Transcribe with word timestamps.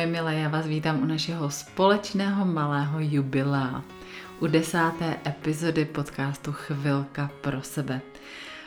moje 0.00 0.12
milé, 0.12 0.34
já 0.34 0.48
vás 0.48 0.66
vítám 0.66 1.02
u 1.02 1.04
našeho 1.04 1.50
společného 1.50 2.44
malého 2.44 3.00
jubilea, 3.00 3.82
u 4.40 4.46
desáté 4.46 5.16
epizody 5.26 5.84
podcastu 5.84 6.52
Chvilka 6.52 7.30
pro 7.40 7.62
sebe. 7.62 8.00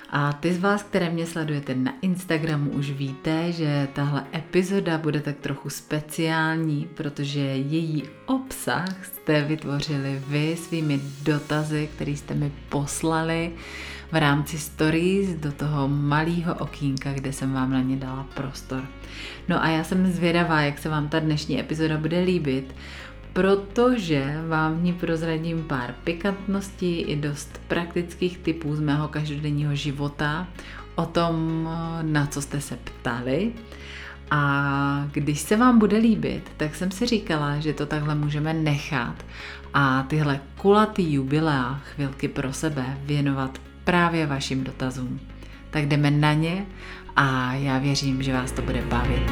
A 0.09 0.33
ty 0.33 0.53
z 0.53 0.59
vás, 0.59 0.83
které 0.83 1.09
mě 1.09 1.25
sledujete 1.25 1.75
na 1.75 1.93
Instagramu, 2.01 2.71
už 2.71 2.91
víte, 2.91 3.51
že 3.51 3.87
tahle 3.93 4.25
epizoda 4.35 4.97
bude 4.97 5.21
tak 5.21 5.37
trochu 5.37 5.69
speciální, 5.69 6.89
protože 6.93 7.39
její 7.41 8.03
obsah 8.25 9.05
jste 9.05 9.41
vytvořili 9.41 10.21
vy 10.27 10.57
svými 10.57 11.01
dotazy, 11.23 11.89
které 11.95 12.11
jste 12.11 12.33
mi 12.33 12.51
poslali 12.69 13.51
v 14.13 14.15
rámci 14.15 14.57
stories 14.59 15.35
do 15.35 15.51
toho 15.51 15.87
malého 15.87 16.55
okýnka, 16.55 17.13
kde 17.13 17.33
jsem 17.33 17.53
vám 17.53 17.71
na 17.71 17.81
ně 17.81 17.95
dala 17.95 18.25
prostor. 18.33 18.83
No 19.49 19.63
a 19.63 19.67
já 19.67 19.83
jsem 19.83 20.11
zvědavá, 20.11 20.61
jak 20.61 20.79
se 20.79 20.89
vám 20.89 21.09
ta 21.09 21.19
dnešní 21.19 21.59
epizoda 21.59 21.97
bude 21.97 22.19
líbit, 22.19 22.75
protože 23.33 24.41
vám 24.47 24.77
v 24.77 24.83
ní 24.83 24.93
prozradím 24.93 25.63
pár 25.63 25.95
pikantností 26.03 27.01
i 27.01 27.15
dost 27.15 27.61
praktických 27.67 28.37
typů 28.37 28.75
z 28.75 28.79
mého 28.79 29.07
každodenního 29.07 29.75
života 29.75 30.47
o 30.95 31.05
tom, 31.05 31.69
na 32.01 32.25
co 32.25 32.41
jste 32.41 32.61
se 32.61 32.77
ptali. 32.83 33.53
A 34.31 35.07
když 35.11 35.39
se 35.39 35.57
vám 35.57 35.79
bude 35.79 35.97
líbit, 35.97 36.51
tak 36.57 36.75
jsem 36.75 36.91
si 36.91 37.05
říkala, 37.05 37.59
že 37.59 37.73
to 37.73 37.85
takhle 37.85 38.15
můžeme 38.15 38.53
nechat 38.53 39.25
a 39.73 40.03
tyhle 40.03 40.39
kulatý 40.57 41.13
jubilea 41.13 41.81
chvilky 41.83 42.27
pro 42.27 42.53
sebe 42.53 42.97
věnovat 43.01 43.59
právě 43.83 44.27
vašim 44.27 44.63
dotazům. 44.63 45.19
Tak 45.69 45.85
jdeme 45.87 46.11
na 46.11 46.33
ně 46.33 46.65
a 47.15 47.53
já 47.53 47.77
věřím, 47.77 48.23
že 48.23 48.33
vás 48.33 48.51
to 48.51 48.61
bude 48.61 48.81
bavit. 48.81 49.31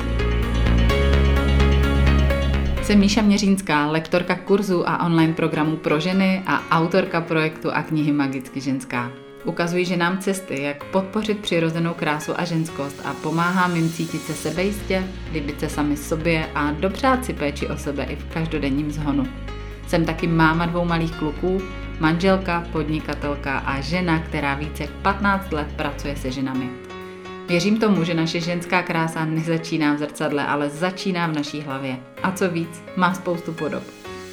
Jsem 2.84 3.00
Míša 3.00 3.22
Měřínská, 3.22 3.92
lektorka 3.92 4.36
kurzu 4.36 4.90
a 4.90 5.06
online 5.06 5.34
programů 5.34 5.76
pro 5.78 6.00
ženy 6.00 6.44
a 6.48 6.62
autorka 6.72 7.22
projektu 7.22 7.72
a 7.74 7.84
knihy 7.84 8.12
Magicky 8.12 8.62
ženská. 8.62 9.12
Ukazuji 9.46 9.86
ženám 9.86 10.18
cesty, 10.18 10.62
jak 10.62 10.84
podpořit 10.84 11.40
přirozenou 11.40 11.94
krásu 11.94 12.40
a 12.40 12.46
ženskost 12.46 13.02
a 13.06 13.14
pomáhám 13.14 13.76
jim 13.76 13.90
cítit 13.90 14.22
se 14.22 14.34
sebejistě, 14.34 15.04
líbit 15.34 15.60
se 15.60 15.70
sami 15.70 15.98
sobě 15.98 16.50
a 16.56 16.72
dopřát 16.72 17.26
si 17.26 17.34
péči 17.34 17.68
o 17.68 17.78
sebe 17.78 18.04
i 18.04 18.16
v 18.16 18.26
každodenním 18.34 18.92
zhonu. 18.92 19.28
Jsem 19.88 20.06
taky 20.06 20.28
máma 20.28 20.66
dvou 20.66 20.86
malých 20.86 21.16
kluků, 21.16 21.62
manželka, 22.02 22.68
podnikatelka 22.72 23.58
a 23.58 23.82
žena, 23.82 24.20
která 24.20 24.56
více 24.56 24.84
jak 24.84 24.92
15 24.92 25.54
let 25.54 25.68
pracuje 25.76 26.16
se 26.16 26.32
ženami. 26.32 26.70
Věřím 27.48 27.80
tomu, 27.80 28.04
že 28.04 28.14
naše 28.14 28.42
ženská 28.42 28.84
krása 28.84 29.26
nezačíná 29.26 29.94
v 29.94 29.98
zrcadle, 29.98 30.48
ale 30.48 30.70
začíná 30.70 31.28
v 31.28 31.36
naší 31.36 31.62
hlavě. 31.62 31.98
A 32.24 32.32
co 32.32 32.50
víc, 32.50 32.84
má 32.96 33.14
spoustu 33.14 33.54
podob. 33.54 33.84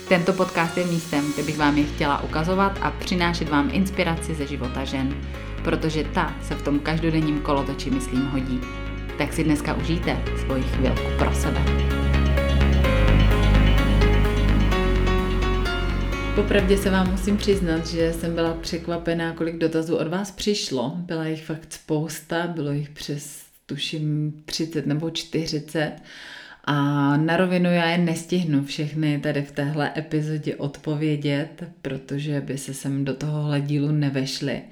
Tento 0.09 0.33
podcast 0.33 0.77
je 0.77 0.87
místem, 0.87 1.33
kde 1.35 1.43
bych 1.43 1.59
vám 1.59 1.79
je 1.79 1.85
chtěla 1.85 2.23
ukazovat 2.23 2.79
a 2.83 2.91
přinášet 2.91 3.49
vám 3.49 3.71
inspiraci 3.73 4.35
ze 4.35 4.47
života 4.47 4.85
žen, 4.85 5.17
protože 5.65 6.05
ta 6.05 6.35
se 6.43 6.55
v 6.55 6.63
tom 6.63 6.79
každodenním 6.79 7.41
kolotoči, 7.41 7.91
myslím, 7.91 8.27
hodí. 8.27 8.61
Tak 9.19 9.33
si 9.33 9.45
dneska 9.45 9.75
užijte 9.75 10.23
svoji 10.45 10.63
chvilku 10.63 11.19
pro 11.19 11.35
sebe. 11.35 11.98
Popravdě 16.39 16.79
se 16.79 16.91
vám 16.91 17.11
musím 17.11 17.37
přiznat, 17.37 17.87
že 17.87 18.13
jsem 18.13 18.35
byla 18.35 18.55
překvapená, 18.55 19.33
kolik 19.33 19.59
dotazů 19.59 19.97
od 19.97 20.09
vás 20.09 20.31
přišlo. 20.31 20.93
Byla 20.97 21.27
jich 21.27 21.45
fakt 21.45 21.73
spousta, 21.73 22.47
bylo 22.47 22.73
jich 22.73 22.89
přes 22.89 23.43
tuším 23.67 24.33
30 24.45 24.87
nebo 24.87 25.11
40. 25.11 25.93
A 26.65 26.75
na 27.17 27.37
rovinu 27.37 27.73
já 27.73 27.89
je 27.89 27.99
nestihnu 27.99 28.65
všechny 28.65 29.21
tady 29.21 29.43
v 29.43 29.53
téhle 29.53 29.93
epizodě 29.97 30.57
odpovědět, 30.57 31.65
protože 31.83 32.41
by 32.41 32.59
se 32.59 32.75
sem 32.75 33.05
do 33.05 33.15
tohohle 33.15 33.61
dílu 33.61 33.91
nevešly. 33.91 34.63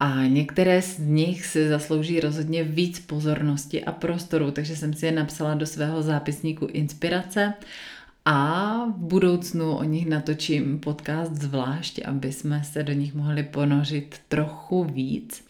A 0.00 0.26
některé 0.26 0.82
z 0.82 0.98
nich 0.98 1.46
si 1.46 1.68
zaslouží 1.68 2.20
rozhodně 2.20 2.64
víc 2.64 3.00
pozornosti 3.00 3.84
a 3.84 3.92
prostoru, 3.92 4.50
takže 4.50 4.76
jsem 4.76 4.94
si 4.94 5.06
je 5.06 5.12
napsala 5.12 5.54
do 5.54 5.66
svého 5.66 6.02
zápisníku 6.02 6.66
inspirace 6.66 7.54
a 8.24 8.84
v 8.84 8.98
budoucnu 8.98 9.76
o 9.76 9.84
nich 9.84 10.06
natočím 10.06 10.80
podcast 10.80 11.32
zvlášť, 11.32 12.00
aby 12.04 12.32
jsme 12.32 12.64
se 12.64 12.82
do 12.82 12.92
nich 12.92 13.14
mohli 13.14 13.42
ponořit 13.42 14.20
trochu 14.28 14.84
víc. 14.84 15.44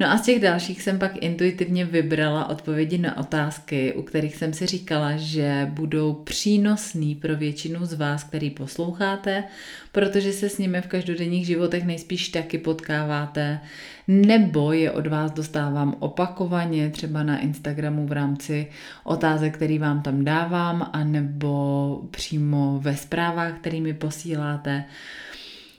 No 0.00 0.10
a 0.10 0.18
z 0.18 0.22
těch 0.22 0.40
dalších 0.40 0.82
jsem 0.82 0.98
pak 0.98 1.22
intuitivně 1.22 1.84
vybrala 1.84 2.48
odpovědi 2.48 2.98
na 2.98 3.16
otázky, 3.16 3.92
u 3.92 4.02
kterých 4.02 4.36
jsem 4.36 4.52
si 4.52 4.66
říkala, 4.66 5.16
že 5.16 5.68
budou 5.72 6.12
přínosný 6.12 7.14
pro 7.14 7.36
většinu 7.36 7.86
z 7.86 7.94
vás, 7.94 8.24
který 8.24 8.50
posloucháte, 8.50 9.44
protože 9.92 10.32
se 10.32 10.48
s 10.48 10.58
nimi 10.58 10.80
v 10.80 10.86
každodenních 10.86 11.46
životech 11.46 11.84
nejspíš 11.84 12.28
taky 12.28 12.58
potkáváte, 12.58 13.60
nebo 14.08 14.72
je 14.72 14.90
od 14.90 15.06
vás 15.06 15.32
dostávám 15.32 15.96
opakovaně, 15.98 16.90
třeba 16.90 17.22
na 17.22 17.38
Instagramu 17.38 18.06
v 18.06 18.12
rámci 18.12 18.66
otázek, 19.04 19.54
který 19.54 19.78
vám 19.78 20.02
tam 20.02 20.24
dávám, 20.24 20.90
anebo 20.92 22.02
přímo 22.10 22.78
ve 22.82 22.96
zprávách, 22.96 23.58
kterými 23.58 23.94
posíláte. 23.94 24.84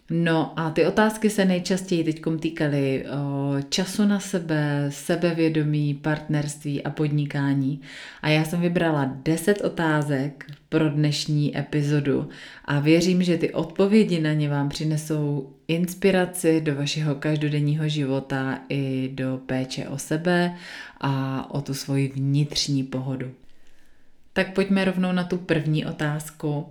No 0.09 0.59
a 0.59 0.69
ty 0.69 0.85
otázky 0.85 1.29
se 1.29 1.45
nejčastěji 1.45 2.03
teď 2.03 2.21
týkaly 2.39 3.05
času 3.69 4.05
na 4.05 4.19
sebe, 4.19 4.85
sebevědomí, 4.89 5.93
partnerství 5.93 6.83
a 6.83 6.89
podnikání. 6.89 7.81
A 8.21 8.29
já 8.29 8.43
jsem 8.43 8.61
vybrala 8.61 9.11
10 9.23 9.61
otázek 9.61 10.45
pro 10.69 10.89
dnešní 10.89 11.57
epizodu 11.57 12.29
a 12.65 12.79
věřím, 12.79 13.23
že 13.23 13.37
ty 13.37 13.53
odpovědi 13.53 14.19
na 14.19 14.33
ně 14.33 14.49
vám 14.49 14.69
přinesou 14.69 15.53
inspiraci 15.67 16.61
do 16.61 16.75
vašeho 16.75 17.15
každodenního 17.15 17.89
života 17.89 18.59
i 18.69 19.09
do 19.13 19.39
péče 19.45 19.87
o 19.87 19.97
sebe 19.97 20.55
a 21.01 21.45
o 21.51 21.61
tu 21.61 21.73
svoji 21.73 22.07
vnitřní 22.07 22.83
pohodu. 22.83 23.31
Tak 24.33 24.53
pojďme 24.53 24.85
rovnou 24.85 25.11
na 25.11 25.23
tu 25.23 25.37
první 25.37 25.85
otázku. 25.85 26.67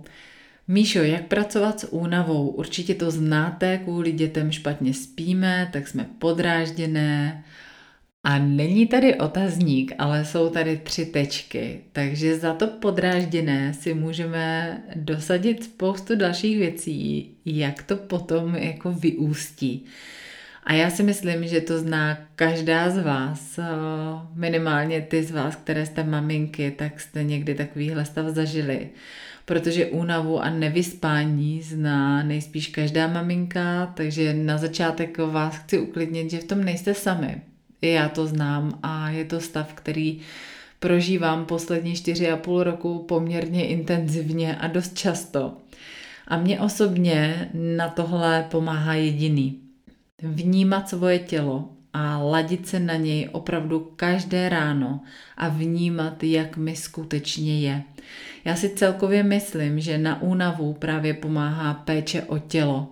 Míšo, 0.71 0.99
jak 0.99 1.27
pracovat 1.27 1.79
s 1.79 1.93
únavou? 1.93 2.49
Určitě 2.49 2.95
to 2.95 3.11
znáte, 3.11 3.77
kvůli 3.77 4.11
dětem 4.11 4.51
špatně 4.51 4.93
spíme, 4.93 5.69
tak 5.73 5.87
jsme 5.87 6.05
podrážděné. 6.19 7.43
A 8.23 8.39
není 8.39 8.87
tady 8.87 9.15
otazník, 9.15 9.93
ale 9.97 10.25
jsou 10.25 10.49
tady 10.49 10.77
tři 10.77 11.05
tečky, 11.05 11.81
takže 11.91 12.39
za 12.39 12.53
to 12.53 12.67
podrážděné 12.67 13.73
si 13.73 13.93
můžeme 13.93 14.77
dosadit 14.95 15.63
spoustu 15.63 16.15
dalších 16.15 16.57
věcí, 16.57 17.31
jak 17.45 17.83
to 17.83 17.95
potom 17.95 18.55
jako 18.55 18.91
vyústí. 18.91 19.85
A 20.63 20.73
já 20.73 20.89
si 20.89 21.03
myslím, 21.03 21.47
že 21.47 21.61
to 21.61 21.79
zná 21.79 22.17
každá 22.35 22.89
z 22.89 23.03
vás, 23.03 23.59
minimálně 24.33 25.01
ty 25.01 25.23
z 25.23 25.31
vás, 25.31 25.55
které 25.55 25.85
jste 25.85 26.03
maminky, 26.03 26.71
tak 26.71 26.99
jste 26.99 27.23
někdy 27.23 27.55
takovýhle 27.55 28.05
stav 28.05 28.25
zažili 28.25 28.89
protože 29.49 29.85
únavu 29.85 30.39
a 30.39 30.49
nevyspání 30.49 31.61
zná 31.61 32.23
nejspíš 32.23 32.67
každá 32.67 33.07
maminka, 33.07 33.85
takže 33.85 34.33
na 34.33 34.57
začátek 34.57 35.17
vás 35.17 35.55
chci 35.55 35.79
uklidnit, 35.79 36.31
že 36.31 36.37
v 36.37 36.43
tom 36.43 36.63
nejste 36.63 36.93
sami. 36.93 37.41
I 37.81 37.89
já 37.89 38.09
to 38.09 38.27
znám 38.27 38.79
a 38.83 39.09
je 39.09 39.25
to 39.25 39.39
stav, 39.39 39.73
který 39.73 40.19
prožívám 40.79 41.45
poslední 41.45 41.95
čtyři 41.95 42.31
a 42.31 42.37
půl 42.37 42.63
roku 42.63 42.99
poměrně 42.99 43.67
intenzivně 43.67 44.55
a 44.55 44.67
dost 44.67 44.97
často. 44.97 45.57
A 46.27 46.37
mě 46.37 46.59
osobně 46.59 47.49
na 47.53 47.89
tohle 47.89 48.47
pomáhá 48.51 48.93
jediný. 48.93 49.59
Vnímat 50.21 50.89
svoje 50.89 51.19
tělo 51.19 51.69
a 51.93 52.17
ladit 52.17 52.67
se 52.67 52.79
na 52.79 52.95
něj 52.95 53.29
opravdu 53.31 53.91
každé 53.95 54.49
ráno 54.49 54.99
a 55.37 55.49
vnímat, 55.49 56.23
jak 56.23 56.57
mi 56.57 56.75
skutečně 56.75 57.59
je. 57.59 57.83
Já 58.45 58.55
si 58.55 58.69
celkově 58.69 59.23
myslím, 59.23 59.79
že 59.79 59.97
na 59.97 60.21
únavu 60.21 60.73
právě 60.73 61.13
pomáhá 61.13 61.73
péče 61.73 62.21
o 62.21 62.37
tělo. 62.37 62.87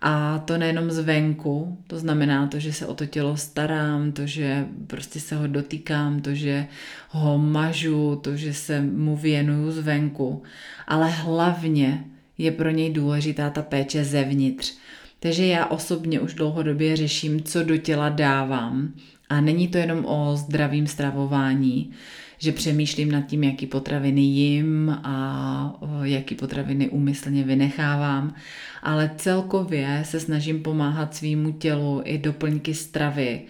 A 0.00 0.38
to 0.38 0.58
nejenom 0.58 0.90
zvenku, 0.90 1.78
to 1.86 1.98
znamená 1.98 2.46
to, 2.46 2.58
že 2.58 2.72
se 2.72 2.86
o 2.86 2.94
to 2.94 3.06
tělo 3.06 3.36
starám, 3.36 4.12
to, 4.12 4.26
že 4.26 4.66
prostě 4.86 5.20
se 5.20 5.36
ho 5.36 5.46
dotýkám, 5.46 6.20
to, 6.20 6.34
že 6.34 6.66
ho 7.08 7.38
mažu, 7.38 8.16
to, 8.16 8.36
že 8.36 8.54
se 8.54 8.80
mu 8.80 9.16
věnuju 9.16 9.70
zvenku, 9.70 10.42
ale 10.86 11.10
hlavně 11.10 12.04
je 12.38 12.50
pro 12.50 12.70
něj 12.70 12.92
důležitá 12.92 13.50
ta 13.50 13.62
péče 13.62 14.04
zevnitř. 14.04 14.78
Takže 15.20 15.46
já 15.46 15.66
osobně 15.66 16.20
už 16.20 16.34
dlouhodobě 16.34 16.96
řeším, 16.96 17.42
co 17.42 17.62
do 17.62 17.76
těla 17.76 18.08
dávám. 18.08 18.92
A 19.28 19.40
není 19.40 19.68
to 19.68 19.78
jenom 19.78 20.04
o 20.04 20.36
zdravým 20.36 20.86
stravování. 20.86 21.92
že 22.38 22.52
přemýšlím 22.52 23.12
nad 23.12 23.20
tím, 23.20 23.44
jaký 23.44 23.66
potraviny 23.66 24.20
jim 24.20 24.90
a 24.90 25.78
jaký 26.02 26.34
potraviny 26.34 26.88
úmyslně 26.88 27.44
vynechávám, 27.44 28.34
ale 28.82 29.10
celkově 29.16 30.02
se 30.04 30.20
snažím 30.20 30.62
pomáhat 30.62 31.14
svýmu 31.14 31.52
tělu 31.52 32.02
i 32.04 32.18
doplňky 32.18 32.74
stravy, 32.74 33.42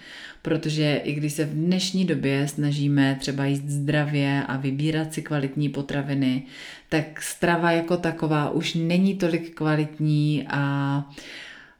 protože 0.43 1.01
i 1.05 1.13
když 1.13 1.33
se 1.33 1.45
v 1.45 1.55
dnešní 1.55 2.05
době 2.05 2.49
snažíme 2.49 3.17
třeba 3.21 3.45
jíst 3.45 3.65
zdravě 3.69 4.45
a 4.49 4.57
vybírat 4.57 5.15
si 5.15 5.23
kvalitní 5.23 5.69
potraviny, 5.69 6.43
tak 6.89 7.23
strava 7.23 7.71
jako 7.71 7.97
taková 7.97 8.51
už 8.51 8.75
není 8.75 9.15
tolik 9.15 9.55
kvalitní 9.55 10.47
a 10.51 11.05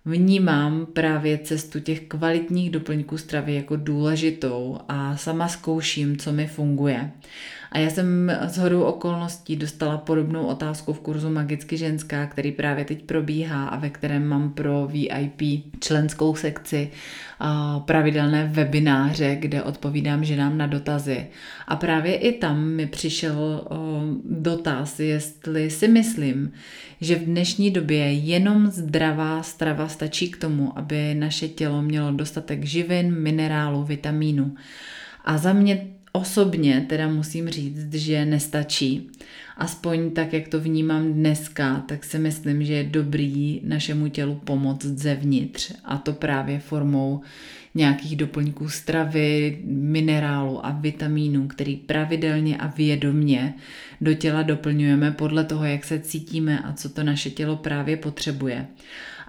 vnímám 0.09 0.87
právě 0.87 1.39
cestu 1.39 1.81
těch 1.81 2.01
kvalitních 2.01 2.71
doplňků 2.71 3.19
stravy 3.19 3.55
jako 3.55 3.77
důležitou 3.77 4.79
a 4.89 5.17
sama 5.17 5.49
zkouším, 5.49 6.17
co 6.17 6.33
mi 6.33 6.47
funguje. 6.47 7.11
A 7.73 7.79
já 7.79 7.91
jsem 7.91 8.33
z 8.47 8.59
hodou 8.59 8.83
okolností 8.83 9.57
dostala 9.57 9.99
podobnou 9.99 10.47
otázku 10.47 10.93
v 10.93 11.01
kurzu 11.01 11.31
Magicky 11.31 11.77
ženská, 11.77 12.27
který 12.27 12.53
právě 12.53 12.85
teď 12.85 13.03
probíhá 13.03 13.69
a 13.69 13.79
ve 13.79 13.91
kterém 13.91 14.27
mám 14.27 14.51
pro 14.51 14.87
VIP 14.87 15.65
členskou 15.81 16.35
sekci 16.35 16.91
pravidelné 17.85 18.51
webináře, 18.53 19.37
kde 19.41 19.63
odpovídám 19.63 20.25
ženám 20.25 20.59
na 20.59 20.67
dotazy. 20.67 21.27
A 21.69 21.77
právě 21.77 22.15
i 22.17 22.33
tam 22.33 22.65
mi 22.65 22.87
přišel 22.87 23.69
dotaz, 24.25 25.01
jestli 25.01 25.71
si 25.71 25.89
myslím, 25.89 26.53
že 27.01 27.17
v 27.17 27.25
dnešní 27.25 27.71
době 27.71 28.13
jenom 28.13 28.67
zdravá 28.67 29.43
strava 29.43 29.89
stačí 29.89 30.31
k 30.31 30.37
tomu, 30.37 30.79
aby 30.79 31.15
naše 31.15 31.49
tělo 31.49 31.83
mělo 31.83 32.13
dostatek 32.13 32.65
živin, 32.65 33.21
minerálu, 33.21 33.85
vitamínu. 33.85 34.55
A 35.25 35.39
za 35.39 35.53
mě 35.53 35.87
osobně 36.19 36.87
teda 36.89 37.09
musím 37.09 37.49
říct, 37.49 37.95
že 37.95 38.25
nestačí. 38.25 39.11
Aspoň 39.57 40.11
tak, 40.11 40.33
jak 40.33 40.49
to 40.49 40.61
vnímám 40.61 41.13
dneska, 41.13 41.85
tak 41.89 42.05
si 42.05 42.19
myslím, 42.19 42.65
že 42.65 42.73
je 42.73 42.85
dobrý 42.85 43.61
našemu 43.65 44.09
tělu 44.09 44.35
pomoct 44.35 44.85
zevnitř. 44.85 45.73
A 45.85 45.99
to 45.99 46.13
právě 46.13 46.59
formou 46.59 47.21
nějakých 47.75 48.17
doplňků 48.17 48.69
stravy, 48.69 49.59
minerálu 49.65 50.67
a 50.67 50.71
vitamínů, 50.71 51.49
který 51.49 51.77
pravidelně 51.77 52.57
a 52.57 52.67
vědomně 52.67 53.55
do 54.01 54.15
těla 54.15 54.43
doplňujeme 54.43 55.11
podle 55.11 55.45
toho, 55.45 55.65
jak 55.65 55.85
se 55.85 55.99
cítíme 55.99 56.59
a 56.59 56.73
co 56.73 56.89
to 56.89 57.03
naše 57.03 57.31
tělo 57.31 57.57
právě 57.57 57.97
potřebuje. 57.97 58.67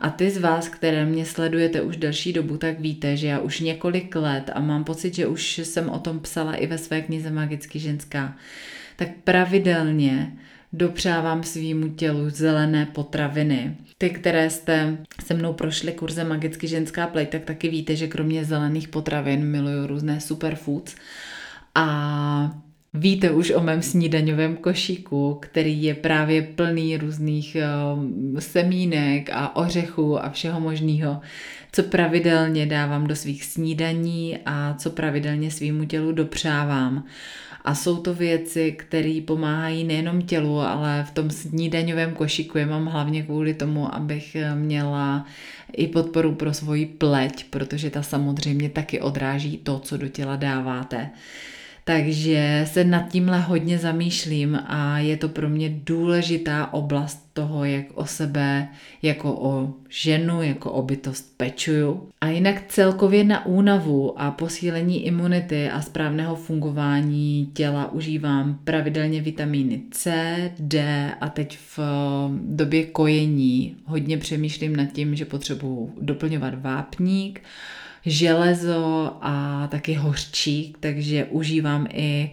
A 0.01 0.09
ty 0.09 0.29
z 0.29 0.37
vás, 0.37 0.69
které 0.69 1.05
mě 1.05 1.25
sledujete 1.25 1.81
už 1.81 1.97
delší 1.97 2.33
dobu, 2.33 2.57
tak 2.57 2.79
víte, 2.79 3.17
že 3.17 3.27
já 3.27 3.39
už 3.39 3.59
několik 3.59 4.15
let 4.15 4.49
a 4.53 4.59
mám 4.59 4.83
pocit, 4.83 5.15
že 5.15 5.27
už 5.27 5.57
jsem 5.57 5.89
o 5.89 5.99
tom 5.99 6.19
psala 6.19 6.53
i 6.53 6.67
ve 6.67 6.77
své 6.77 7.01
knize 7.01 7.31
Magicky 7.31 7.79
ženská, 7.79 8.37
tak 8.95 9.09
pravidelně 9.23 10.33
dopřávám 10.73 11.43
svýmu 11.43 11.89
tělu 11.89 12.29
zelené 12.29 12.85
potraviny. 12.85 13.77
Ty, 13.97 14.09
které 14.09 14.49
jste 14.49 14.97
se 15.25 15.33
mnou 15.33 15.53
prošli 15.53 15.91
kurzem 15.91 16.29
Magicky 16.29 16.67
ženská 16.67 17.07
play, 17.07 17.25
tak 17.25 17.45
taky 17.45 17.69
víte, 17.69 17.95
že 17.95 18.07
kromě 18.07 18.45
zelených 18.45 18.87
potravin 18.87 19.45
miluju 19.45 19.87
různé 19.87 20.21
superfoods. 20.21 20.95
A 21.75 22.61
Víte 22.93 23.31
už 23.31 23.51
o 23.51 23.61
mém 23.61 23.81
snídaňovém 23.81 24.57
košíku, 24.57 25.37
který 25.41 25.83
je 25.83 25.93
právě 25.93 26.41
plný 26.41 26.97
různých 26.97 27.57
uh, 28.33 28.39
semínek 28.39 29.29
a 29.33 29.55
ořechů 29.55 30.23
a 30.23 30.29
všeho 30.29 30.59
možného, 30.59 31.21
co 31.71 31.83
pravidelně 31.83 32.65
dávám 32.65 33.07
do 33.07 33.15
svých 33.15 33.43
snídaní 33.43 34.37
a 34.45 34.73
co 34.73 34.89
pravidelně 34.89 35.51
svýmu 35.51 35.85
tělu 35.85 36.11
dopřávám. 36.11 37.03
A 37.65 37.75
jsou 37.75 37.97
to 37.97 38.13
věci, 38.13 38.71
které 38.71 39.21
pomáhají 39.25 39.83
nejenom 39.83 40.21
tělu, 40.21 40.59
ale 40.59 41.05
v 41.07 41.11
tom 41.11 41.29
snídaňovém 41.29 42.13
košíku 42.13 42.57
je 42.57 42.65
mám 42.65 42.85
hlavně 42.85 43.23
kvůli 43.23 43.53
tomu, 43.53 43.95
abych 43.95 44.37
měla 44.55 45.25
i 45.73 45.87
podporu 45.87 46.35
pro 46.35 46.53
svoji 46.53 46.85
pleť, 46.85 47.45
protože 47.49 47.89
ta 47.89 48.01
samozřejmě 48.01 48.69
taky 48.69 49.01
odráží 49.01 49.57
to, 49.57 49.79
co 49.79 49.97
do 49.97 50.07
těla 50.07 50.35
dáváte. 50.35 51.09
Takže 51.89 52.65
se 52.67 52.83
nad 52.83 53.09
tímhle 53.11 53.39
hodně 53.39 53.77
zamýšlím 53.77 54.59
a 54.67 54.99
je 54.99 55.17
to 55.17 55.29
pro 55.29 55.49
mě 55.49 55.79
důležitá 55.85 56.73
oblast 56.73 57.29
toho, 57.33 57.65
jak 57.65 57.85
o 57.93 58.05
sebe 58.05 58.67
jako 59.01 59.33
o 59.33 59.73
ženu, 59.89 60.41
jako 60.41 60.71
o 60.71 60.81
bytost 60.81 61.37
pečuju. 61.37 62.09
A 62.21 62.27
jinak 62.27 62.63
celkově 62.67 63.23
na 63.23 63.45
únavu 63.45 64.21
a 64.21 64.31
posílení 64.31 65.05
imunity 65.05 65.69
a 65.69 65.81
správného 65.81 66.35
fungování 66.35 67.49
těla 67.53 67.91
užívám 67.91 68.59
pravidelně 68.63 69.21
vitamíny 69.21 69.81
C, 69.91 70.51
D 70.59 71.11
a 71.21 71.29
teď 71.29 71.57
v 71.57 71.79
době 72.41 72.85
kojení 72.85 73.75
hodně 73.85 74.17
přemýšlím 74.17 74.75
nad 74.75 74.85
tím, 74.85 75.15
že 75.15 75.25
potřebuji 75.25 75.95
doplňovat 76.01 76.61
vápník, 76.61 77.41
železo 78.05 79.17
a 79.21 79.67
taky 79.71 79.93
hořčík, 79.93 80.77
takže 80.79 81.25
užívám 81.25 81.87
i 81.91 82.31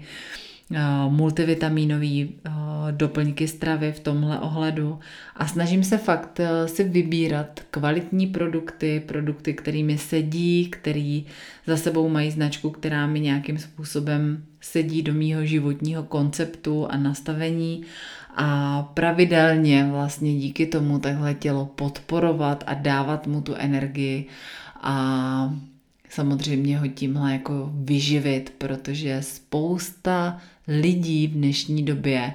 eh, 0.74 0.78
multivitaminové 1.08 2.06
eh, 2.06 2.50
doplňky 2.90 3.48
stravy 3.48 3.92
v 3.92 4.00
tomhle 4.00 4.40
ohledu. 4.40 4.98
A 5.36 5.46
snažím 5.46 5.84
se 5.84 5.98
fakt 5.98 6.40
eh, 6.40 6.68
si 6.68 6.84
vybírat 6.84 7.60
kvalitní 7.70 8.26
produkty, 8.26 9.02
produkty, 9.06 9.54
kterými 9.54 9.98
sedí, 9.98 10.68
který 10.70 11.26
za 11.66 11.76
sebou 11.76 12.08
mají 12.08 12.30
značku, 12.30 12.70
která 12.70 13.06
mi 13.06 13.20
nějakým 13.20 13.58
způsobem 13.58 14.44
sedí 14.60 15.02
do 15.02 15.12
mýho 15.12 15.44
životního 15.44 16.02
konceptu 16.02 16.86
a 16.90 16.96
nastavení. 16.96 17.82
A 18.38 18.82
pravidelně 18.94 19.88
vlastně 19.90 20.38
díky 20.38 20.66
tomu 20.66 20.98
takhle 20.98 21.34
tělo 21.34 21.66
podporovat 21.66 22.64
a 22.66 22.74
dávat 22.74 23.26
mu 23.26 23.40
tu 23.40 23.54
energii 23.54 24.26
a 24.88 25.55
samozřejmě 26.09 26.79
ho 26.79 26.88
tímhle 26.88 27.33
jako 27.33 27.71
vyživit, 27.75 28.53
protože 28.59 29.23
spousta 29.23 30.41
lidí 30.69 31.27
v 31.27 31.33
dnešní 31.33 31.83
době 31.83 32.35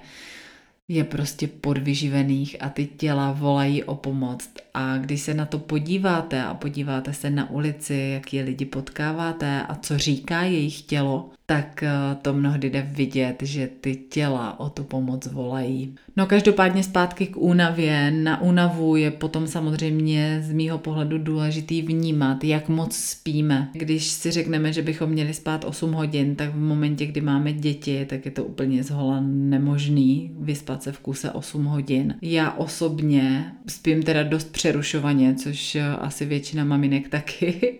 je 0.87 1.03
prostě 1.03 1.47
podvyživených 1.47 2.63
a 2.63 2.69
ty 2.69 2.85
těla 2.85 3.31
volají 3.31 3.83
o 3.83 3.95
pomoc. 3.95 4.49
A 4.73 4.97
když 4.97 5.21
se 5.21 5.33
na 5.33 5.45
to 5.45 5.59
podíváte 5.59 6.43
a 6.43 6.53
podíváte 6.53 7.13
se 7.13 7.29
na 7.29 7.49
ulici, 7.49 8.11
jak 8.13 8.33
je 8.33 8.43
lidi 8.43 8.65
potkáváte 8.65 9.61
a 9.61 9.75
co 9.75 9.97
říká 9.97 10.41
jejich 10.41 10.81
tělo, 10.81 11.29
tak 11.51 11.83
eh, 11.83 11.89
to 12.21 12.33
mnohdy 12.33 12.69
jde 12.69 12.87
vidět, 12.91 13.35
že 13.41 13.69
ty 13.81 13.95
těla 13.95 14.59
o 14.59 14.69
tu 14.69 14.83
pomoc 14.83 15.27
volají. 15.27 15.95
No 16.17 16.25
každopádně 16.25 16.83
zpátky 16.83 17.27
k 17.27 17.37
únavě. 17.37 18.11
Na 18.11 18.41
únavu 18.41 18.95
je 18.95 19.11
potom 19.11 19.47
samozřejmě 19.47 20.41
z 20.43 20.51
mýho 20.51 20.77
pohledu 20.77 21.17
důležitý 21.17 21.81
vnímat, 21.81 22.43
jak 22.43 22.69
moc 22.69 22.95
spíme. 22.95 23.69
Když 23.73 24.07
si 24.07 24.31
řekneme, 24.31 24.73
že 24.73 24.81
bychom 24.81 25.09
měli 25.09 25.33
spát 25.33 25.65
8 25.65 25.91
hodin, 25.91 26.35
tak 26.35 26.49
v 26.49 26.59
momentě, 26.59 27.05
kdy 27.05 27.21
máme 27.21 27.53
děti, 27.53 28.05
tak 28.05 28.25
je 28.25 28.31
to 28.31 28.43
úplně 28.43 28.83
zhola 28.83 29.19
nemožný 29.25 30.31
vyspat 30.39 30.83
se 30.83 30.91
v 30.91 30.99
kuse 30.99 31.31
8 31.31 31.65
hodin. 31.65 32.15
Já 32.21 32.51
osobně 32.51 33.51
spím 33.67 34.03
teda 34.03 34.23
dost 34.23 34.51
přerušovaně, 34.51 35.35
což 35.35 35.77
asi 35.99 36.25
většina 36.25 36.63
maminek 36.63 37.09
taky 37.09 37.77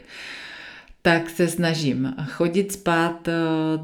tak 1.01 1.29
se 1.29 1.48
snažím 1.48 2.15
chodit 2.25 2.72
spát 2.72 3.27
eh, 3.27 3.34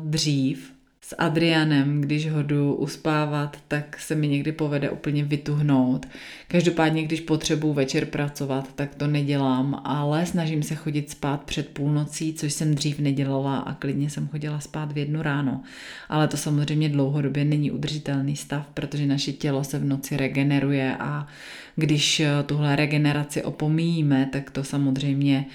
dřív 0.04 0.78
s 1.08 1.16
Adrianem, 1.18 2.02
když 2.02 2.32
ho 2.32 2.44
jdu 2.44 2.76
uspávat, 2.76 3.58
tak 3.68 4.00
se 4.00 4.16
mi 4.16 4.28
někdy 4.28 4.52
povede 4.52 4.90
úplně 4.90 5.24
vytuhnout. 5.24 6.06
Každopádně, 6.48 7.04
když 7.04 7.22
potřebuji 7.22 7.74
večer 7.74 8.06
pracovat, 8.06 8.70
tak 8.76 8.96
to 8.96 9.08
nedělám, 9.08 9.82
ale 9.84 10.26
snažím 10.26 10.64
se 10.64 10.76
chodit 10.76 11.10
spát 11.10 11.44
před 11.44 11.68
půlnocí, 11.68 12.34
což 12.34 12.54
jsem 12.54 12.76
dřív 12.76 13.00
nedělala 13.00 13.58
a 13.58 13.74
klidně 13.74 14.10
jsem 14.10 14.28
chodila 14.28 14.60
spát 14.60 14.92
v 14.92 14.98
jednu 14.98 15.22
ráno. 15.22 15.62
Ale 16.10 16.28
to 16.28 16.38
samozřejmě 16.38 16.90
dlouhodobě 16.90 17.46
není 17.46 17.72
udržitelný 17.72 18.36
stav, 18.36 18.68
protože 18.74 19.06
naše 19.06 19.34
tělo 19.34 19.64
se 19.64 19.80
v 19.80 19.86
noci 19.86 20.18
regeneruje 20.18 20.98
a 21.00 21.28
když 21.76 22.20
eh, 22.20 22.44
tuhle 22.46 22.76
regeneraci 22.76 23.44
opomíjíme, 23.44 24.30
tak 24.32 24.52
to 24.52 24.64
samozřejmě 24.64 25.46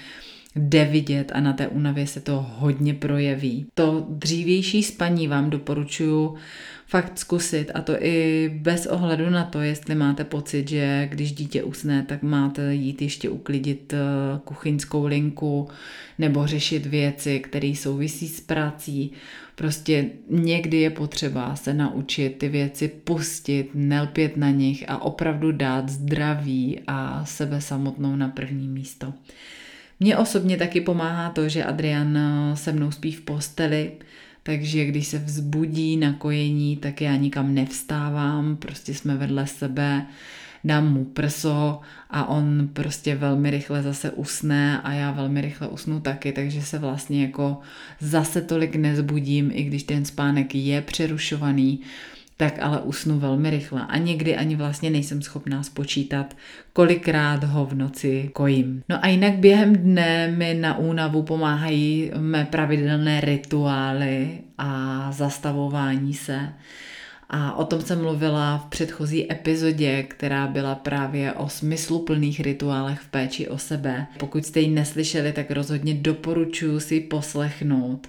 jde 0.55 0.85
vidět 0.85 1.31
a 1.35 1.39
na 1.39 1.53
té 1.53 1.67
únavě 1.67 2.07
se 2.07 2.21
to 2.21 2.45
hodně 2.57 2.93
projeví. 2.93 3.65
To 3.73 4.05
dřívější 4.09 4.83
spaní 4.83 5.27
vám 5.27 5.49
doporučuji 5.49 6.37
fakt 6.87 7.19
zkusit 7.19 7.71
a 7.73 7.81
to 7.81 7.93
i 8.03 8.49
bez 8.61 8.85
ohledu 8.85 9.29
na 9.29 9.43
to, 9.43 9.61
jestli 9.61 9.95
máte 9.95 10.23
pocit, 10.23 10.69
že 10.69 11.07
když 11.11 11.31
dítě 11.31 11.63
usne, 11.63 12.03
tak 12.03 12.23
máte 12.23 12.75
jít 12.75 13.01
ještě 13.01 13.29
uklidit 13.29 13.93
eh, 13.93 13.97
kuchyňskou 14.43 15.05
linku 15.05 15.67
nebo 16.19 16.47
řešit 16.47 16.85
věci, 16.85 17.39
které 17.39 17.73
souvisí 17.75 18.27
s 18.27 18.41
prací. 18.41 19.11
Prostě 19.55 20.05
někdy 20.29 20.77
je 20.77 20.89
potřeba 20.89 21.55
se 21.55 21.73
naučit 21.73 22.29
ty 22.37 22.49
věci 22.49 22.87
pustit, 22.87 23.69
nelpět 23.73 24.37
na 24.37 24.49
nich 24.49 24.89
a 24.89 25.01
opravdu 25.01 25.51
dát 25.51 25.89
zdraví 25.89 26.79
a 26.87 27.25
sebe 27.25 27.61
samotnou 27.61 28.15
na 28.15 28.27
první 28.27 28.67
místo. 28.67 29.13
Mně 30.03 30.17
osobně 30.17 30.57
taky 30.57 30.81
pomáhá 30.81 31.29
to, 31.29 31.49
že 31.49 31.63
Adrian 31.63 32.17
eh, 32.17 32.55
se 32.55 32.71
mnou 32.71 32.91
spí 32.91 33.11
v 33.11 33.21
posteli, 33.21 33.91
takže 34.43 34.85
když 34.85 35.07
se 35.07 35.17
vzbudí 35.19 35.97
na 35.97 36.13
kojení, 36.13 36.77
tak 36.77 37.01
já 37.01 37.15
nikam 37.15 37.53
nevstávám, 37.53 38.55
prostě 38.55 38.93
jsme 38.93 39.17
vedle 39.17 39.47
sebe, 39.47 40.05
dám 40.63 40.93
mu 40.93 41.05
prso 41.05 41.79
a 42.09 42.29
on 42.29 42.69
prostě 42.73 43.15
velmi 43.15 43.49
rychle 43.49 43.83
zase 43.83 44.11
usne 44.11 44.81
a 44.81 44.93
já 44.93 45.11
velmi 45.11 45.41
rychle 45.41 45.67
usnu 45.67 45.99
taky, 45.99 46.31
takže 46.31 46.61
se 46.61 46.79
vlastně 46.79 47.21
jako 47.21 47.57
zase 47.99 48.41
tolik 48.41 48.75
nezbudím, 48.75 49.51
i 49.53 49.63
když 49.63 49.83
ten 49.83 50.05
spánek 50.05 50.55
je 50.55 50.81
přerušovaný, 50.81 51.79
tak 52.43 52.59
ale 52.61 52.79
usnu 52.81 53.19
velmi 53.19 53.49
rychle 53.49 53.85
a 53.87 53.97
někdy 53.97 54.35
ani 54.35 54.55
vlastně 54.55 54.89
nejsem 54.89 55.21
schopná 55.21 55.63
spočítat, 55.63 56.37
kolikrát 56.73 57.43
ho 57.43 57.65
v 57.65 57.73
noci 57.73 58.29
kojím. 58.33 58.83
No 58.89 59.05
a 59.05 59.07
jinak 59.07 59.33
během 59.33 59.75
dne 59.75 60.27
mi 60.27 60.53
na 60.53 60.77
únavu 60.77 61.23
pomáhají 61.23 62.11
mé 62.17 62.45
pravidelné 62.45 63.21
rituály 63.21 64.39
a 64.57 65.07
zastavování 65.11 66.13
se. 66.13 66.49
A 67.29 67.53
o 67.53 67.65
tom 67.65 67.81
jsem 67.81 68.01
mluvila 68.01 68.57
v 68.57 68.65
předchozí 68.65 69.31
epizodě, 69.31 70.03
která 70.03 70.47
byla 70.47 70.75
právě 70.75 71.33
o 71.33 71.49
smysluplných 71.49 72.39
rituálech 72.39 72.99
v 72.99 73.07
péči 73.07 73.47
o 73.47 73.57
sebe. 73.57 74.07
Pokud 74.19 74.45
jste 74.45 74.59
ji 74.59 74.67
neslyšeli, 74.67 75.31
tak 75.31 75.51
rozhodně 75.51 75.93
doporučuji 75.93 76.79
si 76.79 76.99
poslechnout 76.99 78.07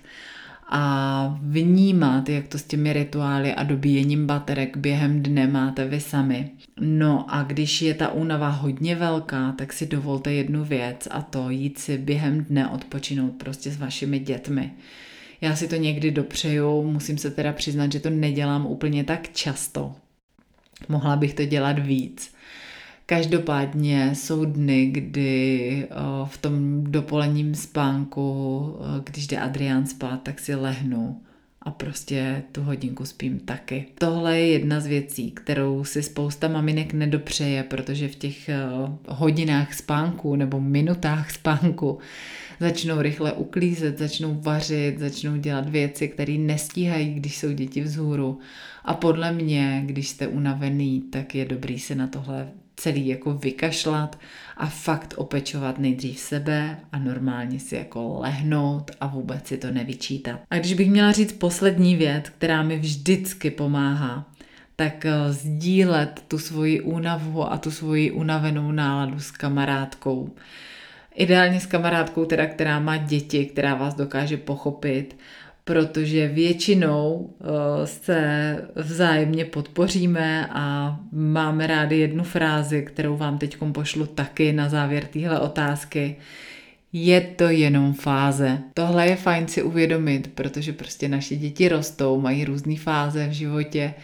a 0.68 1.38
vnímat, 1.42 2.28
jak 2.28 2.48
to 2.48 2.58
s 2.58 2.62
těmi 2.62 2.92
rituály 2.92 3.54
a 3.54 3.62
dobíjením 3.62 4.26
baterek 4.26 4.76
během 4.76 5.22
dne 5.22 5.46
máte 5.46 5.84
vy 5.84 6.00
sami. 6.00 6.50
No 6.80 7.34
a 7.34 7.42
když 7.42 7.82
je 7.82 7.94
ta 7.94 8.12
únava 8.12 8.48
hodně 8.48 8.96
velká, 8.96 9.52
tak 9.52 9.72
si 9.72 9.86
dovolte 9.86 10.32
jednu 10.32 10.64
věc 10.64 11.08
a 11.10 11.22
to 11.22 11.50
jít 11.50 11.78
si 11.78 11.98
během 11.98 12.44
dne 12.44 12.68
odpočinout 12.68 13.32
prostě 13.32 13.70
s 13.70 13.78
vašimi 13.78 14.18
dětmi. 14.18 14.72
Já 15.40 15.56
si 15.56 15.68
to 15.68 15.76
někdy 15.76 16.10
dopřeju, 16.10 16.82
musím 16.82 17.18
se 17.18 17.30
teda 17.30 17.52
přiznat, 17.52 17.92
že 17.92 18.00
to 18.00 18.10
nedělám 18.10 18.66
úplně 18.66 19.04
tak 19.04 19.32
často. 19.32 19.94
Mohla 20.88 21.16
bych 21.16 21.34
to 21.34 21.44
dělat 21.44 21.78
víc. 21.78 22.34
Každopádně 23.06 24.10
jsou 24.14 24.44
dny, 24.44 24.86
kdy 24.86 25.88
v 26.24 26.38
tom 26.38 26.84
dopolením 26.84 27.54
spánku, 27.54 28.76
když 29.04 29.26
jde 29.26 29.38
Adrián 29.38 29.86
spát, 29.86 30.22
tak 30.22 30.40
si 30.40 30.54
lehnu 30.54 31.20
a 31.62 31.70
prostě 31.70 32.42
tu 32.52 32.62
hodinku 32.62 33.04
spím 33.04 33.38
taky. 33.38 33.86
Tohle 33.98 34.38
je 34.38 34.46
jedna 34.46 34.80
z 34.80 34.86
věcí, 34.86 35.30
kterou 35.30 35.84
si 35.84 36.02
spousta 36.02 36.48
maminek 36.48 36.92
nedopřeje, 36.92 37.62
protože 37.62 38.08
v 38.08 38.14
těch 38.14 38.50
hodinách 39.08 39.74
spánku 39.74 40.36
nebo 40.36 40.60
minutách 40.60 41.30
spánku 41.30 41.98
začnou 42.60 43.02
rychle 43.02 43.32
uklízet, 43.32 43.98
začnou 43.98 44.40
vařit, 44.40 44.98
začnou 44.98 45.36
dělat 45.36 45.68
věci, 45.68 46.08
které 46.08 46.32
nestíhají, 46.32 47.14
když 47.14 47.38
jsou 47.38 47.52
děti 47.52 47.80
vzhůru. 47.80 48.38
A 48.84 48.94
podle 48.94 49.32
mě, 49.32 49.82
když 49.86 50.08
jste 50.08 50.28
unavený, 50.28 51.00
tak 51.00 51.34
je 51.34 51.44
dobrý 51.44 51.78
se 51.78 51.94
na 51.94 52.06
tohle 52.06 52.48
celý 52.76 53.06
jako 53.06 53.34
vykašlat 53.34 54.18
a 54.56 54.66
fakt 54.66 55.14
opečovat 55.16 55.78
nejdřív 55.78 56.18
sebe 56.18 56.78
a 56.92 56.98
normálně 56.98 57.60
si 57.60 57.74
jako 57.74 58.18
lehnout 58.20 58.90
a 59.00 59.06
vůbec 59.06 59.46
si 59.46 59.58
to 59.58 59.70
nevyčítat. 59.70 60.40
A 60.50 60.58
když 60.58 60.74
bych 60.74 60.90
měla 60.90 61.12
říct 61.12 61.32
poslední 61.32 61.96
věc, 61.96 62.28
která 62.28 62.62
mi 62.62 62.78
vždycky 62.78 63.50
pomáhá, 63.50 64.30
tak 64.76 65.06
eh, 65.06 65.32
sdílet 65.32 66.24
tu 66.28 66.38
svoji 66.38 66.80
únavu 66.80 67.52
a 67.52 67.58
tu 67.58 67.70
svoji 67.70 68.10
unavenou 68.10 68.72
náladu 68.72 69.20
s 69.20 69.30
kamarádkou. 69.30 70.30
Ideálně 71.14 71.60
s 71.60 71.66
kamarádkou, 71.66 72.24
teda, 72.24 72.46
která 72.46 72.80
má 72.80 72.96
děti, 72.96 73.46
která 73.46 73.74
vás 73.74 73.94
dokáže 73.94 74.36
pochopit, 74.36 75.16
protože 75.64 76.28
většinou 76.28 77.12
uh, 77.14 77.48
se 77.84 78.56
vzájemně 78.76 79.44
podpoříme 79.44 80.48
a 80.50 80.96
máme 81.12 81.66
rádi 81.66 81.96
jednu 81.96 82.24
frázi, 82.24 82.82
kterou 82.82 83.16
vám 83.16 83.38
teď 83.38 83.56
pošlu 83.72 84.06
taky 84.06 84.52
na 84.52 84.68
závěr 84.68 85.04
téhle 85.04 85.40
otázky. 85.40 86.16
Je 86.92 87.20
to 87.20 87.44
jenom 87.44 87.94
fáze. 87.94 88.58
Tohle 88.74 89.06
je 89.06 89.16
fajn 89.16 89.48
si 89.48 89.62
uvědomit, 89.62 90.30
protože 90.34 90.72
prostě 90.72 91.08
naše 91.08 91.36
děti 91.36 91.68
rostou, 91.68 92.20
mají 92.20 92.44
různé 92.44 92.76
fáze 92.76 93.28
v 93.28 93.32
životě 93.32 93.94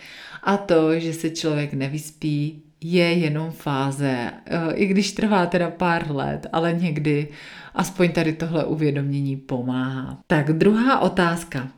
a 0.43 0.57
to, 0.57 0.99
že 0.99 1.12
se 1.12 1.31
člověk 1.31 1.75
nevyspí, 1.75 2.62
je 2.81 3.13
jenom 3.13 3.51
fáze, 3.51 4.31
eh, 4.47 4.75
i 4.75 4.87
když 4.87 5.13
trvá 5.13 5.47
teda 5.47 5.71
pár 5.71 6.11
let, 6.11 6.47
ale 6.53 6.73
někdy 6.73 7.29
aspoň 7.75 8.13
tady 8.13 8.33
tohle 8.33 8.65
uvědomění 8.65 9.37
pomáhá. 9.37 10.19
Tak 10.27 10.53
druhá 10.53 11.01
otázka. 11.01 11.69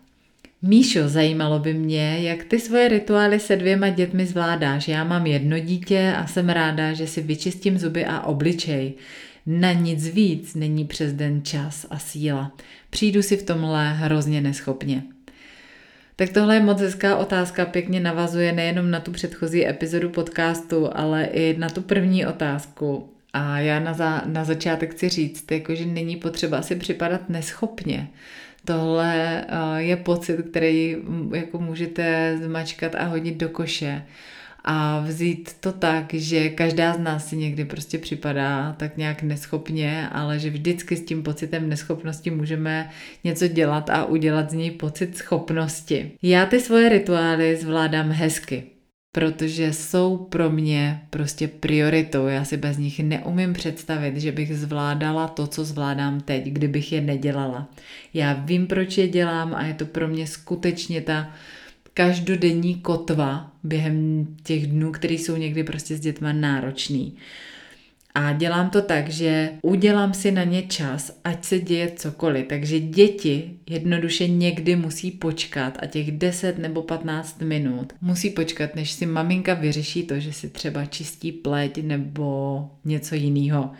Míšo, 0.62 1.08
zajímalo 1.08 1.58
by 1.58 1.74
mě, 1.74 2.18
jak 2.20 2.44
ty 2.44 2.60
svoje 2.60 2.88
rituály 2.88 3.40
se 3.40 3.56
dvěma 3.56 3.88
dětmi 3.88 4.26
zvládáš. 4.26 4.88
Já 4.88 5.04
mám 5.04 5.26
jedno 5.26 5.58
dítě 5.58 6.14
a 6.18 6.26
jsem 6.26 6.48
ráda, 6.48 6.92
že 6.92 7.06
si 7.06 7.22
vyčistím 7.22 7.78
zuby 7.78 8.04
a 8.04 8.20
obličej. 8.20 8.92
Na 9.46 9.72
nic 9.72 10.08
víc 10.08 10.54
není 10.54 10.84
přes 10.84 11.12
den 11.12 11.42
čas 11.44 11.86
a 11.90 11.98
síla. 11.98 12.52
Přijdu 12.90 13.22
si 13.22 13.36
v 13.36 13.42
tomhle 13.42 13.92
hrozně 13.92 14.40
neschopně. 14.40 15.02
Tak 16.16 16.28
tohle 16.30 16.54
je 16.54 16.60
moc 16.60 16.80
hezká 16.80 17.16
otázka, 17.16 17.66
pěkně 17.66 18.00
navazuje 18.00 18.52
nejenom 18.52 18.90
na 18.90 19.00
tu 19.00 19.12
předchozí 19.12 19.68
epizodu 19.68 20.10
podcastu, 20.10 20.90
ale 20.96 21.24
i 21.24 21.58
na 21.58 21.68
tu 21.68 21.82
první 21.82 22.26
otázku. 22.26 23.08
A 23.32 23.58
já 23.58 23.80
na, 23.80 23.92
za, 23.92 24.22
na 24.26 24.44
začátek 24.44 24.92
chci 24.92 25.08
říct, 25.08 25.50
jako, 25.50 25.74
že 25.74 25.86
není 25.86 26.16
potřeba 26.16 26.62
si 26.62 26.76
připadat 26.76 27.28
neschopně. 27.28 28.08
Tohle 28.64 29.44
uh, 29.48 29.76
je 29.76 29.96
pocit, 29.96 30.42
který 30.50 30.96
jako 31.34 31.58
můžete 31.58 32.38
zmačkat 32.42 32.94
a 32.94 33.04
hodit 33.04 33.36
do 33.36 33.48
koše 33.48 34.02
a 34.64 35.00
vzít 35.00 35.56
to 35.60 35.72
tak, 35.72 36.14
že 36.14 36.48
každá 36.48 36.94
z 36.94 36.98
nás 36.98 37.28
si 37.28 37.36
někdy 37.36 37.64
prostě 37.64 37.98
připadá 37.98 38.72
tak 38.78 38.96
nějak 38.96 39.22
neschopně, 39.22 40.08
ale 40.12 40.38
že 40.38 40.50
vždycky 40.50 40.96
s 40.96 41.04
tím 41.04 41.22
pocitem 41.22 41.68
neschopnosti 41.68 42.30
můžeme 42.30 42.90
něco 43.24 43.48
dělat 43.48 43.90
a 43.90 44.04
udělat 44.04 44.50
z 44.50 44.54
něj 44.54 44.70
pocit 44.70 45.16
schopnosti. 45.16 46.12
Já 46.22 46.46
ty 46.46 46.60
svoje 46.60 46.88
rituály 46.88 47.56
zvládám 47.56 48.10
hezky, 48.10 48.62
protože 49.12 49.72
jsou 49.72 50.16
pro 50.16 50.50
mě 50.50 51.00
prostě 51.10 51.48
prioritou. 51.48 52.26
Já 52.26 52.44
si 52.44 52.56
bez 52.56 52.78
nich 52.78 53.00
neumím 53.00 53.52
představit, 53.52 54.16
že 54.16 54.32
bych 54.32 54.56
zvládala 54.56 55.28
to, 55.28 55.46
co 55.46 55.64
zvládám 55.64 56.20
teď, 56.20 56.44
kdybych 56.44 56.92
je 56.92 57.00
nedělala. 57.00 57.68
Já 58.14 58.32
vím, 58.32 58.66
proč 58.66 58.98
je 58.98 59.08
dělám 59.08 59.54
a 59.54 59.64
je 59.64 59.74
to 59.74 59.86
pro 59.86 60.08
mě 60.08 60.26
skutečně 60.26 61.00
ta 61.00 61.30
každodenní 61.94 62.74
kotva 62.74 63.52
během 63.62 64.26
těch 64.42 64.66
dnů, 64.66 64.92
které 64.92 65.14
jsou 65.14 65.36
někdy 65.36 65.64
prostě 65.64 65.96
s 65.96 66.00
dětma 66.00 66.32
náročný. 66.32 67.16
A 68.14 68.32
dělám 68.32 68.70
to 68.70 68.82
tak, 68.82 69.08
že 69.08 69.50
udělám 69.62 70.14
si 70.14 70.30
na 70.30 70.44
ně 70.44 70.62
čas, 70.62 71.20
ať 71.24 71.44
se 71.44 71.58
děje 71.58 71.92
cokoliv. 71.96 72.46
Takže 72.48 72.80
děti 72.80 73.50
jednoduše 73.70 74.28
někdy 74.28 74.76
musí 74.76 75.10
počkat 75.10 75.78
a 75.82 75.86
těch 75.86 76.12
10 76.12 76.58
nebo 76.58 76.82
15 76.82 77.40
minut 77.40 77.92
musí 78.00 78.30
počkat, 78.30 78.74
než 78.74 78.90
si 78.90 79.06
maminka 79.06 79.54
vyřeší 79.54 80.02
to, 80.02 80.20
že 80.20 80.32
si 80.32 80.50
třeba 80.50 80.84
čistí 80.84 81.32
pleť 81.32 81.78
nebo 81.78 82.70
něco 82.84 83.14
jiného. 83.14 83.70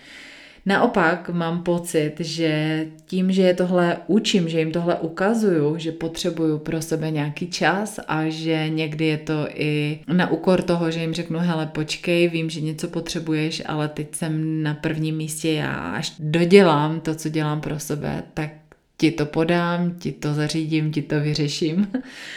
Naopak 0.66 1.31
mám 1.31 1.62
pocit, 1.62 2.14
že 2.21 2.87
tím, 3.07 3.33
že 3.33 3.42
je 3.42 3.54
tohle 3.54 3.97
učím, 4.07 4.49
že 4.49 4.59
jim 4.59 4.73
tohle 4.73 4.97
ukazuju, 4.97 5.78
že 5.78 5.92
potřebuju 5.92 6.59
pro 6.59 6.83
sebe 6.83 7.11
nějaký 7.11 7.47
čas 7.47 8.00
a 8.09 8.28
že 8.28 8.69
někdy 8.69 9.07
je 9.07 9.19
to 9.19 9.47
i 9.54 10.00
na 10.12 10.31
úkor 10.31 10.62
toho, 10.62 10.90
že 10.90 11.00
jim 11.00 11.14
řeknu, 11.14 11.38
hele, 11.38 11.66
počkej, 11.66 12.28
vím, 12.28 12.50
že 12.50 12.61
něco 12.61 12.88
potřebuješ, 12.88 13.62
ale 13.66 13.88
teď 13.88 14.14
jsem 14.14 14.62
na 14.62 14.75
prvním 14.75 15.16
místě 15.16 15.52
já. 15.52 15.75
Až 15.75 16.12
dodělám 16.19 17.00
to, 17.00 17.14
co 17.14 17.28
dělám 17.28 17.61
pro 17.61 17.78
sebe, 17.78 18.23
tak 18.35 18.50
ti 18.97 19.11
to 19.11 19.26
podám, 19.26 19.95
ti 19.99 20.12
to 20.12 20.35
zařídím, 20.35 20.92
ti 20.92 21.02
to 21.02 21.21
vyřeším. 21.21 21.88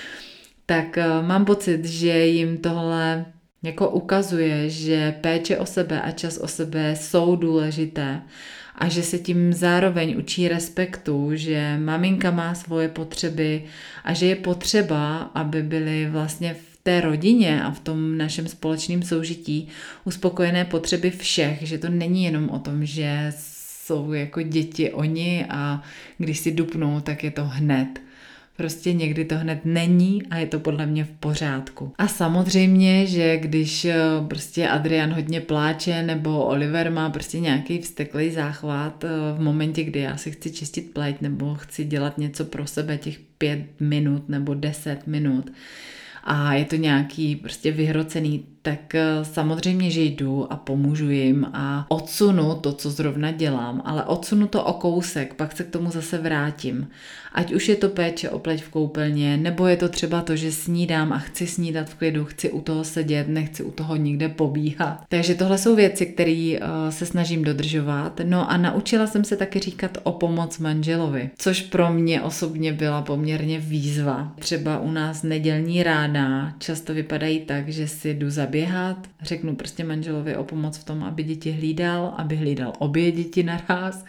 tak 0.65 0.97
eh, 0.97 1.07
mám 1.21 1.45
pocit, 1.45 1.85
že 1.85 2.25
jim 2.25 2.57
tohle 2.57 3.25
jako 3.65 3.89
ukazuje, 3.89 4.69
že 4.69 5.15
péče 5.21 5.57
o 5.57 5.65
sebe 5.65 6.01
a 6.01 6.11
čas 6.11 6.37
o 6.37 6.47
sebe 6.47 6.95
jsou 6.95 7.35
důležité 7.35 8.21
a 8.75 8.87
že 8.87 9.03
se 9.03 9.19
tím 9.19 9.53
zároveň 9.53 10.17
učí 10.17 10.47
respektu, 10.47 11.29
že 11.33 11.77
maminka 11.77 12.31
má 12.31 12.55
svoje 12.55 12.89
potřeby 12.89 13.63
a 14.03 14.13
že 14.13 14.25
je 14.25 14.35
potřeba, 14.35 15.17
aby 15.17 15.63
byly 15.63 16.09
vlastně 16.09 16.53
v 16.53 16.77
té 16.83 17.01
rodině 17.01 17.63
a 17.63 17.71
v 17.71 17.79
tom 17.79 18.17
našem 18.17 18.47
společném 18.47 19.03
soužití 19.03 19.67
uspokojené 20.05 20.65
potřeby 20.65 21.11
všech, 21.11 21.59
že 21.61 21.77
to 21.77 21.89
není 21.89 22.23
jenom 22.23 22.49
o 22.49 22.59
tom, 22.59 22.85
že 22.85 23.33
jsou 23.37 24.13
jako 24.13 24.41
děti 24.41 24.91
oni 24.91 25.45
a 25.49 25.83
když 26.17 26.39
si 26.39 26.51
dupnou, 26.51 26.99
tak 26.99 27.23
je 27.23 27.31
to 27.31 27.45
hned. 27.45 27.87
Prostě 28.57 28.93
někdy 28.93 29.25
to 29.25 29.37
hned 29.37 29.59
není 29.65 30.23
a 30.23 30.37
je 30.37 30.45
to 30.45 30.59
podle 30.59 30.85
mě 30.85 31.03
v 31.03 31.11
pořádku. 31.11 31.93
A 31.97 32.07
samozřejmě, 32.07 33.05
že 33.05 33.37
když 33.37 33.85
eh, 33.85 33.95
prostě 34.27 34.67
Adrian 34.67 35.13
hodně 35.13 35.41
pláče 35.41 36.03
nebo 36.03 36.45
Oliver 36.45 36.91
má 36.91 37.09
prostě 37.09 37.39
nějaký 37.39 37.79
vsteklý 37.79 38.31
záchvat 38.31 39.03
eh, 39.03 39.07
v 39.37 39.41
momentě, 39.41 39.83
kdy 39.83 39.99
já 39.99 40.17
si 40.17 40.31
chci 40.31 40.51
čistit 40.51 40.93
pleť 40.93 41.21
nebo 41.21 41.55
chci 41.55 41.83
dělat 41.83 42.17
něco 42.17 42.45
pro 42.45 42.67
sebe 42.67 42.97
těch 42.97 43.19
pět 43.37 43.65
minut 43.79 44.29
nebo 44.29 44.53
deset 44.53 45.07
minut, 45.07 45.51
a 46.23 46.53
je 46.53 46.65
to 46.65 46.75
nějaký 46.75 47.35
prostě 47.35 47.71
vyhrocený 47.71 48.45
tak 48.65 48.95
eh, 48.95 49.25
samozřejmě, 49.25 49.91
že 49.91 50.01
jdu 50.01 50.53
a 50.53 50.55
pomůžu 50.55 51.09
jim 51.09 51.45
a 51.53 51.85
odsunu 51.89 52.55
to, 52.55 52.73
co 52.73 52.89
zrovna 52.91 53.31
dělám, 53.31 53.81
ale 53.85 54.03
odsunu 54.03 54.47
to 54.47 54.63
o 54.63 54.73
kousek, 54.73 55.33
pak 55.33 55.57
se 55.57 55.63
k 55.63 55.69
tomu 55.69 55.91
zase 55.91 56.17
vrátím. 56.17 56.87
Ať 57.33 57.53
už 57.53 57.69
je 57.69 57.75
to 57.75 57.89
péče 57.89 58.29
o 58.29 58.39
pleť 58.39 58.63
v 58.63 58.69
koupelně, 58.69 59.37
nebo 59.37 59.67
je 59.67 59.77
to 59.77 59.89
třeba 59.89 60.21
to, 60.21 60.35
že 60.35 60.51
snídám 60.51 61.13
a 61.13 61.19
chci 61.19 61.47
snídat 61.47 61.89
v 61.89 61.95
klidu, 61.95 62.25
chci 62.25 62.51
u 62.51 62.61
toho 62.61 62.83
sedět, 62.83 63.27
nechci 63.27 63.63
u 63.63 63.71
toho 63.71 63.95
nikde 63.95 64.29
pobíhat. 64.29 65.03
Takže 65.09 65.35
tohle 65.35 65.57
jsou 65.57 65.75
věci, 65.75 66.05
které 66.05 66.55
uh, 66.61 66.67
se 66.89 67.05
snažím 67.05 67.43
dodržovat. 67.43 68.21
No 68.23 68.51
a 68.51 68.57
naučila 68.57 69.07
jsem 69.07 69.23
se 69.23 69.35
taky 69.37 69.59
říkat 69.59 69.97
o 70.03 70.11
pomoc 70.11 70.59
manželovi, 70.59 71.29
což 71.37 71.61
pro 71.61 71.93
mě 71.93 72.21
osobně 72.21 72.73
byla 72.73 73.01
poměrně 73.01 73.59
výzva. 73.59 74.31
Třeba 74.39 74.79
u 74.79 74.91
nás 74.91 75.23
nedělní 75.23 75.83
rána 75.83 76.55
často 76.59 76.93
vypadají 76.93 77.39
tak, 77.39 77.69
že 77.69 77.87
si 77.87 78.13
jdu 78.13 78.29
zabít 78.29 78.54
běhat, 78.55 79.09
řeknu 79.21 79.55
prostě 79.55 79.83
manželovi 79.83 80.35
o 80.35 80.43
pomoc 80.43 80.77
v 80.77 80.83
tom, 80.83 81.03
aby 81.03 81.23
děti 81.23 81.51
hlídal, 81.51 82.13
aby 82.17 82.35
hlídal 82.35 82.73
obě 82.79 83.11
děti 83.11 83.43
naraz. 83.43 84.05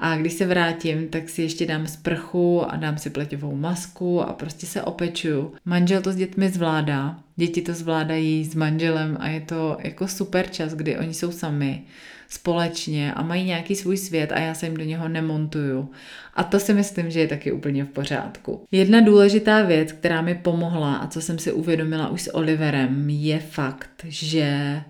A 0.00 0.16
když 0.16 0.32
se 0.32 0.46
vrátím, 0.46 1.08
tak 1.08 1.28
si 1.28 1.42
ještě 1.42 1.66
dám 1.66 1.86
sprchu 1.86 2.64
a 2.72 2.76
dám 2.76 2.98
si 2.98 3.10
pleťovou 3.10 3.56
masku 3.56 4.22
a 4.22 4.32
prostě 4.32 4.66
se 4.66 4.82
opečuju. 4.82 5.54
Manžel 5.64 6.02
to 6.02 6.12
s 6.12 6.16
dětmi 6.16 6.48
zvládá, 6.48 7.18
děti 7.36 7.62
to 7.62 7.74
zvládají 7.74 8.44
s 8.44 8.54
manželem 8.54 9.16
a 9.20 9.28
je 9.28 9.40
to 9.40 9.76
jako 9.80 10.08
super 10.08 10.50
čas, 10.50 10.74
kdy 10.74 10.98
oni 10.98 11.14
jsou 11.14 11.32
sami 11.32 11.82
společně 12.30 13.12
a 13.12 13.22
mají 13.22 13.44
nějaký 13.44 13.76
svůj 13.76 13.96
svět 13.96 14.32
a 14.32 14.38
já 14.38 14.54
se 14.54 14.66
jim 14.66 14.76
do 14.76 14.84
něho 14.84 15.08
nemontuju. 15.08 15.90
A 16.34 16.44
to 16.44 16.60
si 16.60 16.74
myslím, 16.74 17.10
že 17.10 17.20
je 17.20 17.28
taky 17.28 17.52
úplně 17.52 17.84
v 17.84 17.88
pořádku. 17.88 18.64
Jedna 18.72 19.00
důležitá 19.00 19.62
věc, 19.62 19.92
která 19.92 20.22
mi 20.22 20.34
pomohla 20.34 20.96
a 20.96 21.06
co 21.06 21.20
jsem 21.20 21.38
si 21.38 21.52
uvědomila 21.52 22.08
už 22.08 22.22
s 22.22 22.34
Oliverem, 22.34 23.10
je 23.10 23.38
fakt, 23.38 23.90
že 24.08 24.80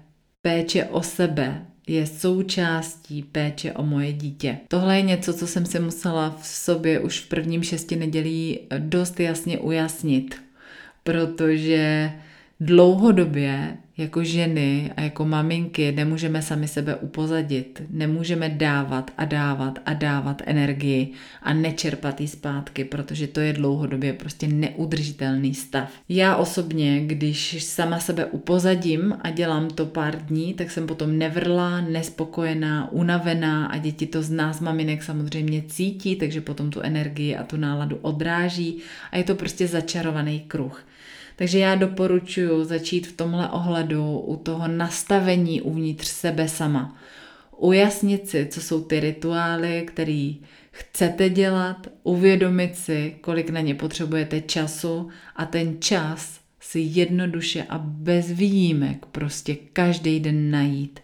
péče 0.42 0.85
o 0.85 1.02
sebe 1.02 1.66
je 1.87 2.06
součástí 2.06 3.23
péče 3.23 3.73
o 3.73 3.82
moje 3.82 4.12
dítě. 4.12 4.59
Tohle 4.68 4.97
je 4.97 5.02
něco, 5.02 5.35
co 5.35 5.47
jsem 5.47 5.66
si 5.66 5.80
musela 5.80 6.37
v 6.40 6.47
sobě 6.47 7.00
už 7.00 7.20
v 7.20 7.28
prvním 7.28 7.62
šesti 7.62 7.97
nedělí 7.97 8.59
dost 8.78 9.20
jasně 9.20 9.59
ujasnit, 9.59 10.37
protože 11.02 12.12
dlouhodobě 12.61 13.76
jako 14.00 14.25
ženy 14.25 14.93
a 14.97 15.00
jako 15.00 15.25
maminky 15.25 15.93
nemůžeme 15.93 16.43
sami 16.43 16.69
sebe 16.69 16.97
upozadit. 16.97 17.83
Nemůžeme 17.90 18.49
dávat 18.49 19.11
a 19.19 19.25
dávat 19.25 19.79
a 19.87 19.93
dávat 19.93 20.43
energii 20.47 21.12
a 21.43 21.55
nečerpat 21.55 22.21
ji 22.21 22.29
zpátky, 22.29 22.85
protože 22.85 23.26
to 23.26 23.40
je 23.40 23.52
dlouhodobě 23.52 24.12
prostě 24.12 24.47
neudržitelný 24.47 25.55
stav. 25.55 25.93
Já 26.09 26.37
osobně, 26.37 27.07
když 27.07 27.64
sama 27.64 27.99
sebe 27.99 28.25
upozadím 28.25 29.19
a 29.21 29.31
dělám 29.31 29.69
to 29.69 29.87
pár 29.87 30.17
dní, 30.26 30.55
tak 30.55 30.71
jsem 30.71 30.87
potom 30.87 31.19
nevrlá, 31.19 31.81
nespokojená, 31.81 32.93
unavená 32.93 33.67
a 33.67 33.76
děti 33.76 34.07
to 34.07 34.23
z 34.23 34.31
nás 34.31 34.61
maminek 34.61 35.02
samozřejmě 35.02 35.62
cítí, 35.62 36.17
takže 36.17 36.40
potom 36.40 36.71
tu 36.71 36.81
energii 36.81 37.37
a 37.37 37.45
tu 37.45 37.57
náladu 37.57 37.99
odráží 38.02 38.79
a 39.11 39.17
je 39.17 39.25
to 39.25 39.35
prostě 39.35 39.67
začarovaný 39.67 40.40
kruh. 40.40 40.85
Takže 41.40 41.59
já 41.59 41.75
doporučuji 41.75 42.64
začít 42.64 43.06
v 43.06 43.16
tomhle 43.16 43.49
ohledu 43.49 44.18
u 44.18 44.37
toho 44.37 44.68
nastavení 44.68 45.62
uvnitř 45.62 46.06
sebe 46.06 46.49
sama. 46.49 46.97
Ujasnit 47.56 48.28
si, 48.28 48.47
co 48.47 48.61
jsou 48.61 48.85
ty 48.85 49.00
rituály, 49.00 49.85
které 49.87 50.32
chcete 50.70 51.30
dělat, 51.30 51.87
uvědomit 52.02 52.76
si, 52.76 53.16
kolik 53.20 53.50
na 53.50 53.61
ně 53.61 53.75
potřebujete 53.75 54.40
času 54.40 55.09
a 55.37 55.47
ten 55.47 55.80
čas 55.80 56.40
si 56.61 56.80
jednoduše 56.80 57.64
a 57.68 57.78
bez 57.78 58.30
výjimek 58.30 59.06
prostě 59.06 59.56
každý 59.73 60.20
den 60.20 60.50
najít. 60.50 61.00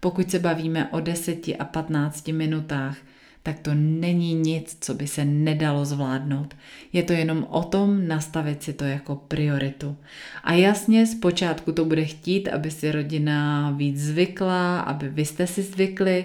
Pokud 0.00 0.30
se 0.30 0.38
bavíme 0.38 0.88
o 0.90 1.00
10 1.00 1.48
a 1.58 1.64
15 1.64 2.28
minutách, 2.28 2.96
tak 3.42 3.58
to 3.58 3.70
není 3.74 4.34
nic, 4.34 4.76
co 4.80 4.94
by 4.94 5.06
se 5.06 5.24
nedalo 5.24 5.84
zvládnout. 5.84 6.56
Je 6.92 7.02
to 7.02 7.12
jenom 7.12 7.46
o 7.50 7.62
tom 7.62 8.08
nastavit 8.08 8.62
si 8.62 8.72
to 8.72 8.84
jako 8.84 9.16
prioritu. 9.16 9.96
A 10.44 10.52
jasně, 10.52 11.06
zpočátku 11.06 11.72
to 11.72 11.84
bude 11.84 12.04
chtít, 12.04 12.48
aby 12.48 12.70
si 12.70 12.92
rodina 12.92 13.70
víc 13.70 14.00
zvykla, 14.00 14.80
aby 14.80 15.08
vy 15.08 15.24
jste 15.24 15.46
si 15.46 15.62
zvykli, 15.62 16.24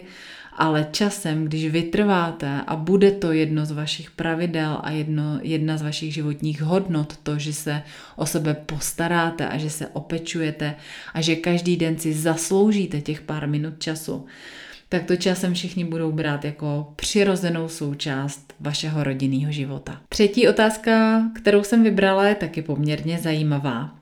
ale 0.57 0.87
časem, 0.91 1.45
když 1.45 1.67
vytrváte 1.67 2.61
a 2.67 2.75
bude 2.75 3.11
to 3.11 3.31
jedno 3.31 3.65
z 3.65 3.71
vašich 3.71 4.11
pravidel 4.11 4.79
a 4.83 4.91
jedno, 4.91 5.39
jedna 5.41 5.77
z 5.77 5.81
vašich 5.81 6.13
životních 6.13 6.61
hodnot, 6.61 7.17
to, 7.17 7.39
že 7.39 7.53
se 7.53 7.81
o 8.15 8.25
sebe 8.25 8.53
postaráte 8.53 9.47
a 9.47 9.57
že 9.57 9.69
se 9.69 9.87
opečujete 9.87 10.75
a 11.13 11.21
že 11.21 11.35
každý 11.35 11.77
den 11.77 11.97
si 11.97 12.13
zasloužíte 12.13 13.01
těch 13.01 13.21
pár 13.21 13.47
minut 13.47 13.73
času, 13.79 14.25
tak 14.89 15.03
to 15.03 15.15
časem 15.15 15.53
všichni 15.53 15.85
budou 15.85 16.11
brát 16.11 16.45
jako 16.45 16.93
přirozenou 16.95 17.67
součást 17.67 18.53
vašeho 18.59 19.03
rodinného 19.03 19.51
života. 19.51 20.01
Třetí 20.09 20.47
otázka, 20.47 21.23
kterou 21.35 21.63
jsem 21.63 21.83
vybrala, 21.83 22.27
je 22.27 22.35
taky 22.35 22.61
poměrně 22.61 23.19
zajímavá. 23.19 23.95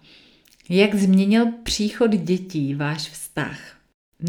Jak 0.69 0.95
změnil 0.95 1.45
příchod 1.63 2.11
dětí 2.11 2.75
váš 2.75 3.09
vztah? 3.09 3.59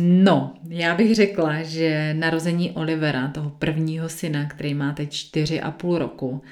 No, 0.00 0.54
já 0.68 0.94
bych 0.94 1.14
řekla, 1.14 1.62
že 1.62 2.14
narození 2.14 2.72
Olivera, 2.72 3.28
toho 3.28 3.50
prvního 3.50 4.08
syna, 4.08 4.44
který 4.44 4.74
má 4.74 4.92
teď 4.92 5.12
4,5 5.12 5.96
roku, 5.96 6.42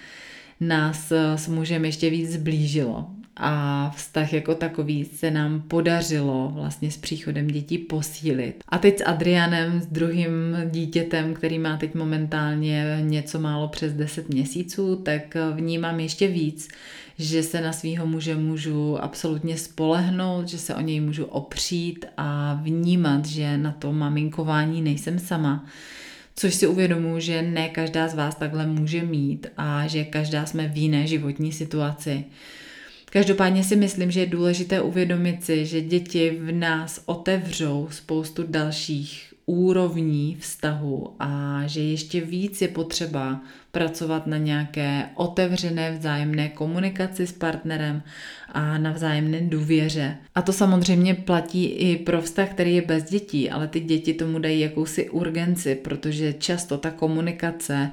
nás 0.60 1.12
s 1.36 1.48
mužem 1.48 1.84
ještě 1.84 2.10
víc 2.10 2.30
zblížilo 2.30 3.06
a 3.36 3.90
vztah 3.96 4.32
jako 4.32 4.54
takový 4.54 5.04
se 5.04 5.30
nám 5.30 5.62
podařilo 5.62 6.50
vlastně 6.54 6.90
s 6.90 6.96
příchodem 6.96 7.46
dětí 7.46 7.78
posílit. 7.78 8.64
A 8.68 8.78
teď 8.78 8.98
s 8.98 9.04
Adrianem, 9.04 9.80
s 9.80 9.86
druhým 9.86 10.30
dítětem, 10.70 11.34
který 11.34 11.58
má 11.58 11.76
teď 11.76 11.94
momentálně 11.94 12.98
něco 13.00 13.38
málo 13.38 13.68
přes 13.68 13.92
10 13.92 14.28
měsíců, 14.28 14.96
tak 14.96 15.36
vnímám 15.54 16.00
ještě 16.00 16.28
víc, 16.28 16.68
že 17.18 17.42
se 17.42 17.60
na 17.60 17.72
svého 17.72 18.06
muže 18.06 18.36
můžu 18.36 19.02
absolutně 19.02 19.56
spolehnout, 19.56 20.48
že 20.48 20.58
se 20.58 20.74
o 20.74 20.80
něj 20.80 21.00
můžu 21.00 21.24
opřít 21.24 22.04
a 22.16 22.60
vnímat, 22.62 23.26
že 23.26 23.58
na 23.58 23.72
to 23.72 23.92
maminkování 23.92 24.82
nejsem 24.82 25.18
sama. 25.18 25.66
Což 26.36 26.54
si 26.54 26.66
uvědomuji, 26.66 27.20
že 27.20 27.42
ne 27.42 27.68
každá 27.68 28.08
z 28.08 28.14
vás 28.14 28.34
takhle 28.34 28.66
může 28.66 29.02
mít 29.02 29.46
a 29.56 29.86
že 29.86 30.04
každá 30.04 30.46
jsme 30.46 30.68
v 30.68 30.76
jiné 30.76 31.06
životní 31.06 31.52
situaci. 31.52 32.24
Každopádně 33.14 33.64
si 33.64 33.76
myslím, 33.76 34.10
že 34.10 34.20
je 34.20 34.26
důležité 34.26 34.80
uvědomit 34.80 35.44
si, 35.44 35.66
že 35.66 35.80
děti 35.80 36.38
v 36.40 36.52
nás 36.52 37.02
otevřou 37.06 37.88
spoustu 37.90 38.44
dalších 38.48 39.34
úrovní 39.46 40.36
vztahu 40.40 41.16
a 41.18 41.62
že 41.66 41.80
ještě 41.80 42.20
víc 42.20 42.62
je 42.62 42.68
potřeba 42.68 43.40
pracovat 43.72 44.26
na 44.26 44.36
nějaké 44.36 45.04
otevřené 45.14 45.92
vzájemné 45.92 46.48
komunikaci 46.48 47.26
s 47.26 47.32
partnerem 47.32 48.02
a 48.52 48.78
na 48.78 48.92
vzájemné 48.92 49.40
důvěře. 49.40 50.16
A 50.34 50.42
to 50.42 50.52
samozřejmě 50.52 51.14
platí 51.14 51.64
i 51.64 51.96
pro 51.96 52.22
vztah, 52.22 52.50
který 52.50 52.74
je 52.74 52.82
bez 52.82 53.04
dětí, 53.04 53.50
ale 53.50 53.68
ty 53.68 53.80
děti 53.80 54.14
tomu 54.14 54.38
dají 54.38 54.60
jakousi 54.60 55.10
urgenci, 55.10 55.74
protože 55.74 56.32
často 56.32 56.78
ta 56.78 56.90
komunikace 56.90 57.90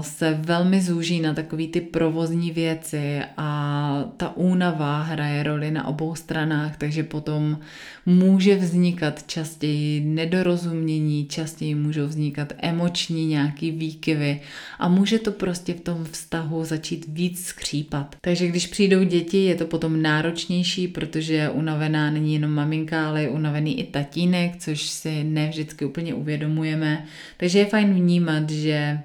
se 0.00 0.38
velmi 0.40 0.80
zúží 0.80 1.20
na 1.20 1.34
takové 1.34 1.66
ty 1.66 1.80
provozní 1.80 2.50
věci 2.50 3.20
a 3.36 4.04
ta 4.16 4.36
únava 4.36 5.02
hraje 5.02 5.42
roli 5.42 5.70
na 5.70 5.86
obou 5.86 6.14
stranách, 6.14 6.76
takže 6.76 7.02
potom 7.02 7.58
může 8.06 8.56
vznikat 8.56 9.26
častěji 9.26 10.00
nedorozumění, 10.00 11.26
častěji 11.26 11.74
můžou 11.74 12.06
vznikat 12.06 12.52
emoční 12.58 13.26
nějaký 13.26 13.70
výkyvy 13.70 14.40
a 14.78 14.88
může 14.88 15.18
to 15.18 15.32
prostě 15.32 15.74
v 15.74 15.80
tom 15.80 16.04
vztahu 16.04 16.64
začít 16.64 17.06
víc 17.08 17.46
skřípat. 17.46 18.16
Takže 18.20 18.48
když 18.48 18.66
přijdou 18.66 19.02
děti, 19.02 19.44
je 19.44 19.54
to 19.54 19.66
potom 19.66 20.02
náročnější, 20.02 20.88
protože 20.88 21.50
unavená 21.50 22.10
není 22.10 22.34
jenom 22.34 22.50
maminka, 22.50 23.08
ale 23.08 23.22
je 23.22 23.28
unavený 23.28 23.80
i 23.80 23.84
tatínek, 23.84 24.56
což 24.56 24.82
si 24.82 25.24
ne 25.24 25.48
vždycky 25.48 25.84
úplně 25.84 26.14
uvědomujeme. 26.14 27.04
Takže 27.36 27.58
je 27.58 27.66
fajn 27.66 27.94
vnímat, 27.94 28.50
že 28.50 28.98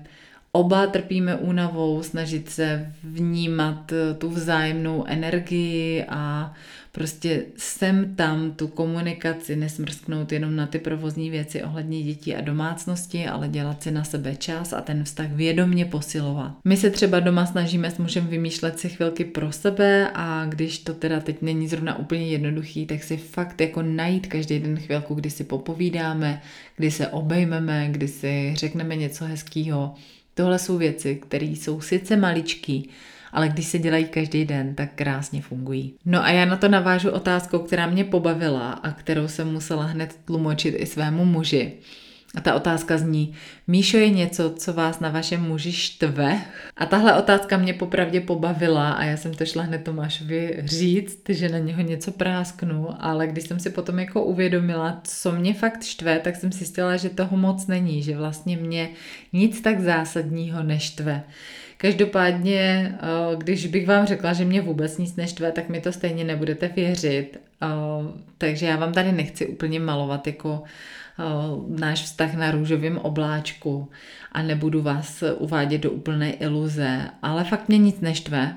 oba 0.51 0.87
trpíme 0.87 1.35
únavou, 1.35 2.03
snažit 2.03 2.49
se 2.49 2.93
vnímat 3.03 3.91
eh, 3.91 4.13
tu 4.13 4.29
vzájemnou 4.29 5.05
energii 5.07 6.05
a 6.09 6.53
prostě 6.91 7.43
sem 7.57 8.15
tam 8.15 8.51
tu 8.51 8.67
komunikaci 8.67 9.55
nesmrsknout 9.55 10.31
jenom 10.31 10.55
na 10.55 10.67
ty 10.67 10.79
provozní 10.79 11.29
věci 11.29 11.63
ohledně 11.63 12.03
dětí 12.03 12.35
a 12.35 12.41
domácnosti, 12.41 13.27
ale 13.27 13.47
dělat 13.47 13.83
si 13.83 13.91
na 13.91 14.03
sebe 14.03 14.35
čas 14.35 14.73
a 14.73 14.81
ten 14.81 15.03
vztah 15.03 15.31
vědomně 15.31 15.85
posilovat. 15.85 16.51
My 16.65 16.77
se 16.77 16.89
třeba 16.89 17.19
doma 17.19 17.45
snažíme 17.45 17.91
s 17.91 17.97
mužem 17.97 18.27
vymýšlet 18.27 18.79
si 18.79 18.89
chvilky 18.89 19.25
pro 19.25 19.51
sebe 19.51 20.11
a 20.13 20.45
když 20.45 20.79
to 20.79 20.93
teda 20.93 21.19
teď 21.19 21.41
není 21.41 21.67
zrovna 21.67 21.99
úplně 21.99 22.27
jednoduchý, 22.27 22.85
tak 22.85 23.03
si 23.03 23.17
fakt 23.17 23.61
jako 23.61 23.81
najít 23.81 24.27
každý 24.27 24.59
den 24.59 24.79
chvilku, 24.79 25.13
kdy 25.13 25.29
si 25.29 25.43
popovídáme, 25.43 26.41
kdy 26.77 26.91
se 26.91 27.07
obejmeme, 27.07 27.87
kdy 27.91 28.07
si 28.07 28.53
řekneme 28.55 28.95
něco 28.95 29.25
hezkého. 29.25 29.95
Tohle 30.33 30.59
jsou 30.59 30.77
věci, 30.77 31.15
které 31.15 31.45
jsou 31.45 31.81
sice 31.81 32.17
maličký, 32.17 32.89
ale 33.31 33.49
když 33.49 33.65
se 33.65 33.79
dělají 33.79 34.05
každý 34.05 34.45
den, 34.45 34.75
tak 34.75 34.89
krásně 34.95 35.41
fungují. 35.41 35.93
No 36.05 36.23
a 36.23 36.29
já 36.29 36.45
na 36.45 36.57
to 36.57 36.67
navážu 36.67 37.09
otázkou, 37.09 37.59
která 37.59 37.87
mě 37.87 38.03
pobavila 38.03 38.71
a 38.71 38.91
kterou 38.91 39.27
jsem 39.27 39.51
musela 39.51 39.83
hned 39.83 40.19
tlumočit 40.25 40.75
i 40.77 40.85
svému 40.85 41.25
muži. 41.25 41.73
A 42.35 42.41
ta 42.41 42.55
otázka 42.55 42.97
zní, 42.97 43.33
Míšo 43.67 43.97
je 43.97 44.09
něco, 44.09 44.53
co 44.57 44.73
vás 44.73 44.99
na 44.99 45.09
vašem 45.09 45.41
muži 45.41 45.71
štve? 45.71 46.41
A 46.77 46.85
tahle 46.85 47.19
otázka 47.19 47.57
mě 47.57 47.73
popravdě 47.73 48.21
pobavila 48.21 48.91
a 48.91 49.03
já 49.03 49.17
jsem 49.17 49.33
to 49.33 49.45
šla 49.45 49.63
hned 49.63 49.83
Tomášovi 49.83 50.61
říct, 50.65 51.23
že 51.29 51.49
na 51.49 51.57
něho 51.57 51.81
něco 51.81 52.11
prásknu, 52.11 52.87
ale 52.99 53.27
když 53.27 53.43
jsem 53.43 53.59
si 53.59 53.69
potom 53.69 53.99
jako 53.99 54.23
uvědomila, 54.23 55.01
co 55.03 55.31
mě 55.31 55.53
fakt 55.53 55.83
štve, 55.83 56.19
tak 56.19 56.35
jsem 56.35 56.51
si 56.51 56.57
zjistila, 56.57 56.97
že 56.97 57.09
toho 57.09 57.37
moc 57.37 57.67
není, 57.67 58.03
že 58.03 58.17
vlastně 58.17 58.57
mě 58.57 58.89
nic 59.33 59.61
tak 59.61 59.79
zásadního 59.79 60.63
neštve. 60.63 61.23
Každopádně, 61.77 62.95
eh, 62.95 63.35
když 63.37 63.67
bych 63.67 63.87
vám 63.87 64.05
řekla, 64.05 64.33
že 64.33 64.45
mě 64.45 64.61
vůbec 64.61 64.97
nic 64.97 65.15
neštve, 65.15 65.51
tak 65.51 65.69
mi 65.69 65.81
to 65.81 65.91
stejně 65.91 66.23
nebudete 66.23 66.67
věřit. 66.75 67.37
Eh, 67.61 67.67
takže 68.37 68.65
já 68.65 68.77
vám 68.77 68.93
tady 68.93 69.11
nechci 69.11 69.47
úplně 69.47 69.79
malovat 69.79 70.27
jako 70.27 70.63
náš 71.67 72.03
vztah 72.03 72.33
na 72.33 72.51
růžovém 72.51 72.97
obláčku 72.97 73.89
a 74.31 74.41
nebudu 74.41 74.81
vás 74.81 75.23
uvádět 75.37 75.81
do 75.81 75.91
úplné 75.91 76.31
iluze, 76.31 77.09
ale 77.21 77.43
fakt 77.43 77.67
mě 77.67 77.77
nic 77.77 77.99
neštve. 77.99 78.55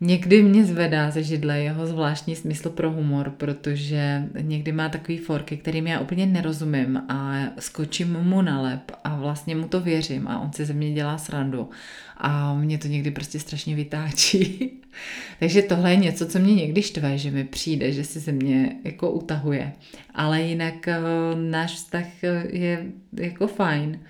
Někdy 0.00 0.42
mě 0.42 0.64
zvedá 0.64 1.10
ze 1.10 1.22
židle 1.22 1.60
jeho 1.60 1.86
zvláštní 1.86 2.36
smysl 2.36 2.70
pro 2.70 2.92
humor, 2.92 3.30
protože 3.30 4.22
někdy 4.40 4.72
má 4.72 4.88
takový 4.88 5.18
forky, 5.18 5.56
kterým 5.56 5.86
já 5.86 6.00
úplně 6.00 6.26
nerozumím 6.26 7.02
a 7.08 7.34
skočím 7.58 8.12
mu 8.12 8.42
na 8.42 8.62
lep 8.62 8.92
a 9.04 9.16
vlastně 9.16 9.56
mu 9.56 9.68
to 9.68 9.80
věřím 9.80 10.28
a 10.28 10.40
on 10.40 10.52
si 10.52 10.64
ze 10.64 10.72
mě 10.72 10.92
dělá 10.92 11.18
srandu 11.18 11.70
a 12.16 12.54
mě 12.54 12.78
to 12.78 12.88
někdy 12.88 13.10
prostě 13.10 13.38
strašně 13.38 13.74
vytáčí. 13.74 14.70
Takže 15.40 15.62
tohle 15.62 15.90
je 15.90 15.96
něco, 15.96 16.26
co 16.26 16.38
mě 16.38 16.54
někdy 16.54 16.82
štve, 16.82 17.18
že 17.18 17.30
mi 17.30 17.44
přijde, 17.44 17.92
že 17.92 18.04
si 18.04 18.20
ze 18.20 18.32
mě 18.32 18.76
jako 18.84 19.10
utahuje. 19.10 19.72
Ale 20.14 20.42
jinak 20.42 20.88
eh, 20.88 21.00
náš 21.34 21.74
vztah 21.74 22.22
je 22.50 22.86
jako 23.12 23.46
fajn. 23.46 24.00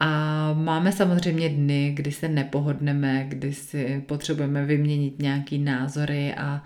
A 0.00 0.52
máme 0.52 0.92
samozřejmě 0.92 1.48
dny, 1.48 1.92
kdy 1.96 2.12
se 2.12 2.28
nepohodneme, 2.28 3.24
kdy 3.28 3.54
si 3.54 4.04
potřebujeme 4.06 4.64
vyměnit 4.64 5.18
nějaký 5.22 5.58
názory 5.58 6.34
a 6.34 6.62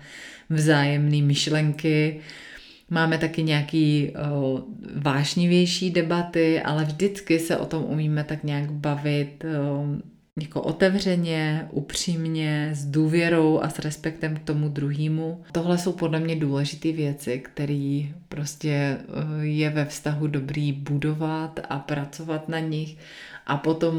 vzájemné 0.49 1.21
myšlenky. 1.21 2.19
Máme 2.89 3.17
taky 3.17 3.43
nějaký 3.43 4.11
uh, 4.11 4.59
vášnivější 4.95 5.91
debaty, 5.91 6.61
ale 6.61 6.85
vždycky 6.85 7.39
se 7.39 7.57
o 7.57 7.65
tom 7.65 7.83
umíme 7.83 8.23
tak 8.23 8.43
nějak 8.43 8.71
bavit 8.71 9.43
uh, 9.43 9.99
jako 10.41 10.61
otevřeně, 10.61 11.67
upřímně, 11.71 12.69
s 12.73 12.85
důvěrou 12.85 13.59
a 13.59 13.69
s 13.69 13.79
respektem 13.79 14.35
k 14.35 14.43
tomu 14.43 14.69
druhému. 14.69 15.43
Tohle 15.51 15.77
jsou 15.77 15.93
podle 15.93 16.19
mě 16.19 16.35
důležité 16.35 16.91
věci, 16.91 17.39
které 17.39 18.01
prostě 18.29 18.69
eh, 18.69 19.45
je 19.45 19.69
ve 19.69 19.85
vztahu 19.85 20.27
dobrý 20.27 20.73
budovat 20.73 21.59
a 21.69 21.79
pracovat 21.79 22.49
na 22.49 22.59
nich 22.59 22.97
a 23.45 23.57
potom 23.57 23.95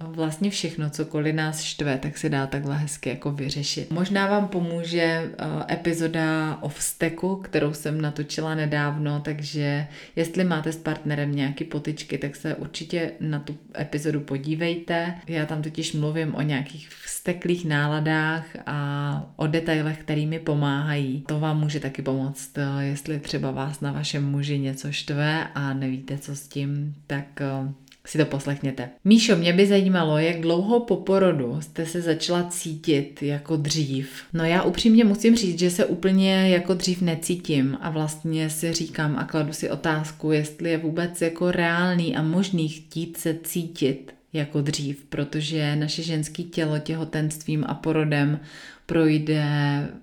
vlastně 0.00 0.50
všechno, 0.50 0.90
cokoliv 0.90 1.34
nás 1.34 1.62
štve, 1.62 1.98
tak 1.98 2.18
se 2.18 2.28
dá 2.28 2.46
takhle 2.46 2.76
hezky 2.78 3.08
jako 3.08 3.30
vyřešit. 3.30 3.90
Možná 3.90 4.26
vám 4.26 4.48
pomůže 4.48 5.00
eh, 5.02 5.74
epizoda 5.74 6.58
o 6.60 6.68
vzteku, 6.68 7.36
kterou 7.36 7.74
jsem 7.74 8.00
natočila 8.00 8.54
nedávno, 8.54 9.20
takže 9.20 9.86
jestli 10.16 10.44
máte 10.44 10.72
s 10.72 10.76
partnerem 10.76 11.34
nějaký 11.34 11.64
potičky, 11.64 12.18
tak 12.18 12.36
se 12.36 12.54
určitě 12.54 13.10
na 13.20 13.40
tu 13.40 13.56
epizodu 13.80 14.20
podívejte. 14.20 15.14
Já 15.26 15.46
tam 15.46 15.62
totiž 15.62 15.92
mluvím 15.92 16.34
o 16.34 16.42
nějakých 16.42 16.88
vzteklých 16.88 17.64
náladách 17.64 18.44
a 18.66 19.32
o 19.36 19.46
detailech, 19.46 19.98
kterými 19.98 20.38
pomáhají. 20.38 21.24
To 21.28 21.40
vám 21.40 21.60
může 21.60 21.80
taky 21.80 22.02
pomoct, 22.02 22.58
eh, 22.58 22.84
jestli 22.84 23.20
třeba 23.20 23.50
vás 23.50 23.80
na 23.80 23.92
vašem 23.92 24.30
muži 24.30 24.58
něco 24.58 24.92
štve 24.92 25.48
a 25.54 25.74
nevíte, 25.74 26.18
co 26.18 26.36
s 26.36 26.48
tím, 26.48 26.94
tak 27.06 27.40
eh, 27.40 27.72
si 28.06 28.18
to 28.18 28.24
poslechněte. 28.24 28.88
Míšo, 29.04 29.36
mě 29.36 29.52
by 29.52 29.66
zajímalo, 29.66 30.18
jak 30.18 30.40
dlouho 30.40 30.80
po 30.80 30.96
porodu 30.96 31.60
jste 31.60 31.86
se 31.86 32.00
začala 32.00 32.44
cítit 32.44 33.22
jako 33.22 33.56
dřív. 33.56 34.10
No 34.32 34.44
já 34.44 34.62
upřímně 34.62 35.04
musím 35.04 35.36
říct, 35.36 35.58
že 35.58 35.70
se 35.70 35.84
úplně 35.84 36.48
jako 36.48 36.74
dřív 36.74 37.02
necítím 37.02 37.78
a 37.80 37.90
vlastně 37.90 38.50
si 38.50 38.72
říkám 38.72 39.16
a 39.18 39.24
kladu 39.24 39.52
si 39.52 39.70
otázku, 39.70 40.32
jestli 40.32 40.70
je 40.70 40.78
vůbec 40.78 41.22
jako 41.22 41.50
reálný 41.50 42.16
a 42.16 42.22
možný 42.22 42.68
chtít 42.68 43.16
se 43.16 43.38
cítit 43.42 44.14
jako 44.32 44.60
dřív, 44.60 45.04
protože 45.08 45.76
naše 45.76 46.02
ženské 46.02 46.42
tělo 46.42 46.78
těhotenstvím 46.78 47.64
a 47.68 47.74
porodem 47.74 48.40
projde 48.86 49.44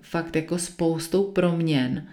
fakt 0.02 0.36
jako 0.36 0.58
spoustou 0.58 1.24
proměn 1.24 2.06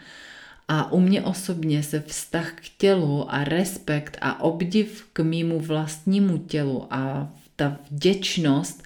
a 0.73 0.91
u 0.91 0.99
mě 0.99 1.21
osobně 1.21 1.83
se 1.83 2.03
vztah 2.07 2.53
k 2.55 2.69
tělu 2.77 3.33
a 3.33 3.43
respekt 3.43 4.17
a 4.21 4.41
obdiv 4.43 5.07
k 5.13 5.19
mýmu 5.19 5.59
vlastnímu 5.59 6.37
tělu 6.37 6.87
a 6.89 7.29
ta 7.55 7.77
vděčnost 7.91 8.83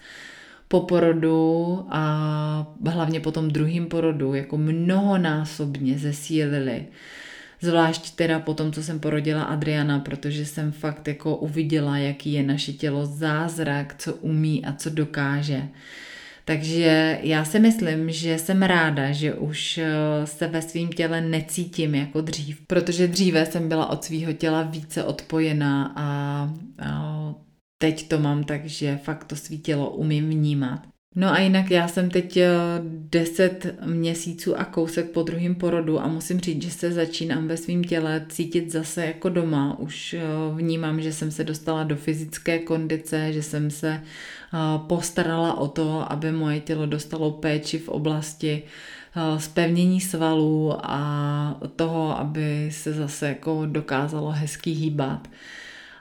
po 0.67 0.81
porodu 0.81 1.85
a 1.89 2.73
hlavně 2.89 3.19
po 3.19 3.31
tom 3.31 3.47
druhém 3.47 3.85
porodu 3.85 4.33
jako 4.33 4.57
mnohonásobně 4.57 5.97
zesílily. 5.97 6.85
Zvlášť 7.61 8.15
teda 8.15 8.39
po 8.39 8.53
tom, 8.53 8.71
co 8.71 8.83
jsem 8.83 8.99
porodila 8.99 9.43
Adriana, 9.43 9.99
protože 9.99 10.45
jsem 10.45 10.71
fakt 10.71 11.07
jako 11.07 11.35
uviděla, 11.35 11.97
jaký 11.97 12.33
je 12.33 12.43
naše 12.43 12.73
tělo 12.73 13.05
zázrak, 13.05 13.95
co 13.97 14.13
umí 14.13 14.65
a 14.65 14.73
co 14.73 14.89
dokáže. 14.89 15.67
Takže 16.45 17.19
já 17.21 17.45
si 17.45 17.59
myslím, 17.59 18.11
že 18.11 18.37
jsem 18.37 18.61
ráda, 18.61 19.11
že 19.11 19.33
už 19.33 19.77
eh, 19.77 20.27
se 20.27 20.47
ve 20.47 20.61
svém 20.61 20.89
těle 20.89 21.21
necítím 21.21 21.95
jako 21.95 22.21
dřív, 22.21 22.61
protože 22.67 23.07
dříve 23.07 23.45
jsem 23.45 23.69
byla 23.69 23.89
od 23.89 24.03
svého 24.03 24.33
těla 24.33 24.61
více 24.61 25.03
odpojená 25.03 25.93
a, 25.95 26.05
a 26.85 27.33
teď 27.77 28.07
to 28.07 28.19
mám 28.19 28.43
tak, 28.43 28.65
že 28.65 28.97
fakt 28.97 29.23
to 29.23 29.35
svý 29.35 29.59
tělo 29.59 29.89
umím 29.89 30.29
vnímat. 30.29 30.94
No 31.17 31.31
a 31.31 31.39
jinak 31.39 31.71
já 31.71 31.87
jsem 31.87 32.09
teď 32.09 32.39
10 33.09 33.65
eh, 33.65 33.85
měsíců 33.85 34.59
a 34.59 34.65
kousek 34.65 35.11
po 35.11 35.23
druhém 35.23 35.55
porodu 35.55 35.99
a 35.99 36.07
musím 36.07 36.39
říct, 36.39 36.63
že 36.63 36.71
se 36.71 36.91
začínám 36.91 37.47
ve 37.47 37.57
svém 37.57 37.83
těle 37.83 38.25
cítit 38.29 38.71
zase 38.71 39.05
jako 39.05 39.29
doma. 39.29 39.79
Už 39.79 40.13
eh, 40.13 40.21
vnímám, 40.55 41.01
že 41.01 41.13
jsem 41.13 41.31
se 41.31 41.43
dostala 41.43 41.83
do 41.83 41.95
fyzické 41.95 42.59
kondice, 42.59 43.33
že 43.33 43.43
jsem 43.43 43.71
se 43.71 43.89
eh, 43.93 44.57
postarala 44.87 45.57
o 45.57 45.67
to, 45.67 46.11
aby 46.11 46.31
moje 46.31 46.59
tělo 46.59 46.85
dostalo 46.85 47.31
péči 47.31 47.79
v 47.79 47.89
oblasti 47.89 48.63
spevnění 49.37 50.01
svalů 50.01 50.73
a 50.83 51.59
toho, 51.75 52.19
aby 52.19 52.69
se 52.71 52.93
zase 52.93 53.27
jako 53.27 53.65
dokázalo 53.65 54.31
hezky 54.31 54.71
hýbat. 54.71 55.27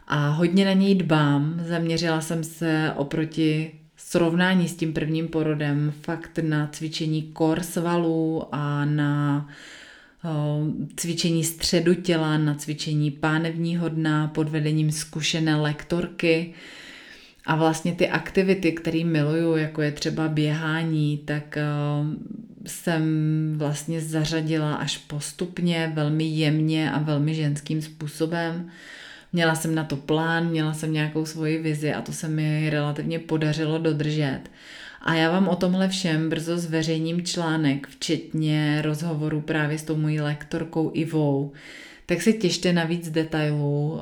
A 0.07 0.29
hodně 0.29 0.65
na 0.65 0.73
něj 0.73 0.95
dbám. 0.95 1.61
Zaměřila 1.65 2.21
jsem 2.21 2.45
se 2.45 2.93
oproti 2.97 3.73
srovnání 4.15 4.69
s 4.69 4.77
tím 4.77 4.93
prvním 4.93 5.29
porodem 5.29 5.93
fakt 6.03 6.39
na 6.43 6.67
cvičení 6.67 7.23
kor 7.23 7.63
svalů 7.63 8.43
a 8.53 8.85
na 8.85 9.49
cvičení 10.97 11.45
středu 11.45 11.95
těla, 11.95 12.39
na 12.39 12.55
cvičení 12.55 13.11
pánevního 13.11 13.89
dna 13.89 14.29
pod 14.29 14.49
vedením 14.49 14.91
zkušené 14.93 15.57
lektorky. 15.57 16.55
A 17.47 17.57
vlastně 17.57 17.93
ty 17.93 18.09
aktivity, 18.09 18.73
které 18.73 19.05
miluju, 19.05 19.57
jako 19.57 19.83
je 19.83 19.93
třeba 19.93 20.29
běhání, 20.29 21.19
tak 21.19 21.59
jsem 22.67 23.05
vlastně 23.57 24.01
zařadila 24.01 24.75
až 24.75 24.97
postupně, 24.97 25.93
velmi 25.95 26.25
jemně 26.25 26.91
a 26.93 26.99
velmi 26.99 27.35
ženským 27.35 27.83
způsobem. 27.83 28.71
Měla 29.35 29.55
jsem 29.55 29.75
na 29.75 29.85
to 29.85 29.97
plán, 29.97 30.49
měla 30.49 30.75
jsem 30.75 30.93
nějakou 30.93 31.27
svoji 31.27 31.59
vizi 31.59 31.95
a 31.95 32.03
to 32.03 32.13
se 32.13 32.29
mi 32.29 32.71
relativně 32.71 33.19
podařilo 33.19 33.79
dodržet. 33.79 34.41
A 35.03 35.15
já 35.15 35.31
vám 35.31 35.49
o 35.49 35.57
tomhle 35.57 35.89
všem 35.89 36.31
brzo 36.31 36.59
zveřejním 36.59 37.23
článek, 37.23 37.87
včetně 37.87 38.83
rozhovoru 38.83 39.41
právě 39.41 39.79
s 39.79 39.83
tou 39.83 39.97
mojí 39.97 40.21
lektorkou 40.21 40.91
Ivou. 40.95 41.53
tak 42.07 42.23
se 42.23 42.33
těšte 42.33 42.73
na 42.73 42.85
víc 42.85 43.11
detailů. 43.11 44.01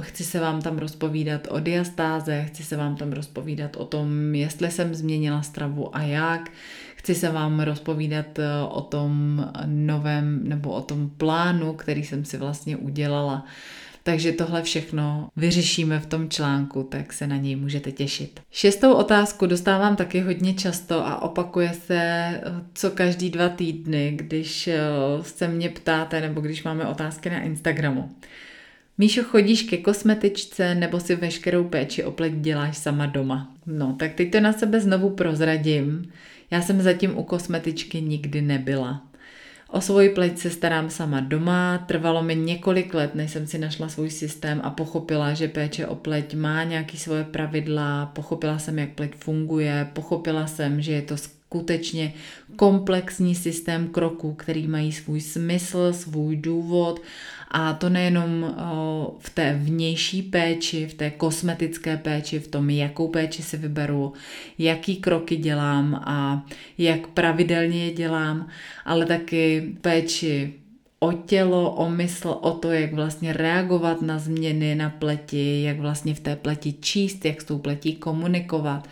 Chci 0.00 0.24
se 0.24 0.40
vám 0.40 0.62
tam 0.62 0.78
rozpovídat 0.78 1.48
o 1.50 1.60
diastáze, 1.60 2.44
chci 2.44 2.64
se 2.64 2.76
vám 2.76 2.96
tam 2.96 3.12
rozpovídat 3.12 3.76
o 3.76 3.84
tom, 3.84 4.34
jestli 4.34 4.70
jsem 4.70 4.94
změnila 4.94 5.42
stravu 5.42 5.96
a 5.96 6.02
jak. 6.02 6.50
Chci 6.96 7.14
se 7.14 7.30
vám 7.30 7.60
rozpovídat 7.60 8.38
e, 8.38 8.42
o 8.68 8.80
tom 8.80 9.44
novém 9.66 10.48
nebo 10.48 10.70
o 10.70 10.82
tom 10.82 11.10
plánu, 11.10 11.72
který 11.72 12.04
jsem 12.04 12.24
si 12.24 12.36
vlastně 12.36 12.76
udělala. 12.76 13.46
Takže 14.02 14.32
tohle 14.32 14.62
všechno 14.62 15.28
vyřešíme 15.36 16.00
v 16.00 16.06
tom 16.06 16.30
článku, 16.30 16.82
tak 16.82 17.12
se 17.12 17.26
na 17.26 17.36
něj 17.36 17.56
můžete 17.56 17.92
těšit. 17.92 18.40
Šestou 18.50 18.92
otázku 18.92 19.46
dostávám 19.46 19.96
taky 19.96 20.20
hodně 20.20 20.54
často 20.54 21.06
a 21.06 21.22
opakuje 21.22 21.72
se 21.72 21.96
eh, 21.98 22.42
co 22.74 22.90
každý 22.90 23.30
dva 23.30 23.48
týdny, 23.48 24.12
když 24.16 24.68
eh, 24.68 24.80
se 25.22 25.48
mě 25.48 25.68
ptáte 25.68 26.20
nebo 26.20 26.40
když 26.40 26.62
máme 26.62 26.86
otázky 26.86 27.30
na 27.30 27.40
Instagramu. 27.40 28.10
Míšo, 28.98 29.22
chodíš 29.22 29.62
ke 29.62 29.76
kosmetičce 29.76 30.74
nebo 30.74 31.00
si 31.00 31.16
veškerou 31.16 31.64
péči 31.64 32.04
o 32.04 32.10
pleť 32.10 32.32
děláš 32.32 32.78
sama 32.78 33.06
doma? 33.06 33.54
No, 33.66 33.96
tak 33.98 34.14
teď 34.14 34.32
to 34.32 34.40
na 34.40 34.52
sebe 34.52 34.80
znovu 34.80 35.10
prozradím. 35.10 36.12
Já 36.50 36.62
jsem 36.62 36.82
zatím 36.82 37.18
u 37.18 37.22
kosmetičky 37.22 38.00
nikdy 38.00 38.42
nebyla. 38.42 39.02
O 39.72 39.80
svoji 39.80 40.08
pleť 40.08 40.38
se 40.38 40.50
starám 40.50 40.90
sama 40.90 41.20
doma, 41.20 41.78
trvalo 41.88 42.22
mi 42.22 42.36
několik 42.36 42.94
let, 42.94 43.14
než 43.14 43.30
jsem 43.30 43.46
si 43.46 43.58
našla 43.58 43.88
svůj 43.88 44.10
systém 44.10 44.60
a 44.64 44.70
pochopila, 44.70 45.34
že 45.34 45.48
péče 45.48 45.86
o 45.86 45.94
pleť 45.94 46.34
má 46.34 46.64
nějaké 46.64 46.98
svoje 46.98 47.24
pravidla, 47.24 48.06
pochopila 48.06 48.58
jsem, 48.58 48.78
jak 48.78 48.90
pleť 48.90 49.14
funguje, 49.14 49.90
pochopila 49.92 50.46
jsem, 50.46 50.82
že 50.82 50.92
je 50.92 51.02
to 51.02 51.16
skutečně 51.16 52.12
komplexní 52.56 53.34
systém 53.34 53.88
kroků, 53.88 54.34
který 54.34 54.68
mají 54.68 54.92
svůj 54.92 55.20
smysl, 55.20 55.92
svůj 55.92 56.36
důvod 56.36 57.00
a 57.52 57.72
to 57.72 57.88
nejenom 57.88 58.56
v 59.18 59.30
té 59.30 59.58
vnější 59.62 60.22
péči, 60.22 60.86
v 60.86 60.94
té 60.94 61.10
kosmetické 61.10 61.96
péči, 61.96 62.38
v 62.38 62.48
tom, 62.48 62.70
jakou 62.70 63.08
péči 63.08 63.42
si 63.42 63.56
vyberu, 63.56 64.12
jaký 64.58 64.96
kroky 64.96 65.36
dělám 65.36 65.94
a 65.94 66.46
jak 66.78 67.06
pravidelně 67.06 67.84
je 67.84 67.92
dělám, 67.92 68.48
ale 68.84 69.06
taky 69.06 69.74
péči 69.80 70.54
o 70.98 71.12
tělo, 71.12 71.70
o 71.70 71.90
mysl, 71.90 72.28
o 72.40 72.50
to, 72.50 72.72
jak 72.72 72.92
vlastně 72.92 73.32
reagovat 73.32 74.02
na 74.02 74.18
změny 74.18 74.74
na 74.74 74.90
pleti, 74.90 75.62
jak 75.62 75.80
vlastně 75.80 76.14
v 76.14 76.20
té 76.20 76.36
pleti 76.36 76.72
číst, 76.72 77.24
jak 77.24 77.40
s 77.40 77.44
tou 77.44 77.58
pletí 77.58 77.94
komunikovat. 77.94 78.88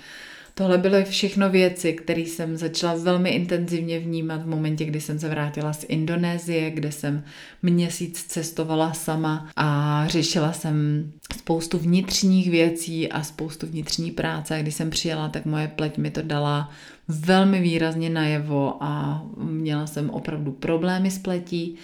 Tohle 0.60 0.78
byly 0.78 1.04
všechno 1.04 1.50
věci, 1.50 1.92
které 1.92 2.20
jsem 2.20 2.56
začala 2.56 2.94
velmi 2.94 3.30
intenzivně 3.30 3.98
vnímat 3.98 4.42
v 4.42 4.46
momentě, 4.46 4.84
kdy 4.84 5.00
jsem 5.00 5.18
se 5.18 5.28
vrátila 5.28 5.72
z 5.72 5.84
Indonésie, 5.88 6.70
kde 6.70 6.92
jsem 6.92 7.24
měsíc 7.62 8.24
cestovala 8.28 8.92
sama 8.92 9.50
a 9.56 10.04
řešila 10.06 10.52
jsem 10.52 11.04
spoustu 11.36 11.78
vnitřních 11.78 12.50
věcí 12.50 13.12
a 13.12 13.22
spoustu 13.22 13.66
vnitřní 13.66 14.10
práce. 14.10 14.54
A 14.56 14.62
když 14.62 14.74
jsem 14.74 14.90
přijela, 14.90 15.28
tak 15.28 15.44
moje 15.44 15.68
pleť 15.68 15.98
mi 15.98 16.10
to 16.10 16.22
dala 16.22 16.70
velmi 17.08 17.60
výrazně 17.60 18.10
najevo 18.10 18.76
a 18.80 19.22
měla 19.36 19.86
jsem 19.86 20.10
opravdu 20.10 20.52
problémy 20.52 21.10
s 21.10 21.18
pletí. 21.18 21.76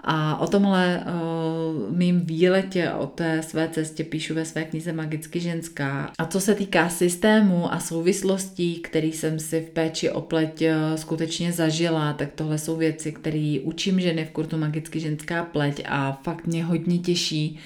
A 0.00 0.40
o 0.40 0.46
tomhle 0.46 1.04
uh, 1.06 1.96
mým 1.96 2.20
výletě, 2.20 2.90
o 2.90 3.06
té 3.06 3.42
své 3.42 3.68
cestě 3.68 4.04
píšu 4.04 4.34
ve 4.34 4.44
své 4.44 4.64
knize 4.64 4.92
Magicky 4.92 5.40
ženská. 5.40 6.12
A 6.18 6.26
co 6.26 6.40
se 6.40 6.54
týká 6.54 6.88
systému 6.88 7.72
a 7.72 7.80
souvislostí, 7.80 8.76
který 8.80 9.12
jsem 9.12 9.38
si 9.38 9.60
v 9.60 9.70
péči 9.70 10.10
o 10.10 10.20
pleť 10.20 10.62
skutečně 10.96 11.52
zažila, 11.52 12.12
tak 12.12 12.28
tohle 12.34 12.58
jsou 12.58 12.76
věci, 12.76 13.12
které 13.12 13.58
učím 13.62 14.00
ženy 14.00 14.24
v 14.24 14.30
kurtu 14.30 14.56
Magicky 14.56 15.00
ženská 15.00 15.44
pleť 15.44 15.82
a 15.88 16.20
fakt 16.22 16.46
mě 16.46 16.64
hodně 16.64 16.98
těší, 16.98 17.58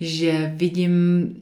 že 0.00 0.52
vidím 0.56 1.34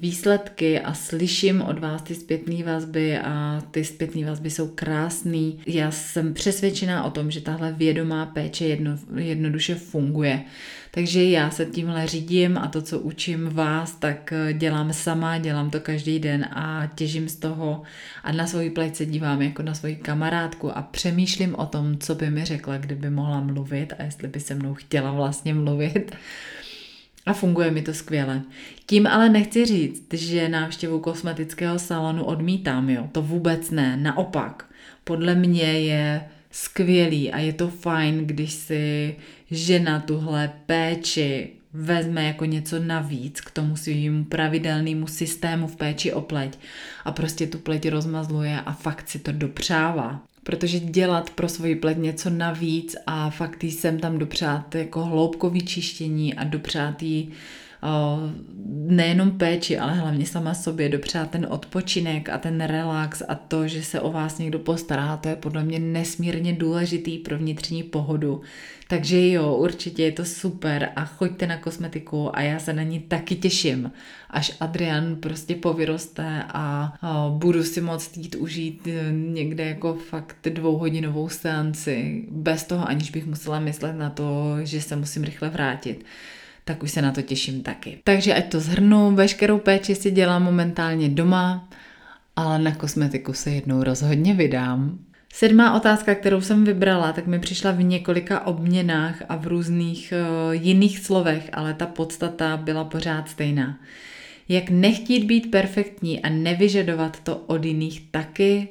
výsledky 0.00 0.80
a 0.80 0.94
slyším 0.94 1.62
od 1.62 1.78
vás 1.78 2.02
ty 2.02 2.14
zpětné 2.14 2.64
vazby 2.64 3.18
a 3.18 3.62
ty 3.70 3.84
zpětné 3.84 4.26
vazby 4.26 4.50
jsou 4.50 4.68
krásné. 4.68 5.52
Já 5.66 5.90
jsem 5.90 6.34
přesvědčená 6.34 7.04
o 7.04 7.10
tom, 7.10 7.30
že 7.30 7.40
tahle 7.40 7.72
vědomá 7.72 8.26
péče 8.26 8.64
jedno, 8.64 8.98
jednoduše 9.16 9.74
funguje. 9.74 10.42
Takže 10.90 11.24
já 11.24 11.50
se 11.50 11.66
tímhle 11.66 12.06
řídím 12.06 12.58
a 12.58 12.68
to, 12.68 12.82
co 12.82 12.98
učím 12.98 13.48
vás, 13.48 13.94
tak 13.94 14.32
dělám 14.52 14.92
sama, 14.92 15.38
dělám 15.38 15.70
to 15.70 15.80
každý 15.80 16.18
den 16.18 16.44
a 16.44 16.90
těžím 16.94 17.28
z 17.28 17.36
toho 17.36 17.82
a 18.24 18.32
na 18.32 18.46
svoji 18.46 18.70
pleť 18.70 18.96
se 18.96 19.06
dívám 19.06 19.42
jako 19.42 19.62
na 19.62 19.74
svoji 19.74 19.96
kamarádku 19.96 20.76
a 20.76 20.82
přemýšlím 20.82 21.54
o 21.54 21.66
tom, 21.66 21.98
co 21.98 22.14
by 22.14 22.30
mi 22.30 22.44
řekla, 22.44 22.78
kdyby 22.78 23.10
mohla 23.10 23.40
mluvit 23.40 23.92
a 23.98 24.02
jestli 24.02 24.28
by 24.28 24.40
se 24.40 24.54
mnou 24.54 24.74
chtěla 24.74 25.10
vlastně 25.10 25.54
mluvit 25.54 26.16
a 27.28 27.32
funguje 27.32 27.70
mi 27.70 27.82
to 27.82 27.94
skvěle. 27.94 28.42
Tím 28.86 29.06
ale 29.06 29.28
nechci 29.28 29.66
říct, 29.66 30.14
že 30.14 30.48
návštěvu 30.48 31.00
kosmetického 31.00 31.78
salonu 31.78 32.24
odmítám, 32.24 32.90
jo. 32.90 33.08
To 33.12 33.22
vůbec 33.22 33.70
ne, 33.70 33.96
naopak. 33.96 34.64
Podle 35.04 35.34
mě 35.34 35.72
je 35.72 36.20
skvělý 36.50 37.32
a 37.32 37.38
je 37.38 37.52
to 37.52 37.68
fajn, 37.68 38.26
když 38.26 38.52
si 38.52 39.16
žena 39.50 40.00
tuhle 40.00 40.52
péči 40.66 41.50
vezme 41.72 42.24
jako 42.24 42.44
něco 42.44 42.78
navíc 42.78 43.40
k 43.40 43.50
tomu 43.50 43.76
svým 43.76 44.24
pravidelnému 44.24 45.06
systému 45.06 45.66
v 45.66 45.76
péči 45.76 46.12
o 46.12 46.20
pleť 46.20 46.58
a 47.04 47.12
prostě 47.12 47.46
tu 47.46 47.58
pleť 47.58 47.88
rozmazluje 47.88 48.60
a 48.60 48.72
fakt 48.72 49.08
si 49.08 49.18
to 49.18 49.32
dopřává 49.32 50.22
protože 50.48 50.80
dělat 50.80 51.30
pro 51.30 51.48
svoji 51.48 51.76
pleť 51.76 51.98
něco 51.98 52.30
navíc 52.30 52.96
a 53.06 53.30
fakt 53.30 53.64
jí 53.64 53.70
sem 53.70 53.98
tam 53.98 54.18
dopřát 54.18 54.74
jako 54.74 55.04
hloubkový 55.04 55.60
čištění 55.60 56.34
a 56.34 56.44
dopřát 56.44 57.02
jí 57.02 57.32
nejenom 58.88 59.30
péči, 59.30 59.78
ale 59.78 59.94
hlavně 59.94 60.26
sama 60.26 60.54
sobě 60.54 60.88
dopřát 60.88 61.30
ten 61.30 61.46
odpočinek 61.50 62.28
a 62.28 62.38
ten 62.38 62.60
relax 62.60 63.22
a 63.28 63.34
to, 63.34 63.68
že 63.68 63.82
se 63.82 64.00
o 64.00 64.12
vás 64.12 64.38
někdo 64.38 64.58
postará, 64.58 65.16
to 65.16 65.28
je 65.28 65.36
podle 65.36 65.64
mě 65.64 65.78
nesmírně 65.78 66.52
důležitý 66.52 67.18
pro 67.18 67.38
vnitřní 67.38 67.82
pohodu. 67.82 68.40
Takže 68.88 69.30
jo, 69.30 69.56
určitě 69.56 70.02
je 70.02 70.12
to 70.12 70.24
super 70.24 70.88
a 70.96 71.04
choďte 71.04 71.46
na 71.46 71.56
kosmetiku 71.56 72.36
a 72.36 72.42
já 72.42 72.58
se 72.58 72.72
na 72.72 72.82
ní 72.82 73.00
taky 73.00 73.36
těším, 73.36 73.92
až 74.30 74.52
Adrian 74.60 75.16
prostě 75.16 75.54
povyroste 75.54 76.42
a, 76.48 76.94
a 77.02 77.28
budu 77.28 77.64
si 77.64 77.80
moct 77.80 78.16
jít 78.16 78.34
užít 78.34 78.86
e, 78.86 79.12
někde 79.12 79.64
jako 79.64 79.94
fakt 79.94 80.48
dvouhodinovou 80.48 81.28
seanci, 81.28 82.24
bez 82.30 82.64
toho 82.64 82.88
aniž 82.88 83.10
bych 83.10 83.26
musela 83.26 83.60
myslet 83.60 83.92
na 83.92 84.10
to, 84.10 84.56
že 84.62 84.80
se 84.80 84.96
musím 84.96 85.24
rychle 85.24 85.50
vrátit 85.50 86.04
tak 86.68 86.82
už 86.82 86.90
se 86.90 87.02
na 87.02 87.12
to 87.12 87.22
těším 87.22 87.62
taky. 87.62 87.98
Takže 88.04 88.34
ať 88.34 88.50
to 88.50 88.60
zhrnu, 88.60 89.14
veškerou 89.14 89.58
péči 89.58 89.94
si 89.94 90.10
dělám 90.10 90.42
momentálně 90.42 91.08
doma, 91.08 91.68
ale 92.36 92.58
na 92.58 92.74
kosmetiku 92.74 93.32
se 93.32 93.50
jednou 93.50 93.82
rozhodně 93.82 94.34
vydám. 94.34 94.98
Sedmá 95.32 95.76
otázka, 95.76 96.14
kterou 96.14 96.40
jsem 96.40 96.64
vybrala, 96.64 97.12
tak 97.12 97.26
mi 97.26 97.38
přišla 97.38 97.70
v 97.70 97.82
několika 97.82 98.46
obměnách 98.46 99.22
a 99.28 99.36
v 99.36 99.46
různých 99.46 100.12
uh, 100.12 100.52
jiných 100.52 100.98
slovech, 100.98 101.50
ale 101.52 101.74
ta 101.74 101.86
podstata 101.86 102.56
byla 102.56 102.84
pořád 102.84 103.28
stejná. 103.28 103.80
Jak 104.48 104.70
nechtít 104.70 105.24
být 105.24 105.50
perfektní 105.50 106.22
a 106.22 106.28
nevyžadovat 106.28 107.20
to 107.20 107.36
od 107.36 107.64
jiných 107.64 108.10
taky, 108.10 108.68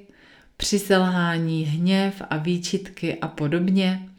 při 0.57 0.79
selhání 0.79 1.63
hněv 1.63 2.21
a 2.29 2.37
výčitky 2.37 3.17
a 3.21 3.27
podobně– 3.27 4.01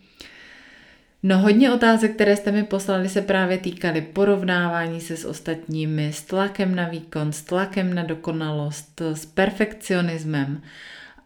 No 1.22 1.38
hodně 1.38 1.72
otázek, 1.72 2.14
které 2.14 2.36
jste 2.36 2.52
mi 2.52 2.62
poslali, 2.62 3.08
se 3.08 3.22
právě 3.22 3.58
týkaly 3.58 4.00
porovnávání 4.00 5.00
se 5.00 5.16
s 5.16 5.24
ostatními, 5.24 6.12
s 6.12 6.22
tlakem 6.22 6.74
na 6.74 6.88
výkon, 6.88 7.32
s 7.32 7.42
tlakem 7.42 7.94
na 7.94 8.02
dokonalost, 8.02 9.00
s 9.00 9.26
perfekcionismem 9.26 10.62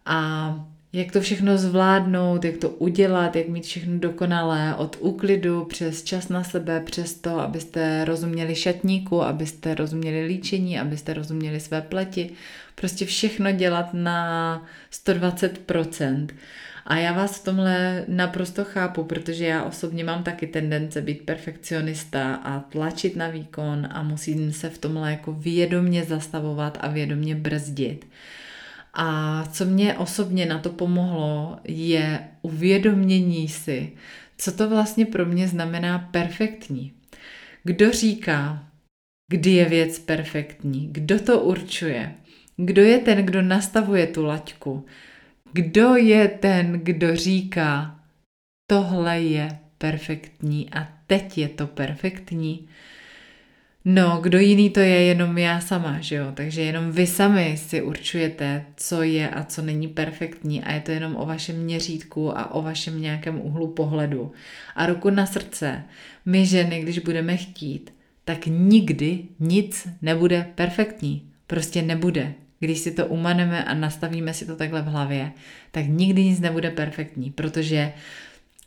a 0.06 0.54
jak 0.92 1.12
to 1.12 1.20
všechno 1.20 1.58
zvládnout, 1.58 2.44
jak 2.44 2.56
to 2.56 2.68
udělat, 2.68 3.36
jak 3.36 3.48
mít 3.48 3.64
všechno 3.64 3.98
dokonalé, 3.98 4.74
od 4.74 4.96
úklidu 5.00 5.64
přes 5.64 6.02
čas 6.02 6.28
na 6.28 6.44
sebe, 6.44 6.80
přes 6.80 7.14
to, 7.14 7.40
abyste 7.40 8.04
rozuměli 8.04 8.54
šatníku, 8.54 9.22
abyste 9.22 9.74
rozuměli 9.74 10.24
líčení, 10.24 10.80
abyste 10.80 11.14
rozuměli 11.14 11.60
své 11.60 11.80
pleti. 11.80 12.30
Prostě 12.74 13.06
všechno 13.06 13.52
dělat 13.52 13.94
na 13.94 14.62
120%. 14.92 16.26
A 16.86 16.96
já 16.96 17.12
vás 17.12 17.38
v 17.38 17.44
tomhle 17.44 18.04
naprosto 18.08 18.64
chápu, 18.64 19.04
protože 19.04 19.44
já 19.44 19.62
osobně 19.62 20.04
mám 20.04 20.22
taky 20.22 20.46
tendence 20.46 21.00
být 21.00 21.26
perfekcionista 21.26 22.34
a 22.34 22.60
tlačit 22.60 23.16
na 23.16 23.28
výkon 23.28 23.88
a 23.90 24.02
musím 24.02 24.52
se 24.52 24.70
v 24.70 24.78
tomhle 24.78 25.10
jako 25.10 25.32
vědomně 25.32 26.04
zastavovat 26.04 26.78
a 26.80 26.88
vědomně 26.88 27.34
brzdit. 27.34 28.06
A 28.94 29.44
co 29.52 29.64
mě 29.64 29.98
osobně 29.98 30.46
na 30.46 30.58
to 30.58 30.70
pomohlo, 30.70 31.58
je 31.64 32.28
uvědomění 32.42 33.48
si, 33.48 33.92
co 34.38 34.52
to 34.52 34.68
vlastně 34.68 35.06
pro 35.06 35.26
mě 35.26 35.48
znamená 35.48 35.98
perfektní. 35.98 36.92
Kdo 37.64 37.92
říká, 37.92 38.64
kdy 39.28 39.50
je 39.50 39.64
věc 39.64 39.98
perfektní? 39.98 40.88
Kdo 40.92 41.20
to 41.20 41.40
určuje? 41.40 42.14
Kdo 42.56 42.82
je 42.82 42.98
ten, 42.98 43.26
kdo 43.26 43.42
nastavuje 43.42 44.06
tu 44.06 44.24
laťku? 44.24 44.86
Kdo 45.52 45.96
je 45.96 46.28
ten, 46.28 46.80
kdo 46.82 47.16
říká, 47.16 48.00
tohle 48.66 49.20
je 49.20 49.58
perfektní 49.78 50.70
a 50.70 50.88
teď 51.06 51.38
je 51.38 51.48
to 51.48 51.66
perfektní. 51.66 52.68
No, 53.84 54.18
kdo 54.22 54.38
jiný 54.38 54.70
to 54.70 54.80
je, 54.80 55.02
jenom 55.02 55.38
já 55.38 55.60
sama, 55.60 56.00
že 56.00 56.14
jo? 56.14 56.32
Takže 56.34 56.62
jenom 56.62 56.90
vy 56.90 57.06
sami 57.06 57.56
si 57.56 57.82
určujete, 57.82 58.64
co 58.76 59.02
je 59.02 59.30
a 59.30 59.44
co 59.44 59.62
není 59.62 59.88
perfektní 59.88 60.62
a 60.62 60.72
je 60.72 60.80
to 60.80 60.90
jenom 60.90 61.16
o 61.16 61.26
vašem 61.26 61.56
měřítku 61.56 62.38
a 62.38 62.54
o 62.54 62.62
vašem 62.62 63.00
nějakém 63.00 63.40
úhlu 63.40 63.68
pohledu. 63.68 64.32
A 64.76 64.86
ruku 64.86 65.10
na 65.10 65.26
srdce, 65.26 65.82
my 66.26 66.46
ženy, 66.46 66.80
když 66.80 66.98
budeme 66.98 67.36
chtít, 67.36 67.94
tak 68.24 68.46
nikdy 68.46 69.24
nic 69.40 69.88
nebude 70.02 70.46
perfektní. 70.54 71.30
Prostě 71.46 71.82
nebude. 71.82 72.34
Když 72.62 72.78
si 72.78 72.90
to 72.90 73.06
umaneme 73.06 73.64
a 73.64 73.74
nastavíme 73.74 74.34
si 74.34 74.46
to 74.46 74.56
takhle 74.56 74.82
v 74.82 74.86
hlavě, 74.86 75.32
tak 75.70 75.84
nikdy 75.88 76.24
nic 76.24 76.40
nebude 76.40 76.70
perfektní, 76.70 77.30
protože 77.30 77.92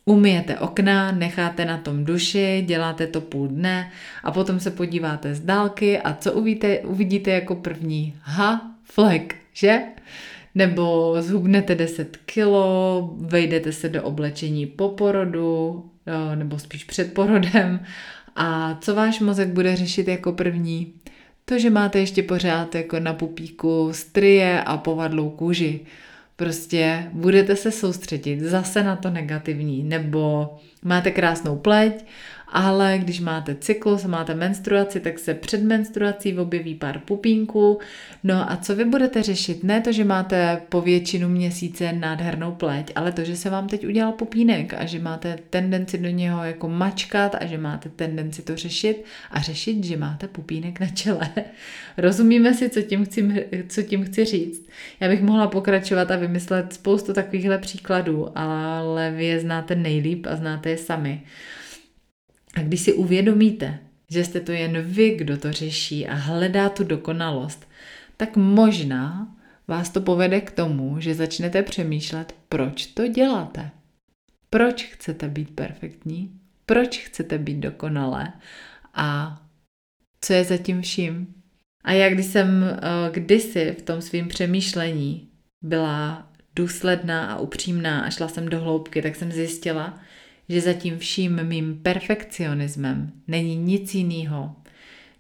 umyjete 0.06 0.60
okna, 0.60 1.12
necháte 1.12 1.66
na 1.66 1.78
tom 1.78 2.06
duši, 2.06 2.64
děláte 2.68 3.08
to 3.08 3.22
půl 3.22 3.48
dne 3.48 3.92
a 4.24 4.32
potom 4.32 4.60
se 4.60 4.72
podíváte 4.72 5.36
z 5.36 5.40
dálky 5.40 6.00
a 6.00 6.14
co 6.14 6.34
uvidíte, 6.34 6.80
uvidíte 6.80 7.32
jako 7.32 7.56
první? 7.56 8.14
Ha, 8.22 8.76
flek, 8.84 9.36
že? 9.54 9.80
Nebo 10.56 11.16
zhubnete 11.20 11.76
10 11.76 12.18
kilo, 12.18 13.16
vejdete 13.18 13.72
se 13.72 13.90
do 13.90 14.04
oblečení 14.04 14.66
po 14.66 14.90
porodu, 14.90 15.86
nebo 16.36 16.60
spíš 16.60 16.84
před 16.84 17.14
porodem 17.14 17.80
a 18.36 18.78
co 18.82 18.96
váš 18.96 19.20
mozek 19.20 19.50
bude 19.50 19.76
řešit 19.76 20.08
jako 20.08 20.32
první? 20.34 20.94
To, 21.46 21.60
že 21.60 21.70
máte 21.70 22.00
ještě 22.00 22.24
pořád 22.24 22.76
jako 22.76 23.00
na 23.00 23.14
pupíku 23.14 23.90
strie 23.92 24.64
a 24.64 24.78
povadlou 24.78 25.30
kůži. 25.30 25.80
Prostě 26.36 27.10
budete 27.14 27.56
se 27.56 27.72
soustředit 27.72 28.40
zase 28.40 28.84
na 28.84 28.96
to 28.96 29.10
negativní, 29.10 29.84
nebo 29.84 30.56
máte 30.84 31.12
krásnou 31.12 31.58
pleť 31.58 32.06
ale 32.48 32.98
když 32.98 33.20
máte 33.20 33.56
cyklus, 33.56 34.06
máte 34.06 34.36
menstruaci, 34.36 35.00
tak 35.00 35.20
se 35.20 35.34
před 35.34 35.64
menstruací 35.64 36.38
objeví 36.38 36.76
pár 36.76 37.00
pupínků. 37.00 37.80
No 38.24 38.52
a 38.52 38.58
co 38.58 38.76
vy 38.76 38.86
budete 38.86 39.24
řešit? 39.24 39.64
Ne 39.64 39.82
to, 39.82 39.92
že 39.92 40.04
máte 40.04 40.62
po 40.70 40.82
většinu 40.82 41.30
měsíce 41.30 41.94
nádhernou 41.94 42.52
pleť, 42.52 42.92
ale 42.96 43.12
to, 43.12 43.24
že 43.24 43.36
se 43.36 43.50
vám 43.50 43.68
teď 43.68 43.88
udělal 43.88 44.12
pupínek 44.12 44.74
a 44.74 44.86
že 44.86 45.00
máte 45.00 45.38
tendenci 45.50 45.98
do 45.98 46.10
něho 46.10 46.44
jako 46.44 46.70
mačkat 46.70 47.36
a 47.36 47.46
že 47.46 47.58
máte 47.58 47.90
tendenci 47.90 48.42
to 48.42 48.56
řešit 48.56 49.04
a 49.32 49.42
řešit, 49.42 49.84
že 49.84 49.98
máte 49.98 50.28
pupínek 50.28 50.80
na 50.80 50.88
čele. 50.88 51.30
Rozumíme 51.98 52.54
si, 52.54 52.70
co 52.70 52.82
tím 52.82 53.06
chci, 53.06 53.48
co 53.68 53.82
tím 53.82 54.06
chci 54.06 54.26
říct. 54.26 54.70
Já 55.00 55.10
bych 55.10 55.22
mohla 55.22 55.48
pokračovat 55.48 56.12
a 56.12 56.16
vymyslet 56.16 56.74
spoustu 56.74 57.14
takovýchhle 57.14 57.58
příkladů, 57.58 58.28
ale 58.36 59.12
vy 59.12 59.26
je 59.26 59.40
znáte 59.40 59.76
nejlíp 59.76 60.28
a 60.30 60.36
znáte 60.36 60.70
je 60.70 60.78
sami. 60.78 61.22
A 62.56 62.62
když 62.62 62.82
si 62.82 62.94
uvědomíte, 62.94 63.80
že 64.10 64.24
jste 64.24 64.40
to 64.40 64.52
jen 64.52 64.82
vy, 64.82 65.16
kdo 65.16 65.38
to 65.38 65.52
řeší 65.52 66.08
a 66.08 66.14
hledá 66.14 66.70
tu 66.70 66.84
dokonalost, 66.84 67.68
tak 68.18 68.36
možná 68.36 69.36
vás 69.68 69.90
to 69.90 70.02
povede 70.02 70.42
k 70.42 70.52
tomu, 70.52 71.00
že 71.00 71.16
začnete 71.16 71.64
přemýšlet, 71.64 72.36
proč 72.50 72.86
to 72.86 73.08
děláte. 73.08 73.72
Proč 74.50 74.84
chcete 74.84 75.30
být 75.30 75.56
perfektní? 75.56 76.40
Proč 76.66 76.98
chcete 76.98 77.38
být 77.38 77.58
dokonalé? 77.58 78.34
A 78.94 79.42
co 80.22 80.34
je 80.34 80.44
za 80.44 80.58
tím 80.58 80.82
vším? 80.82 81.34
A 81.84 81.92
já 81.92 82.10
když 82.10 82.26
jsem 82.26 82.64
uh, 82.64 83.14
kdysi 83.14 83.76
v 83.80 83.82
tom 83.82 84.02
svém 84.02 84.28
přemýšlení 84.28 85.30
byla 85.62 86.32
důsledná 86.56 87.34
a 87.34 87.40
upřímná 87.40 88.02
a 88.02 88.10
šla 88.10 88.28
jsem 88.28 88.50
do 88.50 88.60
hloubky, 88.60 89.02
tak 89.02 89.16
jsem 89.16 89.32
zjistila, 89.32 90.00
že 90.50 90.62
za 90.62 90.74
tím 90.74 91.00
vším 91.00 91.44
mým 91.44 91.80
perfekcionismem 91.84 93.12
není 93.28 93.56
nic 93.56 93.96
jiného 93.96 94.56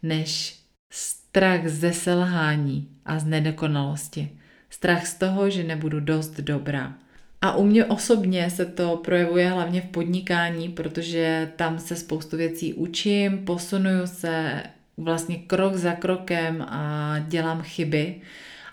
než 0.03 0.59
strach 0.89 1.67
ze 1.67 1.93
selhání 1.93 2.87
a 3.05 3.19
z 3.19 3.25
nedokonalosti. 3.25 4.29
Strach 4.69 5.07
z 5.07 5.13
toho, 5.13 5.49
že 5.49 5.63
nebudu 5.63 5.99
dost 5.99 6.39
dobrá. 6.39 6.93
A 7.41 7.55
u 7.55 7.63
mě 7.63 7.85
osobně 7.85 8.49
se 8.49 8.65
to 8.65 8.97
projevuje 8.97 9.49
hlavně 9.49 9.81
v 9.81 9.85
podnikání, 9.85 10.69
protože 10.69 11.51
tam 11.55 11.79
se 11.79 11.95
spoustu 11.95 12.37
věcí 12.37 12.73
učím, 12.73 13.45
posunuju 13.45 14.07
se 14.07 14.63
vlastně 14.97 15.35
krok 15.35 15.75
za 15.75 15.91
krokem 15.91 16.61
a 16.61 17.15
dělám 17.27 17.61
chyby. 17.61 18.15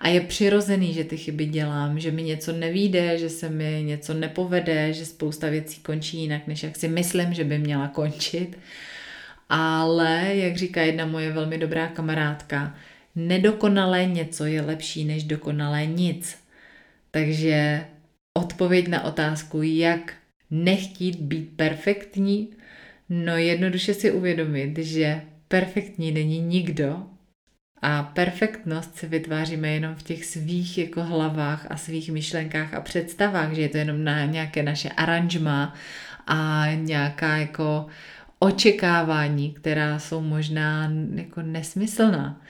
A 0.03 0.09
je 0.09 0.21
přirozený, 0.21 0.93
že 0.95 1.05
ty 1.05 1.17
chyby 1.17 1.47
dělám, 1.47 2.01
že 2.01 2.11
mi 2.11 2.23
něco 2.23 2.53
nevíde, 2.53 3.19
že 3.19 3.29
se 3.29 3.49
mi 3.49 3.83
něco 3.87 4.15
nepovede, 4.15 4.93
že 4.93 5.07
spousta 5.07 5.49
věcí 5.49 5.81
končí 5.81 6.19
jinak, 6.19 6.47
než 6.47 6.63
jak 6.63 6.77
si 6.77 6.89
myslím, 6.89 7.35
že 7.35 7.45
by 7.45 7.59
měla 7.59 7.89
končit. 7.89 8.59
Ale, 9.49 10.31
jak 10.35 10.57
říká 10.57 10.83
jedna 10.83 11.07
moje 11.07 11.33
velmi 11.33 11.59
dobrá 11.59 11.89
kamarádka, 11.89 12.75
nedokonalé 13.15 14.07
něco 14.07 14.45
je 14.45 14.63
lepší 14.63 15.05
než 15.05 15.25
dokonalé 15.25 15.87
nic. 15.87 16.39
Takže 17.11 17.85
odpověď 18.35 18.89
na 18.89 19.05
otázku, 19.05 19.63
jak 19.63 20.15
nechtít 20.51 21.17
být 21.17 21.57
perfektní, 21.57 22.49
no 23.09 23.37
jednoduše 23.37 23.95
si 23.95 24.13
uvědomit, 24.13 24.79
že 24.79 25.21
perfektní 25.49 26.13
není 26.13 26.39
nikdo 26.39 27.07
a 27.83 28.03
perfektnost 28.03 28.97
si 28.97 29.07
vytváříme 29.07 29.69
jenom 29.69 29.95
v 29.95 30.03
těch 30.03 30.25
svých 30.25 30.79
jako 30.79 31.03
hlavách 31.03 31.67
a 31.71 31.77
svých 31.77 32.11
myšlenkách 32.11 32.75
a 32.75 32.81
představách, 32.81 33.53
že 33.53 33.61
je 33.61 33.69
to 33.69 33.77
jenom 33.77 34.05
na 34.05 34.25
nějaké 34.25 34.63
naše 34.63 34.89
aranžma 34.89 35.75
a 36.27 36.67
nějaká 36.75 37.37
jako 37.37 37.87
očekávání, 38.39 39.53
která 39.53 39.99
jsou 39.99 40.21
možná 40.21 40.93
jako 41.15 41.43
nesmyslná. 41.43 42.41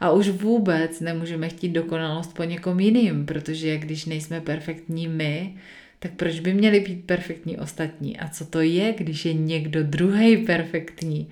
A 0.00 0.10
už 0.10 0.28
vůbec 0.28 1.00
nemůžeme 1.00 1.48
chtít 1.48 1.68
dokonalost 1.68 2.34
po 2.34 2.44
někom 2.44 2.80
jiným, 2.80 3.26
protože 3.26 3.78
když 3.78 4.04
nejsme 4.06 4.40
perfektní 4.40 5.08
my, 5.08 5.54
tak 5.98 6.12
proč 6.12 6.40
by 6.40 6.54
měli 6.54 6.80
být 6.80 7.06
perfektní 7.06 7.58
ostatní? 7.58 8.18
A 8.18 8.28
co 8.28 8.44
to 8.46 8.60
je, 8.60 8.92
když 8.92 9.24
je 9.24 9.32
někdo 9.32 9.82
druhý 9.82 10.36
perfektní? 10.36 11.28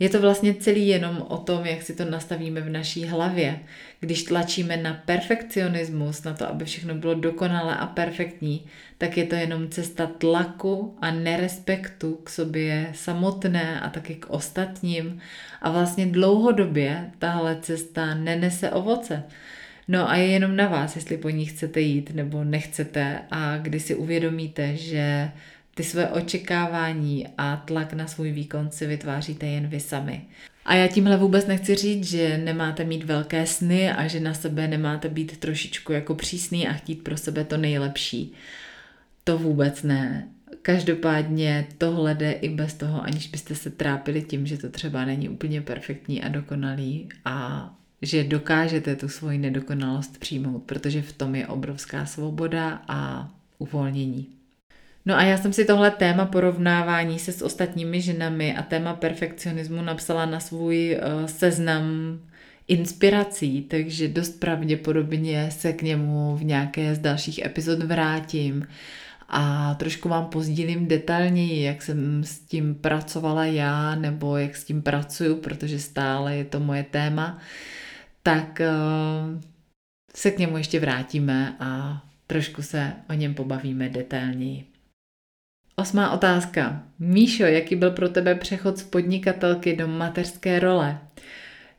Je 0.00 0.08
to 0.08 0.20
vlastně 0.20 0.54
celý 0.54 0.88
jenom 0.88 1.24
o 1.28 1.36
tom, 1.36 1.66
jak 1.66 1.82
si 1.82 1.94
to 1.94 2.04
nastavíme 2.04 2.60
v 2.60 2.68
naší 2.68 3.04
hlavě. 3.04 3.60
Když 4.00 4.22
tlačíme 4.22 4.76
na 4.76 4.94
perfekcionismus, 4.94 6.22
na 6.22 6.34
to, 6.34 6.48
aby 6.48 6.64
všechno 6.64 6.94
bylo 6.94 7.14
dokonalé 7.14 7.76
a 7.76 7.86
perfektní, 7.86 8.66
tak 8.98 9.16
je 9.16 9.26
to 9.26 9.34
jenom 9.34 9.68
cesta 9.68 10.06
tlaku 10.06 10.96
a 11.00 11.10
nerespektu 11.10 12.14
k 12.14 12.30
sobě 12.30 12.90
samotné 12.94 13.80
a 13.80 13.88
taky 13.90 14.14
k 14.14 14.30
ostatním. 14.30 15.20
A 15.62 15.70
vlastně 15.70 16.06
dlouhodobě 16.06 17.10
tahle 17.18 17.58
cesta 17.60 18.14
nenese 18.14 18.70
ovoce. 18.70 19.22
No 19.88 20.10
a 20.10 20.16
je 20.16 20.26
jenom 20.26 20.56
na 20.56 20.68
vás, 20.68 20.96
jestli 20.96 21.16
po 21.16 21.30
ní 21.30 21.46
chcete 21.46 21.80
jít 21.80 22.14
nebo 22.14 22.44
nechcete 22.44 23.20
a 23.30 23.58
kdy 23.58 23.80
si 23.80 23.94
uvědomíte, 23.94 24.76
že 24.76 25.30
ty 25.74 25.84
své 25.84 26.08
očekávání 26.08 27.28
a 27.38 27.56
tlak 27.56 27.92
na 27.92 28.06
svůj 28.06 28.32
výkon 28.32 28.70
si 28.70 28.86
vytváříte 28.86 29.46
jen 29.46 29.66
vy 29.66 29.80
sami. 29.80 30.24
A 30.64 30.74
já 30.74 30.88
tímhle 30.88 31.16
vůbec 31.16 31.46
nechci 31.46 31.74
říct, 31.74 32.04
že 32.04 32.38
nemáte 32.38 32.84
mít 32.84 33.04
velké 33.04 33.46
sny 33.46 33.92
a 33.92 34.06
že 34.06 34.20
na 34.20 34.34
sebe 34.34 34.68
nemáte 34.68 35.08
být 35.08 35.36
trošičku 35.36 35.92
jako 35.92 36.14
přísný 36.14 36.68
a 36.68 36.72
chtít 36.72 37.04
pro 37.04 37.16
sebe 37.16 37.44
to 37.44 37.56
nejlepší. 37.56 38.32
To 39.24 39.38
vůbec 39.38 39.82
ne. 39.82 40.28
Každopádně 40.62 41.66
tohle 41.78 42.14
jde 42.14 42.32
i 42.32 42.48
bez 42.48 42.74
toho, 42.74 43.02
aniž 43.02 43.28
byste 43.28 43.54
se 43.54 43.70
trápili 43.70 44.22
tím, 44.22 44.46
že 44.46 44.58
to 44.58 44.68
třeba 44.68 45.04
není 45.04 45.28
úplně 45.28 45.60
perfektní 45.60 46.22
a 46.22 46.28
dokonalý 46.28 47.08
a 47.24 47.70
že 48.02 48.24
dokážete 48.24 48.96
tu 48.96 49.08
svoji 49.08 49.38
nedokonalost 49.38 50.18
přijmout, 50.18 50.62
protože 50.62 51.02
v 51.02 51.12
tom 51.12 51.34
je 51.34 51.46
obrovská 51.46 52.06
svoboda 52.06 52.82
a 52.88 53.30
uvolnění. 53.58 54.39
No 55.10 55.16
a 55.16 55.22
já 55.22 55.36
jsem 55.36 55.52
si 55.52 55.64
tohle 55.64 55.90
téma 55.90 56.26
porovnávání 56.26 57.18
se 57.18 57.32
s 57.32 57.42
ostatními 57.42 58.00
ženami 58.00 58.56
a 58.56 58.62
téma 58.62 58.94
perfekcionismu 58.94 59.82
napsala 59.82 60.26
na 60.26 60.40
svůj 60.40 60.98
uh, 61.02 61.26
seznam 61.26 61.84
inspirací, 62.68 63.62
takže 63.62 64.08
dost 64.08 64.40
pravděpodobně 64.40 65.50
se 65.50 65.72
k 65.72 65.82
němu 65.82 66.36
v 66.36 66.44
nějaké 66.44 66.94
z 66.94 66.98
dalších 66.98 67.44
epizod 67.44 67.82
vrátím 67.82 68.66
a 69.28 69.74
trošku 69.74 70.08
vám 70.08 70.26
pozdílím 70.26 70.88
detailněji, 70.88 71.62
jak 71.62 71.82
jsem 71.82 72.24
s 72.24 72.38
tím 72.38 72.74
pracovala 72.74 73.44
já, 73.44 73.94
nebo 73.94 74.36
jak 74.36 74.56
s 74.56 74.64
tím 74.64 74.82
pracuju, 74.82 75.36
protože 75.36 75.78
stále 75.78 76.36
je 76.36 76.44
to 76.44 76.60
moje 76.60 76.82
téma, 76.82 77.38
tak 78.22 78.60
uh, 78.60 79.40
se 80.14 80.30
k 80.30 80.38
němu 80.38 80.56
ještě 80.56 80.80
vrátíme 80.80 81.56
a 81.60 82.02
trošku 82.26 82.62
se 82.62 82.92
o 83.08 83.12
něm 83.12 83.34
pobavíme 83.34 83.88
detailněji. 83.88 84.69
Osmá 85.80 86.10
otázka. 86.10 86.82
Míšo, 86.98 87.44
jaký 87.44 87.76
byl 87.76 87.90
pro 87.90 88.08
tebe 88.08 88.34
přechod 88.34 88.78
z 88.78 88.82
podnikatelky 88.82 89.76
do 89.76 89.88
mateřské 89.88 90.58
role? 90.58 90.98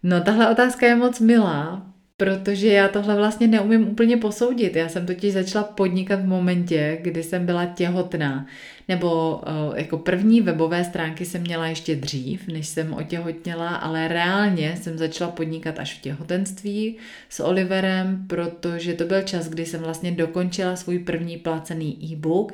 No 0.04 0.22
tahle 0.22 0.52
otázka 0.52 0.86
je 0.86 0.96
moc 0.96 1.20
milá, 1.20 1.86
protože 2.18 2.68
já 2.68 2.88
tohle 2.88 3.16
vlastně 3.16 3.48
neumím 3.48 3.88
úplně 3.88 4.18
posoudit. 4.18 4.76
Já 4.76 4.90
jsem 4.90 5.06
totiž 5.06 5.34
začala 5.34 5.64
podnikat 5.64 6.20
v 6.20 6.28
momentě, 6.28 7.00
kdy 7.02 7.24
jsem 7.24 7.46
byla 7.46 7.66
těhotná. 7.66 8.46
Nebo 8.88 9.36
uh, 9.36 9.78
jako 9.78 9.98
první 9.98 10.42
webové 10.42 10.84
stránky 10.84 11.26
jsem 11.26 11.42
měla 11.42 11.68
ještě 11.68 11.96
dřív, 11.96 12.48
než 12.48 12.68
jsem 12.68 12.94
otěhotněla, 12.94 13.70
ale 13.70 14.08
reálně 14.08 14.78
jsem 14.82 14.98
začala 14.98 15.32
podnikat 15.32 15.80
až 15.80 15.98
v 15.98 16.02
těhotenství 16.02 16.98
s 17.30 17.40
Oliverem, 17.40 18.26
protože 18.28 18.94
to 18.94 19.06
byl 19.06 19.22
čas, 19.22 19.50
kdy 19.50 19.66
jsem 19.66 19.82
vlastně 19.82 20.12
dokončila 20.12 20.76
svůj 20.76 21.00
první 21.00 21.38
placený 21.38 22.12
e-book 22.12 22.54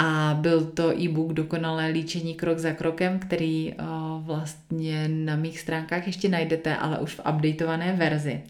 a 0.00 0.38
byl 0.40 0.64
to 0.64 1.00
e-book 1.00 1.32
Dokonalé 1.32 1.86
líčení 1.86 2.34
krok 2.34 2.58
za 2.58 2.72
krokem, 2.72 3.18
který 3.18 3.74
uh, 3.74 3.86
vlastně 4.26 5.08
na 5.08 5.36
mých 5.36 5.60
stránkách 5.60 6.06
ještě 6.06 6.28
najdete, 6.28 6.76
ale 6.76 6.98
už 6.98 7.14
v 7.14 7.20
updateované 7.34 7.92
verzi. 7.92 8.40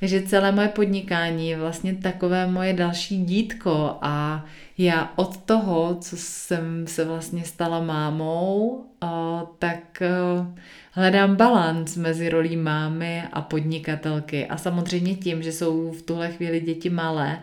Takže 0.00 0.22
celé 0.22 0.52
moje 0.52 0.68
podnikání 0.68 1.48
je 1.48 1.58
vlastně 1.58 1.94
takové 1.94 2.46
moje 2.46 2.72
další 2.72 3.24
dítko 3.24 3.98
a 4.02 4.44
já 4.78 5.12
od 5.16 5.36
toho, 5.36 5.96
co 6.00 6.16
jsem 6.16 6.86
se 6.86 7.04
vlastně 7.04 7.44
stala 7.44 7.80
mámou, 7.80 8.84
tak 9.58 10.02
hledám 10.90 11.36
balans 11.36 11.96
mezi 11.96 12.28
rolí 12.28 12.56
mámy 12.56 13.22
a 13.32 13.42
podnikatelky. 13.42 14.46
A 14.46 14.56
samozřejmě 14.56 15.14
tím, 15.14 15.42
že 15.42 15.52
jsou 15.52 15.92
v 15.92 16.02
tuhle 16.02 16.32
chvíli 16.32 16.60
děti 16.60 16.90
malé, 16.90 17.38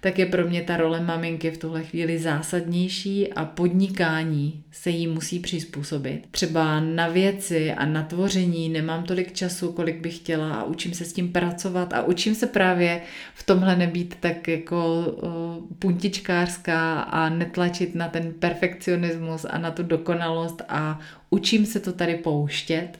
tak 0.00 0.18
je 0.18 0.26
pro 0.26 0.44
mě 0.44 0.62
ta 0.62 0.76
role 0.76 1.00
maminky 1.00 1.50
v 1.50 1.58
tuhle 1.58 1.84
chvíli 1.84 2.18
zásadnější 2.18 3.32
a 3.32 3.44
podnikání 3.44 4.62
se 4.70 4.90
jí 4.90 5.06
musí 5.06 5.38
přizpůsobit. 5.38 6.26
Třeba 6.30 6.80
na 6.80 7.08
věci 7.08 7.72
a 7.72 7.86
na 7.86 8.02
tvoření 8.02 8.68
nemám 8.68 9.04
tolik 9.04 9.32
času, 9.32 9.72
kolik 9.72 10.00
bych 10.00 10.16
chtěla 10.16 10.54
a 10.54 10.64
učím 10.64 10.94
se 10.94 11.04
s 11.04 11.12
tím 11.12 11.32
pracovat 11.32 11.92
a 11.92 12.02
učím 12.02 12.34
se 12.34 12.46
právě 12.46 13.02
v 13.34 13.46
tomhle 13.46 13.76
nebýt 13.76 14.16
tak 14.20 14.48
jako 14.48 15.06
uh, 15.06 15.30
puntičkářská 15.78 17.00
a 17.00 17.28
netlačit 17.28 17.94
na 17.94 18.08
ten 18.08 18.32
perfekcionismus 18.38 19.46
a 19.50 19.58
na 19.58 19.70
tu 19.70 19.82
dokonalost 19.82 20.62
a 20.68 21.00
učím 21.30 21.66
se 21.66 21.80
to 21.80 21.92
tady 21.92 22.14
pouštět 22.14 22.98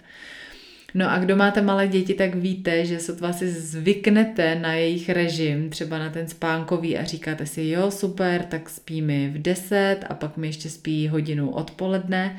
No 0.95 1.11
a 1.11 1.19
kdo 1.19 1.37
máte 1.37 1.63
malé 1.63 1.89
děti, 1.89 2.15
tak 2.15 2.35
víte, 2.35 2.87
že 2.87 3.01
sotva 3.01 3.33
si 3.33 3.51
zvyknete 3.51 4.55
na 4.55 4.73
jejich 4.73 5.09
režim, 5.09 5.71
třeba 5.71 5.99
na 5.99 6.11
ten 6.11 6.29
spánkový 6.29 6.99
a 6.99 7.05
říkáte 7.05 7.47
si, 7.47 7.67
jo, 7.67 7.91
super, 7.91 8.43
tak 8.43 8.69
spí 8.69 9.03
mi 9.03 9.29
v 9.29 9.43
10 9.43 9.97
a 10.09 10.15
pak 10.15 10.37
mi 10.37 10.47
ještě 10.47 10.71
spí 10.71 11.09
hodinu 11.09 11.51
odpoledne. 11.51 12.37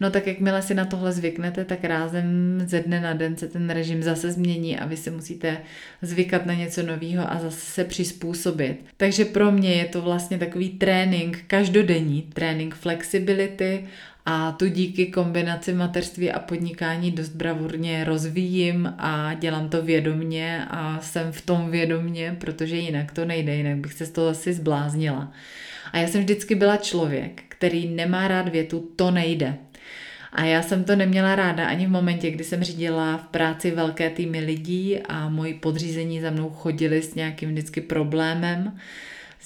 No 0.00 0.10
tak 0.10 0.26
jakmile 0.26 0.62
si 0.62 0.74
na 0.74 0.84
tohle 0.84 1.12
zvyknete, 1.12 1.64
tak 1.64 1.84
rázem 1.84 2.60
ze 2.66 2.80
dne 2.80 3.00
na 3.00 3.12
den 3.12 3.36
se 3.36 3.48
ten 3.48 3.70
režim 3.70 4.02
zase 4.02 4.32
změní 4.32 4.78
a 4.78 4.86
vy 4.86 4.96
se 4.96 5.10
musíte 5.10 5.58
zvykat 6.02 6.46
na 6.46 6.54
něco 6.54 6.82
nového 6.82 7.32
a 7.32 7.38
zase 7.38 7.60
se 7.60 7.84
přizpůsobit. 7.84 8.84
Takže 8.96 9.24
pro 9.24 9.52
mě 9.52 9.72
je 9.72 9.84
to 9.84 10.02
vlastně 10.02 10.38
takový 10.38 10.68
trénink, 10.68 11.44
každodenní 11.46 12.22
trénink 12.22 12.74
flexibility 12.74 13.84
a 14.30 14.52
tu 14.52 14.66
díky 14.66 15.06
kombinaci 15.06 15.72
mateřství 15.72 16.32
a 16.32 16.38
podnikání 16.38 17.10
dost 17.10 17.28
bravurně 17.28 18.04
rozvíjím 18.04 18.94
a 18.98 19.34
dělám 19.34 19.68
to 19.68 19.82
vědomně 19.82 20.64
a 20.70 21.00
jsem 21.00 21.32
v 21.32 21.40
tom 21.40 21.70
vědomně, 21.70 22.36
protože 22.40 22.76
jinak 22.76 23.12
to 23.12 23.24
nejde, 23.24 23.54
jinak 23.54 23.76
bych 23.76 23.92
se 23.92 24.06
z 24.06 24.10
toho 24.10 24.28
asi 24.28 24.52
zbláznila. 24.52 25.32
A 25.92 25.98
já 25.98 26.08
jsem 26.08 26.20
vždycky 26.20 26.54
byla 26.54 26.76
člověk, 26.76 27.42
který 27.48 27.88
nemá 27.88 28.28
rád 28.28 28.48
větu, 28.48 28.88
to 28.96 29.10
nejde. 29.10 29.54
A 30.32 30.44
já 30.44 30.62
jsem 30.62 30.84
to 30.84 30.96
neměla 30.96 31.36
ráda 31.36 31.66
ani 31.66 31.86
v 31.86 31.90
momentě, 31.90 32.30
kdy 32.30 32.44
jsem 32.44 32.64
řídila 32.64 33.16
v 33.16 33.26
práci 33.26 33.70
velké 33.70 34.10
týmy 34.10 34.40
lidí 34.40 34.98
a 34.98 35.28
moji 35.28 35.54
podřízení 35.54 36.20
za 36.20 36.30
mnou 36.30 36.50
chodili 36.50 37.02
s 37.02 37.14
nějakým 37.14 37.50
vždycky 37.50 37.80
problémem 37.80 38.78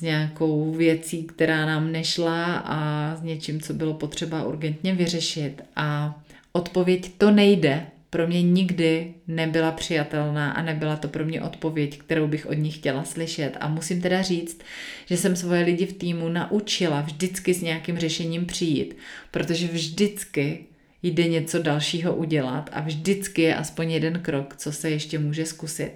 nějakou 0.02 0.72
věcí, 0.72 1.24
která 1.24 1.66
nám 1.66 1.92
nešla 1.92 2.54
a 2.54 3.16
s 3.16 3.22
něčím, 3.22 3.60
co 3.60 3.74
bylo 3.74 3.94
potřeba 3.94 4.44
urgentně 4.44 4.94
vyřešit. 4.94 5.62
A 5.76 6.20
odpověď 6.52 7.12
to 7.18 7.30
nejde 7.30 7.86
pro 8.12 8.26
mě 8.26 8.42
nikdy 8.42 9.14
nebyla 9.28 9.72
přijatelná 9.72 10.52
a 10.52 10.62
nebyla 10.62 10.96
to 10.96 11.08
pro 11.08 11.24
mě 11.24 11.42
odpověď, 11.42 11.98
kterou 11.98 12.26
bych 12.26 12.46
od 12.46 12.52
nich 12.54 12.74
chtěla 12.74 13.04
slyšet. 13.04 13.56
A 13.60 13.68
musím 13.68 14.00
teda 14.00 14.22
říct, 14.22 14.60
že 15.06 15.16
jsem 15.16 15.36
svoje 15.36 15.64
lidi 15.64 15.86
v 15.86 15.92
týmu 15.92 16.28
naučila 16.28 17.00
vždycky 17.00 17.54
s 17.54 17.62
nějakým 17.62 17.98
řešením 17.98 18.46
přijít, 18.46 18.96
protože 19.30 19.66
vždycky 19.66 20.64
jde 21.02 21.28
něco 21.28 21.62
dalšího 21.62 22.14
udělat 22.14 22.70
a 22.72 22.80
vždycky 22.80 23.42
je 23.42 23.54
aspoň 23.54 23.90
jeden 23.90 24.20
krok, 24.20 24.56
co 24.56 24.72
se 24.72 24.90
ještě 24.90 25.18
může 25.18 25.46
zkusit. 25.46 25.92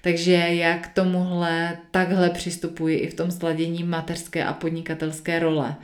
Takže 0.00 0.32
já 0.32 0.78
k 0.78 0.94
tomuhle 0.94 1.78
takhle 1.90 2.30
přistupuji 2.30 2.98
i 2.98 3.08
v 3.08 3.14
tom 3.14 3.30
sladění 3.30 3.84
mateřské 3.84 4.44
a 4.44 4.52
podnikatelské 4.52 5.38
role. 5.38 5.76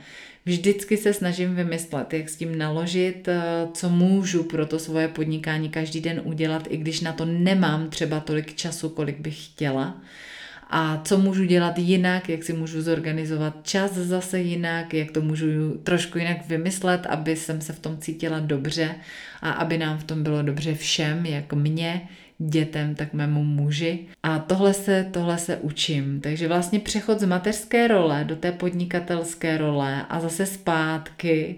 Vždycky 0.45 0.97
se 0.97 1.13
snažím 1.13 1.55
vymyslet, 1.55 2.13
jak 2.13 2.29
s 2.29 2.35
tím 2.35 2.57
naložit, 2.57 3.27
eh, 3.27 3.41
co 3.73 3.89
můžu 3.89 4.43
pro 4.43 4.65
to 4.65 4.79
svoje 4.79 5.07
podnikání 5.07 5.69
každý 5.69 6.01
den 6.01 6.21
udělat, 6.23 6.67
i 6.69 6.77
když 6.77 7.01
na 7.01 7.13
to 7.13 7.25
nemám 7.25 7.89
třeba 7.89 8.19
tolik 8.19 8.55
času, 8.55 8.89
kolik 8.89 9.19
bych 9.19 9.45
chtěla. 9.45 10.01
A 10.69 11.01
co 11.05 11.17
můžu 11.17 11.45
dělat 11.45 11.77
jinak, 11.77 12.29
jak 12.29 12.43
si 12.43 12.53
můžu 12.53 12.81
zorganizovat 12.81 13.55
čas 13.63 13.93
zase 13.93 14.39
jinak, 14.39 14.93
jak 14.93 15.11
to 15.11 15.21
můžu 15.21 15.77
trošku 15.83 16.17
jinak 16.17 16.47
vymyslet, 16.47 17.05
aby 17.05 17.35
jsem 17.35 17.61
se 17.61 17.73
v 17.73 17.79
tom 17.79 17.97
cítila 17.97 18.39
dobře 18.39 18.95
a 19.41 19.51
aby 19.51 19.77
nám 19.77 19.97
v 19.97 20.03
tom 20.03 20.23
bylo 20.23 20.41
dobře 20.41 20.75
všem, 20.75 21.25
jak 21.25 21.53
mě, 21.53 22.07
dětem, 22.37 22.95
tak 22.95 23.13
mému 23.13 23.43
muži. 23.43 23.99
A 24.23 24.39
tohle 24.39 24.73
se, 24.73 25.07
tohle 25.11 25.37
se 25.37 25.57
učím. 25.57 26.21
Takže 26.21 26.47
vlastně 26.47 26.79
přechod 26.79 27.19
z 27.19 27.25
mateřské 27.25 27.87
role 27.87 28.23
do 28.23 28.35
té 28.35 28.51
podnikatelské 28.51 29.57
role 29.57 30.05
a 30.09 30.19
zase 30.19 30.45
zpátky 30.45 31.55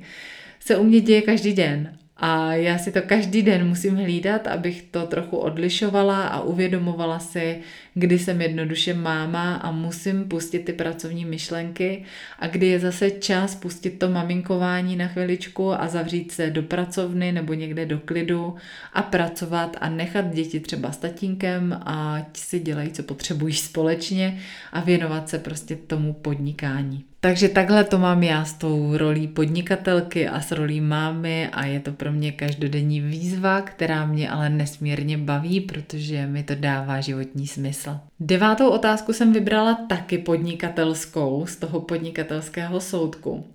se 0.60 0.78
u 0.78 0.84
mě 0.84 1.02
děje 1.02 1.22
každý 1.22 1.54
den. 1.54 1.97
A 2.20 2.54
já 2.54 2.78
si 2.78 2.92
to 2.92 3.02
každý 3.02 3.42
den 3.42 3.68
musím 3.68 3.96
hlídat, 3.96 4.48
abych 4.48 4.82
to 4.92 5.06
trochu 5.06 5.38
odlišovala 5.38 6.28
a 6.28 6.42
uvědomovala 6.42 7.20
si, 7.20 7.60
kdy 7.94 8.20
jsem 8.20 8.42
jednoduše 8.42 8.94
máma 8.94 9.56
a 9.56 9.72
musím 9.72 10.24
pustit 10.24 10.60
ty 10.60 10.74
pracovní 10.74 11.26
myšlenky 11.26 12.04
a 12.40 12.48
kdy 12.48 12.68
je 12.68 12.80
zase 12.80 13.12
čas 13.12 13.56
pustit 13.56 13.90
to 13.90 14.10
maminkování 14.10 14.96
na 14.96 15.08
chviličku 15.08 15.82
a 15.82 15.88
zavřít 15.88 16.32
se 16.32 16.50
do 16.50 16.64
pracovny 16.64 17.32
nebo 17.32 17.54
někde 17.54 17.86
do 17.86 18.00
klidu 18.00 18.56
a 18.94 19.02
pracovat 19.02 19.78
a 19.82 19.90
nechat 19.90 20.34
děti 20.34 20.60
třeba 20.60 20.92
s 20.92 20.98
tatínkem 20.98 21.80
a 21.86 22.26
si 22.34 22.60
dělají, 22.60 22.92
co 22.92 23.04
potřebují 23.04 23.54
společně 23.54 24.40
a 24.72 24.82
věnovat 24.82 25.30
se 25.30 25.40
prostě 25.40 25.76
tomu 25.76 26.14
podnikání. 26.14 27.04
Takže 27.28 27.50
takhle 27.50 27.84
to 27.84 27.98
mám 27.98 28.24
já 28.24 28.46
s 28.46 28.54
tou 28.54 28.98
rolí 28.98 29.28
podnikatelky 29.28 30.28
a 30.28 30.42
s 30.42 30.52
rolí 30.52 30.82
mámy 30.82 31.48
a 31.48 31.66
je 31.66 31.80
to 31.80 31.92
pro 31.92 32.12
mě 32.12 32.32
každodenní 32.32 33.02
výzva, 33.02 33.62
která 33.62 34.06
mě 34.06 34.30
ale 34.30 34.50
nesmírně 34.50 35.18
baví, 35.18 35.62
protože 35.62 36.28
mi 36.28 36.44
to 36.44 36.56
dává 36.56 37.02
životní 37.02 37.48
smysl. 37.48 38.00
Devátou 38.20 38.70
otázku 38.70 39.14
jsem 39.14 39.34
vybrala 39.34 39.74
taky 39.90 40.18
podnikatelskou 40.18 41.46
z 41.46 41.56
toho 41.56 41.80
podnikatelského 41.80 42.82
soudku. 42.82 43.46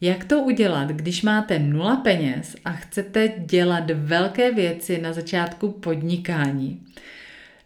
Jak 0.00 0.24
to 0.24 0.40
udělat, 0.42 0.88
když 0.88 1.22
máte 1.22 1.58
nula 1.58 1.96
peněz 1.96 2.56
a 2.64 2.72
chcete 2.72 3.32
dělat 3.38 3.90
velké 3.90 4.52
věci 4.52 5.00
na 5.00 5.12
začátku 5.12 5.68
podnikání? 5.68 6.80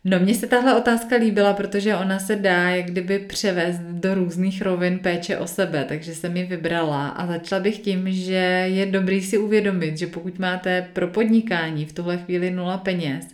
No 0.06 0.20
mně 0.20 0.34
se 0.34 0.46
tahle 0.46 0.76
otázka 0.76 1.16
líbila, 1.16 1.52
protože 1.52 1.96
ona 1.96 2.18
se 2.18 2.36
dá 2.36 2.70
jak 2.70 2.86
kdyby 2.86 3.18
převést 3.18 3.78
do 3.78 4.14
různých 4.14 4.62
rovin 4.62 4.98
péče 4.98 5.38
o 5.38 5.46
sebe, 5.46 5.84
takže 5.88 6.14
jsem 6.14 6.36
ji 6.36 6.44
vybrala 6.44 7.08
a 7.08 7.26
začala 7.26 7.62
bych 7.62 7.78
tím, 7.78 8.12
že 8.12 8.66
je 8.66 8.86
dobrý 8.86 9.22
si 9.22 9.38
uvědomit, 9.38 9.98
že 9.98 10.06
pokud 10.06 10.38
máte 10.38 10.88
pro 10.92 11.08
podnikání 11.08 11.86
v 11.86 11.92
tuhle 11.92 12.18
chvíli 12.18 12.50
nula 12.50 12.78
peněz, 12.78 13.26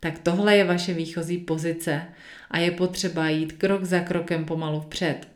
tak 0.00 0.18
tohle 0.18 0.56
je 0.56 0.64
vaše 0.64 0.92
výchozí 0.92 1.38
pozice 1.38 2.02
a 2.50 2.58
je 2.58 2.70
potřeba 2.70 3.28
jít 3.28 3.52
krok 3.52 3.84
za 3.84 4.00
krokem 4.00 4.44
pomalu 4.44 4.80
vpřed. 4.80 5.28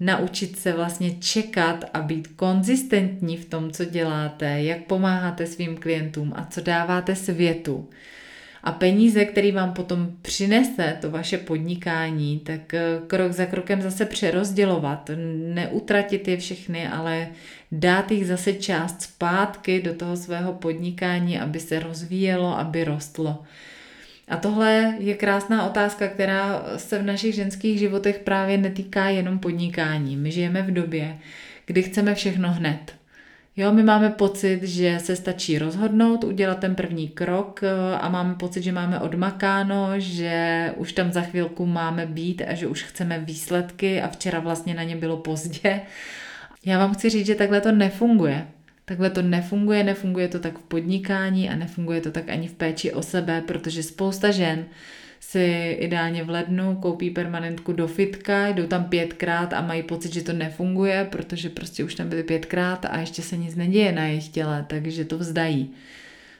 Naučit 0.00 0.58
se 0.58 0.72
vlastně 0.72 1.10
čekat 1.10 1.84
a 1.94 2.00
být 2.00 2.28
konzistentní 2.28 3.36
v 3.36 3.44
tom, 3.44 3.70
co 3.70 3.84
děláte, 3.84 4.62
jak 4.62 4.84
pomáháte 4.84 5.46
svým 5.46 5.76
klientům 5.76 6.32
a 6.36 6.46
co 6.50 6.60
dáváte 6.60 7.16
světu 7.16 7.88
a 8.64 8.72
peníze, 8.72 9.24
které 9.24 9.52
vám 9.52 9.72
potom 9.72 10.10
přinese 10.22 10.96
to 11.00 11.10
vaše 11.10 11.38
podnikání, 11.38 12.38
tak 12.38 12.74
eh, 12.74 12.82
krok 13.06 13.32
za 13.32 13.46
krokem 13.46 13.82
zase 13.82 14.04
přerozdělovat, 14.04 15.10
neutratit 15.54 16.28
je 16.28 16.36
všechny, 16.36 16.88
ale 16.88 17.28
dát 17.72 18.10
jich 18.10 18.26
zase 18.26 18.52
část 18.52 19.02
zpátky 19.02 19.82
do 19.82 19.94
toho 19.94 20.16
svého 20.16 20.52
podnikání, 20.52 21.40
aby 21.40 21.60
se 21.60 21.78
rozvíjelo, 21.78 22.58
aby 22.58 22.84
rostlo. 22.84 23.42
A 24.28 24.36
tohle 24.36 24.94
je 24.98 25.14
krásná 25.14 25.66
otázka, 25.66 26.08
která 26.08 26.64
se 26.76 26.98
v 26.98 27.06
našich 27.06 27.34
ženských 27.34 27.78
životech 27.78 28.18
právě 28.18 28.58
netýká 28.58 29.08
jenom 29.08 29.38
podnikání. 29.38 30.16
My 30.16 30.32
žijeme 30.32 30.62
v 30.62 30.70
době, 30.70 31.18
kdy 31.66 31.82
chceme 31.82 32.14
všechno 32.14 32.52
hned. 32.52 32.99
Jo, 33.60 33.72
my 33.72 33.82
máme 33.82 34.10
pocit, 34.10 34.62
že 34.62 34.98
se 34.98 35.16
stačí 35.16 35.58
rozhodnout, 35.58 36.24
udělat 36.24 36.58
ten 36.58 36.74
první 36.74 37.08
krok 37.08 37.60
eh, 37.62 37.96
a 37.96 38.08
máme 38.08 38.34
pocit, 38.34 38.62
že 38.62 38.72
máme 38.72 39.00
odmakáno, 39.00 39.90
že 39.96 40.72
už 40.76 40.92
tam 40.92 41.12
za 41.12 41.20
chvilku 41.20 41.66
máme 41.66 42.06
být 42.06 42.42
a 42.42 42.54
že 42.54 42.66
už 42.66 42.82
chceme 42.82 43.18
výsledky 43.18 44.02
a 44.02 44.08
včera 44.08 44.40
vlastně 44.40 44.74
na 44.74 44.82
ně 44.82 44.96
bylo 44.96 45.16
pozdě. 45.16 45.80
Já 46.66 46.78
vám 46.78 46.94
chci 46.94 47.10
říct, 47.10 47.26
že 47.26 47.34
takhle 47.34 47.60
to 47.60 47.72
nefunguje. 47.72 48.46
Takhle 48.84 49.10
to 49.10 49.22
nefunguje, 49.22 49.84
nefunguje 49.84 50.28
to 50.28 50.38
tak 50.38 50.58
v 50.58 50.62
podnikání 50.62 51.50
a 51.50 51.56
nefunguje 51.56 52.00
to 52.00 52.10
tak 52.10 52.28
ani 52.28 52.48
v 52.48 52.54
péči 52.54 52.92
o 52.92 53.02
sebe, 53.02 53.42
protože 53.46 53.82
spousta 53.82 54.30
žen 54.30 54.64
si 55.30 55.76
ideálně 55.80 56.24
v 56.24 56.30
lednu 56.30 56.76
koupí 56.76 57.10
permanentku 57.10 57.72
do 57.72 57.86
fitka, 57.86 58.48
jdou 58.48 58.66
tam 58.66 58.84
pětkrát 58.84 59.52
a 59.52 59.60
mají 59.60 59.82
pocit, 59.82 60.12
že 60.12 60.22
to 60.22 60.32
nefunguje, 60.32 61.08
protože 61.10 61.48
prostě 61.48 61.84
už 61.84 61.94
tam 61.94 62.08
byly 62.08 62.22
pětkrát 62.22 62.86
a 62.90 63.00
ještě 63.00 63.22
se 63.22 63.36
nic 63.36 63.56
neděje 63.56 63.92
na 63.92 64.04
jejich 64.04 64.28
těle, 64.28 64.64
takže 64.68 65.04
to 65.04 65.18
vzdají. 65.18 65.70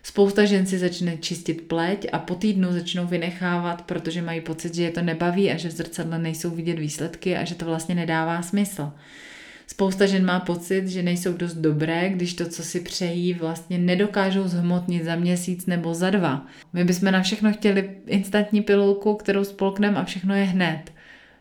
Spousta 0.02 0.44
žen 0.44 0.66
si 0.66 0.78
začne 0.78 1.16
čistit 1.16 1.60
pleť 1.68 2.06
a 2.12 2.18
po 2.18 2.34
týdnu 2.34 2.72
začnou 2.72 3.06
vynechávat, 3.06 3.82
protože 3.82 4.22
mají 4.22 4.40
pocit, 4.40 4.74
že 4.74 4.82
je 4.82 4.90
to 4.90 5.02
nebaví 5.02 5.50
a 5.50 5.56
že 5.56 5.68
v 5.68 5.72
zrcadle 5.72 6.18
nejsou 6.18 6.50
vidět 6.50 6.78
výsledky 6.78 7.36
a 7.36 7.44
že 7.44 7.54
to 7.54 7.64
vlastně 7.64 7.94
nedává 7.94 8.42
smysl. 8.42 8.92
Spousta 9.72 10.06
žen 10.06 10.24
má 10.24 10.40
pocit, 10.40 10.88
že 10.88 11.02
nejsou 11.02 11.32
dost 11.32 11.54
dobré, 11.54 12.08
když 12.08 12.34
to, 12.34 12.48
co 12.48 12.62
si 12.62 12.80
přejí, 12.80 13.34
vlastně 13.34 13.78
nedokážou 13.78 14.48
zhmotnit 14.48 15.04
za 15.04 15.16
měsíc 15.16 15.66
nebo 15.66 15.94
za 15.94 16.10
dva. 16.10 16.46
My 16.72 16.84
bychom 16.84 17.12
na 17.12 17.22
všechno 17.22 17.52
chtěli 17.52 17.90
instantní 18.06 18.62
pilulku, 18.62 19.14
kterou 19.14 19.44
spolkneme 19.44 19.96
a 19.96 20.04
všechno 20.04 20.34
je 20.34 20.44
hned. 20.44 20.92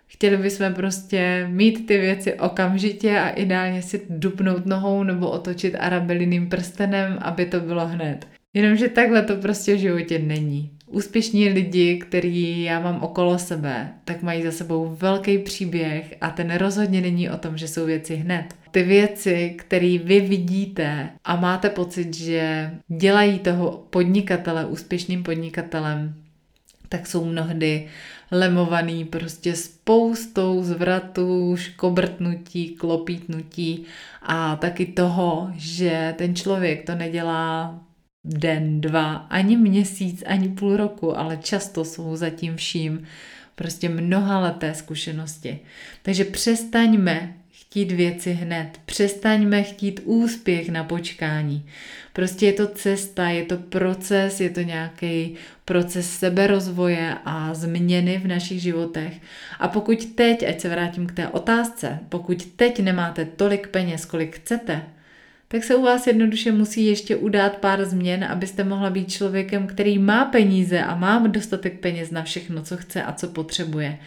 Chtěli 0.07 0.37
bychom 0.37 0.73
prostě 0.73 1.47
mít 1.49 1.87
ty 1.87 1.97
věci 1.97 2.33
okamžitě 2.33 3.19
a 3.19 3.29
ideálně 3.29 3.81
si 3.81 4.01
dupnout 4.09 4.65
nohou 4.65 5.03
nebo 5.03 5.29
otočit 5.29 5.75
arabeliným 5.79 6.49
prstenem, 6.49 7.17
aby 7.21 7.45
to 7.45 7.59
bylo 7.59 7.87
hned. 7.87 8.27
Jenomže 8.53 8.87
takhle 8.89 9.21
to 9.21 9.35
prostě 9.35 9.75
v 9.75 9.79
životě 9.79 10.19
není. 10.19 10.71
Úspěšní 10.91 11.49
lidi, 11.49 11.97
který 11.97 12.63
já 12.63 12.79
mám 12.79 13.03
okolo 13.03 13.39
sebe, 13.39 13.93
tak 14.05 14.21
mají 14.21 14.43
za 14.43 14.51
sebou 14.51 14.95
velký 14.99 15.37
příběh 15.37 16.13
a 16.21 16.29
ten 16.29 16.55
rozhodně 16.55 17.01
není 17.01 17.29
o 17.29 17.37
tom, 17.37 17.57
že 17.57 17.67
jsou 17.67 17.85
věci 17.85 18.15
hned. 18.15 18.45
Ty 18.71 18.83
věci, 18.83 19.55
které 19.57 19.97
vy 20.03 20.19
vidíte 20.19 21.09
a 21.25 21.35
máte 21.35 21.69
pocit, 21.69 22.13
že 22.13 22.71
dělají 22.87 23.39
toho 23.39 23.85
podnikatele 23.89 24.65
úspěšným 24.65 25.23
podnikatelem, 25.23 26.15
tak 26.89 27.07
jsou 27.07 27.25
mnohdy 27.25 27.87
lemovaný 28.31 29.05
prostě 29.05 29.55
spoustou 29.55 30.63
zvratů, 30.63 31.55
škobrtnutí, 31.57 32.69
klopítnutí 32.69 33.85
a 34.21 34.55
taky 34.55 34.85
toho, 34.85 35.51
že 35.55 36.15
ten 36.17 36.35
člověk 36.35 36.85
to 36.85 36.95
nedělá 36.95 37.79
den, 38.25 38.81
dva, 38.81 39.13
ani 39.13 39.57
měsíc, 39.57 40.23
ani 40.25 40.49
půl 40.49 40.77
roku, 40.77 41.17
ale 41.17 41.37
často 41.37 41.85
jsou 41.85 42.15
zatím 42.15 42.55
vším 42.55 43.07
prostě 43.55 43.89
mnoha 43.89 44.39
leté 44.39 44.73
zkušenosti. 44.73 45.59
Takže 46.01 46.25
přestaňme 46.25 47.33
chtít 47.51 47.91
věci 47.91 48.33
hned. 48.33 48.69
Přestaňme 48.85 49.63
chtít 49.63 50.01
úspěch 50.03 50.69
na 50.69 50.83
počkání. 50.83 51.65
Prostě 52.13 52.45
je 52.45 52.53
to 52.53 52.67
cesta, 52.67 53.29
je 53.29 53.43
to 53.45 53.57
proces, 53.57 54.39
je 54.39 54.49
to 54.49 54.61
nějaký 54.61 55.35
proces 55.65 56.09
seberozvoje 56.09 57.15
a 57.25 57.53
změny 57.53 58.17
v 58.17 58.27
našich 58.27 58.61
životech. 58.61 59.21
A 59.59 59.67
pokud 59.67 60.05
teď, 60.05 60.43
ať 60.49 60.59
se 60.59 60.69
vrátím 60.69 61.07
k 61.07 61.11
té 61.11 61.27
otázce, 61.27 61.99
pokud 62.09 62.45
teď 62.45 62.79
nemáte 62.79 63.25
tolik 63.25 63.67
peněz, 63.67 64.05
kolik 64.05 64.35
chcete, 64.35 64.83
tak 65.51 65.63
se 65.63 65.75
u 65.75 65.81
vás 65.81 66.07
jednoduše 66.07 66.51
musí 66.51 66.85
ještě 66.85 67.15
udát 67.15 67.57
pár 67.57 67.85
změn, 67.85 68.23
abyste 68.23 68.63
mohla 68.63 68.89
být 68.89 69.11
člověkem, 69.11 69.67
který 69.67 69.99
má 69.99 70.25
peníze 70.25 70.83
a 70.83 70.95
má 70.95 71.27
dostatek 71.27 71.79
peněz 71.79 72.11
na 72.11 72.23
všechno, 72.23 72.63
co 72.63 72.77
chce 72.77 73.03
a 73.03 73.13
co 73.13 73.27
potřebuje. 73.27 73.99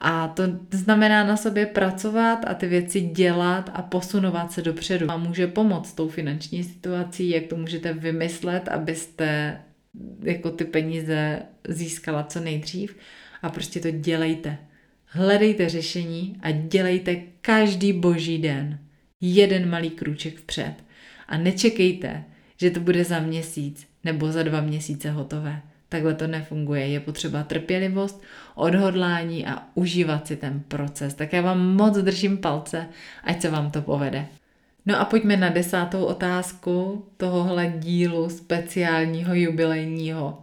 A 0.00 0.28
to 0.28 0.42
znamená 0.70 1.24
na 1.24 1.36
sobě 1.36 1.66
pracovat 1.66 2.38
a 2.46 2.54
ty 2.54 2.66
věci 2.66 3.00
dělat 3.00 3.70
a 3.74 3.82
posunovat 3.82 4.52
se 4.52 4.62
dopředu. 4.62 5.10
A 5.10 5.16
může 5.16 5.46
pomoct 5.46 5.92
tou 5.92 6.08
finanční 6.08 6.64
situací, 6.64 7.30
jak 7.30 7.46
to 7.46 7.56
můžete 7.56 7.92
vymyslet, 7.92 8.68
abyste 8.68 9.58
jako 10.22 10.50
ty 10.50 10.64
peníze 10.64 11.42
získala 11.68 12.22
co 12.24 12.40
nejdřív. 12.40 12.96
A 13.42 13.50
prostě 13.50 13.80
to 13.80 13.90
dělejte. 13.90 14.58
Hledejte 15.04 15.68
řešení 15.68 16.36
a 16.42 16.50
dělejte 16.50 17.16
každý 17.40 17.92
boží 17.92 18.38
den 18.38 18.78
jeden 19.20 19.70
malý 19.70 19.90
krůček 19.90 20.38
vpřed. 20.38 20.74
A 21.28 21.36
nečekejte, 21.36 22.24
že 22.56 22.70
to 22.70 22.80
bude 22.80 23.04
za 23.04 23.20
měsíc 23.20 23.86
nebo 24.04 24.32
za 24.32 24.42
dva 24.42 24.60
měsíce 24.60 25.10
hotové. 25.10 25.62
Takhle 25.88 26.14
to 26.14 26.26
nefunguje. 26.26 26.86
Je 26.86 27.00
potřeba 27.00 27.42
trpělivost, 27.42 28.22
odhodlání 28.54 29.46
a 29.46 29.62
užívat 29.74 30.26
si 30.26 30.36
ten 30.36 30.62
proces. 30.68 31.14
Tak 31.14 31.32
já 31.32 31.42
vám 31.42 31.76
moc 31.76 31.98
držím 31.98 32.38
palce, 32.38 32.88
ať 33.24 33.42
se 33.42 33.50
vám 33.50 33.70
to 33.70 33.82
povede. 33.82 34.26
No 34.86 35.00
a 35.00 35.04
pojďme 35.04 35.36
na 35.36 35.48
desátou 35.48 36.04
otázku 36.04 37.04
tohohle 37.16 37.72
dílu 37.78 38.28
speciálního 38.28 39.34
jubilejního. 39.34 40.42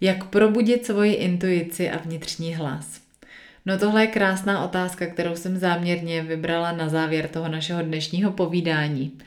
Jak 0.00 0.24
probudit 0.24 0.86
svoji 0.86 1.12
intuici 1.12 1.90
a 1.90 1.98
vnitřní 1.98 2.54
hlas? 2.54 3.03
No 3.66 3.78
tohle 3.78 4.02
je 4.02 4.06
krásná 4.06 4.64
otázka, 4.64 5.06
kterou 5.06 5.36
jsem 5.36 5.56
záměrně 5.56 6.22
vybrala 6.22 6.72
na 6.72 6.88
závěr 6.88 7.28
toho 7.28 7.48
našeho 7.48 7.82
dnešního 7.82 8.32
povídání. 8.32 9.18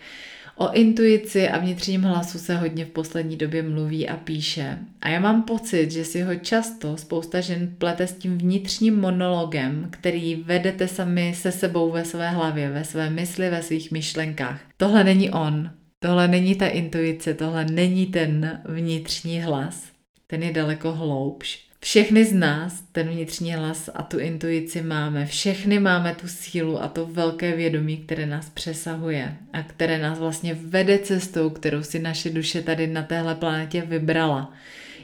O 0.56 0.72
intuici 0.72 1.50
a 1.50 1.58
vnitřním 1.58 2.04
hlasu 2.04 2.40
se 2.40 2.58
hodně 2.58 2.86
v 2.86 2.90
poslední 2.90 3.36
době 3.36 3.64
mluví 3.64 4.10
a 4.10 4.18
píše. 4.18 4.78
A 5.02 5.10
já 5.10 5.20
mám 5.20 5.44
pocit, 5.44 5.92
že 5.92 6.06
si 6.06 6.22
ho 6.22 6.36
často 6.36 6.98
spousta 6.98 7.42
žen 7.42 7.76
plete 7.78 8.08
s 8.08 8.14
tím 8.14 8.38
vnitřním 8.38 9.00
monologem, 9.00 9.88
který 9.90 10.36
vedete 10.36 10.88
sami 10.88 11.34
se 11.36 11.52
sebou 11.52 11.92
ve 11.92 12.06
své 12.06 12.30
hlavě, 12.30 12.70
ve 12.70 12.84
své 12.84 13.10
mysli, 13.10 13.50
ve 13.50 13.64
svých 13.64 13.92
myšlenkách. 13.92 14.62
Tohle 14.78 15.04
není 15.04 15.32
on. 15.32 15.72
Tohle 16.00 16.28
není 16.28 16.56
ta 16.56 16.68
intuice, 16.68 17.34
tohle 17.34 17.66
není 17.66 18.06
ten 18.06 18.62
vnitřní 18.66 19.42
hlas. 19.42 19.84
Ten 20.28 20.44
je 20.44 20.54
daleko 20.54 20.92
hloubš. 20.92 21.67
Všechny 21.80 22.26
z 22.26 22.34
nás 22.34 22.84
ten 22.92 23.10
vnitřní 23.10 23.54
hlas 23.54 23.90
a 23.94 24.04
tu 24.04 24.20
intuici 24.20 24.82
máme. 24.82 25.26
Všechny 25.26 25.80
máme 25.80 26.16
tu 26.16 26.28
sílu 26.28 26.84
a 26.84 26.88
to 26.88 27.06
velké 27.06 27.56
vědomí, 27.56 27.98
které 27.98 28.26
nás 28.26 28.50
přesahuje 28.50 29.36
a 29.54 29.64
které 29.64 29.98
nás 29.98 30.20
vlastně 30.20 30.54
vede 30.54 31.00
cestou, 31.00 31.50
kterou 31.50 31.84
si 31.84 32.00
naše 32.00 32.30
duše 32.30 32.62
tady 32.62 32.88
na 32.88 33.04
téhle 33.04 33.36
planetě 33.36 33.82
vybrala. 33.82 34.54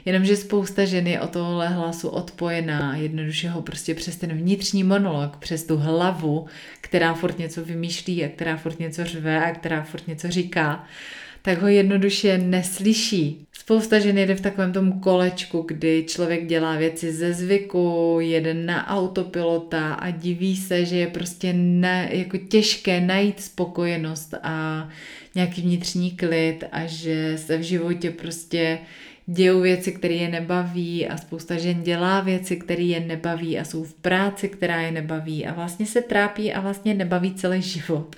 Jenomže 0.04 0.36
spousta 0.36 0.84
žen 0.84 1.06
je 1.06 1.20
o 1.20 1.26
tohle 1.26 1.68
hlasu 1.68 2.08
odpojená, 2.08 2.96
jednoduše 2.96 3.48
ho 3.48 3.62
prostě 3.62 3.94
přes 3.94 4.16
ten 4.16 4.32
vnitřní 4.32 4.84
monolog, 4.84 5.36
přes 5.36 5.64
tu 5.64 5.76
hlavu, 5.76 6.46
která 6.80 7.14
furt 7.14 7.38
něco 7.38 7.64
vymýšlí 7.64 8.24
a 8.24 8.28
která 8.28 8.56
furt 8.56 8.80
něco 8.80 9.04
řve 9.04 9.44
a 9.44 9.52
která 9.52 9.82
furt 9.82 10.08
něco 10.08 10.30
říká, 10.30 10.86
tak 11.44 11.62
ho 11.62 11.68
jednoduše 11.68 12.38
neslyší. 12.38 13.46
Spousta 13.52 13.98
žen 13.98 14.18
jede 14.18 14.34
v 14.34 14.40
takovém 14.40 14.72
tom 14.72 15.00
kolečku, 15.00 15.64
kdy 15.68 16.04
člověk 16.08 16.46
dělá 16.46 16.76
věci 16.76 17.12
ze 17.12 17.32
zvyku, 17.32 18.16
jede 18.20 18.54
na 18.54 18.88
autopilota 18.88 19.94
a 19.94 20.10
diví 20.10 20.56
se, 20.56 20.84
že 20.84 20.96
je 20.96 21.06
prostě 21.06 21.52
ne, 21.52 22.08
jako 22.12 22.36
těžké 22.38 23.00
najít 23.00 23.40
spokojenost 23.40 24.34
a 24.42 24.88
nějaký 25.34 25.62
vnitřní 25.62 26.10
klid 26.10 26.64
a 26.72 26.86
že 26.86 27.38
se 27.38 27.56
v 27.56 27.62
životě 27.62 28.10
prostě 28.10 28.78
dějou 29.26 29.60
věci, 29.60 29.92
které 29.92 30.14
je 30.14 30.28
nebaví 30.28 31.08
a 31.08 31.16
spousta 31.16 31.56
žen 31.56 31.82
dělá 31.82 32.20
věci, 32.20 32.56
které 32.56 32.82
je 32.82 33.00
nebaví 33.00 33.58
a 33.58 33.64
jsou 33.64 33.84
v 33.84 33.94
práci, 33.94 34.48
která 34.48 34.80
je 34.80 34.90
nebaví 34.90 35.46
a 35.46 35.54
vlastně 35.54 35.86
se 35.86 36.02
trápí 36.02 36.52
a 36.52 36.60
vlastně 36.60 36.94
nebaví 36.94 37.34
celý 37.34 37.62
život. 37.76 38.16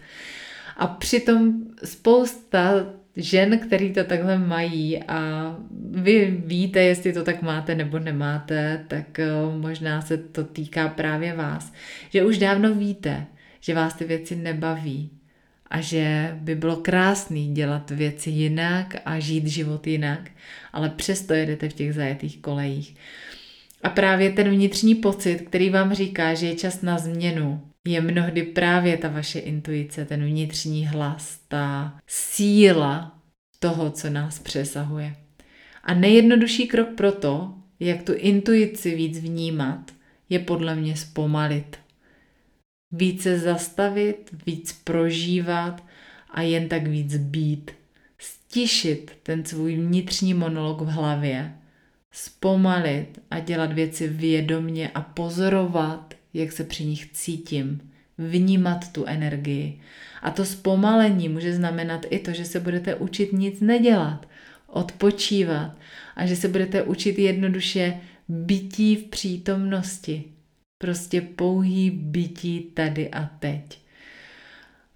A 0.76 0.86
přitom 0.86 1.54
spousta 1.84 2.86
žen, 3.16 3.58
který 3.58 3.92
to 3.92 4.04
takhle 4.04 4.38
mají 4.38 5.02
a 5.02 5.54
vy 5.90 6.42
víte, 6.46 6.82
jestli 6.82 7.12
to 7.12 7.24
tak 7.24 7.42
máte 7.42 7.74
nebo 7.74 7.98
nemáte, 7.98 8.84
tak 8.88 9.18
eh, 9.18 9.28
možná 9.56 10.02
se 10.02 10.16
to 10.16 10.44
týká 10.44 10.88
právě 10.88 11.34
vás. 11.34 11.72
Že 12.10 12.24
už 12.24 12.38
dávno 12.38 12.74
víte, 12.74 13.26
že 13.60 13.74
vás 13.74 13.94
ty 13.94 14.04
věci 14.04 14.36
nebaví 14.36 15.10
a 15.70 15.80
že 15.80 16.36
by 16.40 16.54
bylo 16.54 16.76
krásný 16.76 17.54
dělat 17.54 17.90
věci 17.90 18.30
jinak 18.30 18.96
a 19.04 19.18
žít 19.18 19.46
život 19.46 19.86
jinak, 19.86 20.30
ale 20.72 20.90
přesto 20.90 21.34
jedete 21.34 21.68
v 21.68 21.72
těch 21.72 21.94
zajetých 21.94 22.38
kolejích. 22.38 22.96
A 23.82 23.88
právě 23.88 24.30
ten 24.30 24.50
vnitřní 24.50 24.94
pocit, 24.94 25.40
který 25.40 25.70
vám 25.70 25.94
říká, 25.94 26.34
že 26.34 26.46
je 26.46 26.54
čas 26.54 26.82
na 26.82 26.98
změnu, 26.98 27.62
je 27.86 28.00
mnohdy 28.00 28.42
právě 28.42 28.96
ta 28.96 29.08
vaše 29.08 29.38
intuice, 29.38 30.04
ten 30.04 30.24
vnitřní 30.24 30.86
hlas, 30.86 31.40
ta 31.48 31.98
síla 32.06 33.18
toho, 33.58 33.90
co 33.90 34.10
nás 34.10 34.38
přesahuje. 34.38 35.16
A 35.84 35.94
nejjednodušší 35.94 36.66
krok 36.66 36.88
pro 36.88 37.12
to, 37.12 37.54
jak 37.80 38.02
tu 38.02 38.12
intuici 38.14 38.94
víc 38.94 39.18
vnímat, 39.18 39.90
je 40.28 40.38
podle 40.38 40.74
mě 40.74 40.96
zpomalit. 40.96 41.76
Více 42.92 43.38
zastavit, 43.38 44.30
víc 44.46 44.72
prožívat 44.72 45.84
a 46.30 46.42
jen 46.42 46.68
tak 46.68 46.86
víc 46.86 47.16
být. 47.16 47.70
Stišit 48.18 49.10
ten 49.22 49.44
svůj 49.44 49.76
vnitřní 49.76 50.34
monolog 50.34 50.80
v 50.80 50.86
hlavě, 50.86 51.54
zpomalit 52.12 53.20
a 53.30 53.40
dělat 53.40 53.72
věci 53.72 54.08
vědomně 54.08 54.88
a 54.88 55.00
pozorovat, 55.00 56.14
jak 56.36 56.52
se 56.52 56.64
při 56.64 56.84
nich 56.84 57.12
cítím, 57.12 57.90
vnímat 58.18 58.92
tu 58.92 59.04
energii. 59.04 59.80
A 60.22 60.30
to 60.30 60.44
zpomalení 60.44 61.28
může 61.28 61.54
znamenat 61.54 62.06
i 62.10 62.18
to, 62.18 62.32
že 62.32 62.44
se 62.44 62.60
budete 62.60 62.94
učit 62.94 63.32
nic 63.32 63.60
nedělat, 63.60 64.28
odpočívat 64.66 65.76
a 66.16 66.26
že 66.26 66.36
se 66.36 66.48
budete 66.48 66.82
učit 66.82 67.18
jednoduše 67.18 68.00
bytí 68.28 68.96
v 68.96 69.04
přítomnosti. 69.04 70.24
Prostě 70.78 71.20
pouhý 71.20 71.90
bytí 71.90 72.60
tady 72.60 73.10
a 73.10 73.26
teď. 73.38 73.85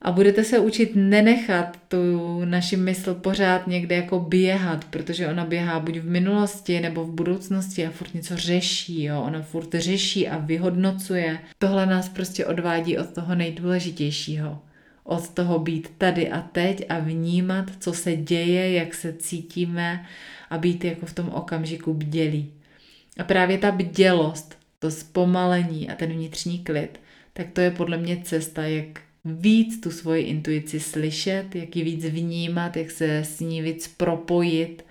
A 0.02 0.12
budete 0.12 0.44
se 0.44 0.58
učit 0.58 0.90
nenechat 0.94 1.76
tu 1.88 2.44
naši 2.44 2.76
mysl 2.76 3.14
pořád 3.14 3.66
někde 3.66 3.96
jako 3.96 4.20
běhat, 4.20 4.84
protože 4.84 5.28
ona 5.28 5.44
běhá 5.44 5.80
buď 5.80 5.96
v 5.96 6.10
minulosti 6.10 6.80
nebo 6.80 7.04
v 7.04 7.10
budoucnosti 7.10 7.86
a 7.86 7.90
furt 7.90 8.14
něco 8.14 8.36
řeší, 8.36 9.04
jo? 9.04 9.22
ona 9.22 9.42
furt 9.42 9.74
řeší 9.74 10.28
a 10.28 10.38
vyhodnocuje. 10.38 11.38
Tohle 11.58 11.86
nás 11.86 12.08
prostě 12.08 12.46
odvádí 12.46 12.98
od 12.98 13.14
toho 13.14 13.34
nejdůležitějšího. 13.34 14.58
Od 15.04 15.28
toho 15.28 15.58
být 15.58 15.88
tady 15.98 16.30
a 16.30 16.40
teď 16.40 16.84
a 16.88 16.98
vnímat, 16.98 17.64
co 17.80 17.92
se 17.92 18.16
děje, 18.16 18.72
jak 18.72 18.94
se 18.94 19.12
cítíme 19.12 20.06
a 20.50 20.58
být 20.58 20.84
jako 20.84 21.06
v 21.06 21.14
tom 21.14 21.28
okamžiku 21.28 21.94
bdělí. 21.94 22.52
A 23.18 23.24
právě 23.24 23.58
ta 23.58 23.70
bdělost, 23.70 24.58
to 24.78 24.90
zpomalení 24.90 25.90
a 25.90 25.94
ten 25.94 26.12
vnitřní 26.12 26.58
klid, 26.58 27.00
tak 27.32 27.46
to 27.52 27.60
je 27.60 27.70
podle 27.70 27.96
mě 27.96 28.20
cesta, 28.24 28.62
jak 28.62 29.00
víc 29.24 29.80
tu 29.80 29.90
svoji 29.90 30.24
intuici 30.24 30.80
slyšet, 30.80 31.54
jak 31.54 31.76
ji 31.76 31.84
víc 31.84 32.04
vnímat, 32.04 32.76
jak 32.76 32.90
se 32.90 33.18
s 33.18 33.40
ní 33.40 33.62
víc 33.62 33.88
propojit 33.88 34.84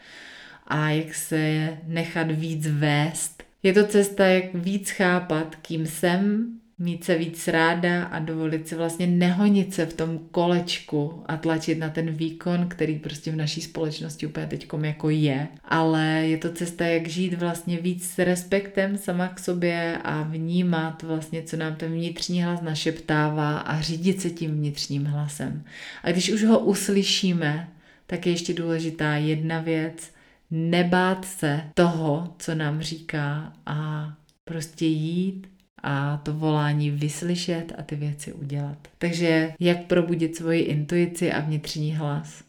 a 0.68 0.90
jak 0.90 1.16
se 1.16 1.78
nechat 1.88 2.32
víc 2.32 2.68
vést. 2.68 3.44
Je 3.64 3.74
to 3.74 3.88
cesta, 3.88 4.26
jak 4.26 4.54
víc 4.54 4.90
chápat, 4.90 5.56
kým 5.56 5.88
jsem, 5.88 6.48
mít 6.80 7.04
se 7.04 7.18
víc 7.18 7.48
ráda 7.48 8.04
a 8.04 8.20
dovolit 8.20 8.68
si 8.68 8.76
vlastně 8.76 9.08
nehonit 9.08 9.74
se 9.74 9.86
v 9.86 9.94
tom 9.94 10.20
kolečku 10.32 11.24
a 11.26 11.38
tlačit 11.38 11.80
na 11.80 11.90
ten 11.90 12.12
výkon, 12.12 12.68
který 12.70 13.00
prostě 13.00 13.32
v 13.32 13.36
naší 13.36 13.62
společnosti 13.62 14.28
úplně 14.28 14.48
teďkom 14.48 14.86
jako 14.86 15.10
je. 15.10 15.48
Ale 15.66 16.04
je 16.06 16.38
to 16.38 16.52
cesta, 16.52 16.86
jak 16.86 17.08
žít 17.08 17.34
vlastně 17.34 17.78
víc 17.78 18.10
s 18.10 18.20
respektem 18.20 18.98
sama 18.98 19.28
k 19.28 19.40
sobě 19.40 19.98
a 20.04 20.22
vnímat 20.22 21.04
vlastně, 21.04 21.44
co 21.44 21.58
nám 21.58 21.76
ten 21.76 21.92
vnitřní 21.92 22.44
hlas 22.44 22.62
našeptává 22.62 23.58
a 23.58 23.82
řídit 23.82 24.22
se 24.22 24.30
tím 24.30 24.52
vnitřním 24.52 25.06
hlasem. 25.06 25.64
A 26.04 26.12
když 26.12 26.32
už 26.32 26.44
ho 26.44 26.60
uslyšíme, 26.60 27.70
tak 28.08 28.26
je 28.26 28.32
ještě 28.32 28.54
důležitá 28.54 29.16
jedna 29.16 29.60
věc, 29.60 30.12
nebát 30.52 31.26
se 31.26 31.62
toho, 31.74 32.34
co 32.40 32.56
nám 32.56 32.82
říká 32.82 33.54
a 33.66 34.10
prostě 34.46 34.86
jít 34.86 35.48
a 35.84 36.18
to 36.24 36.34
volání 36.34 36.92
vyslyšet 36.92 37.74
a 37.78 37.84
ty 37.84 37.96
věci 37.96 38.34
udělat. 38.34 38.78
Takže 38.98 39.54
jak 39.60 39.84
probudit 39.84 40.36
svoji 40.36 40.62
intuici 40.62 41.32
a 41.32 41.40
vnitřní 41.40 41.96
hlas? 41.96 42.44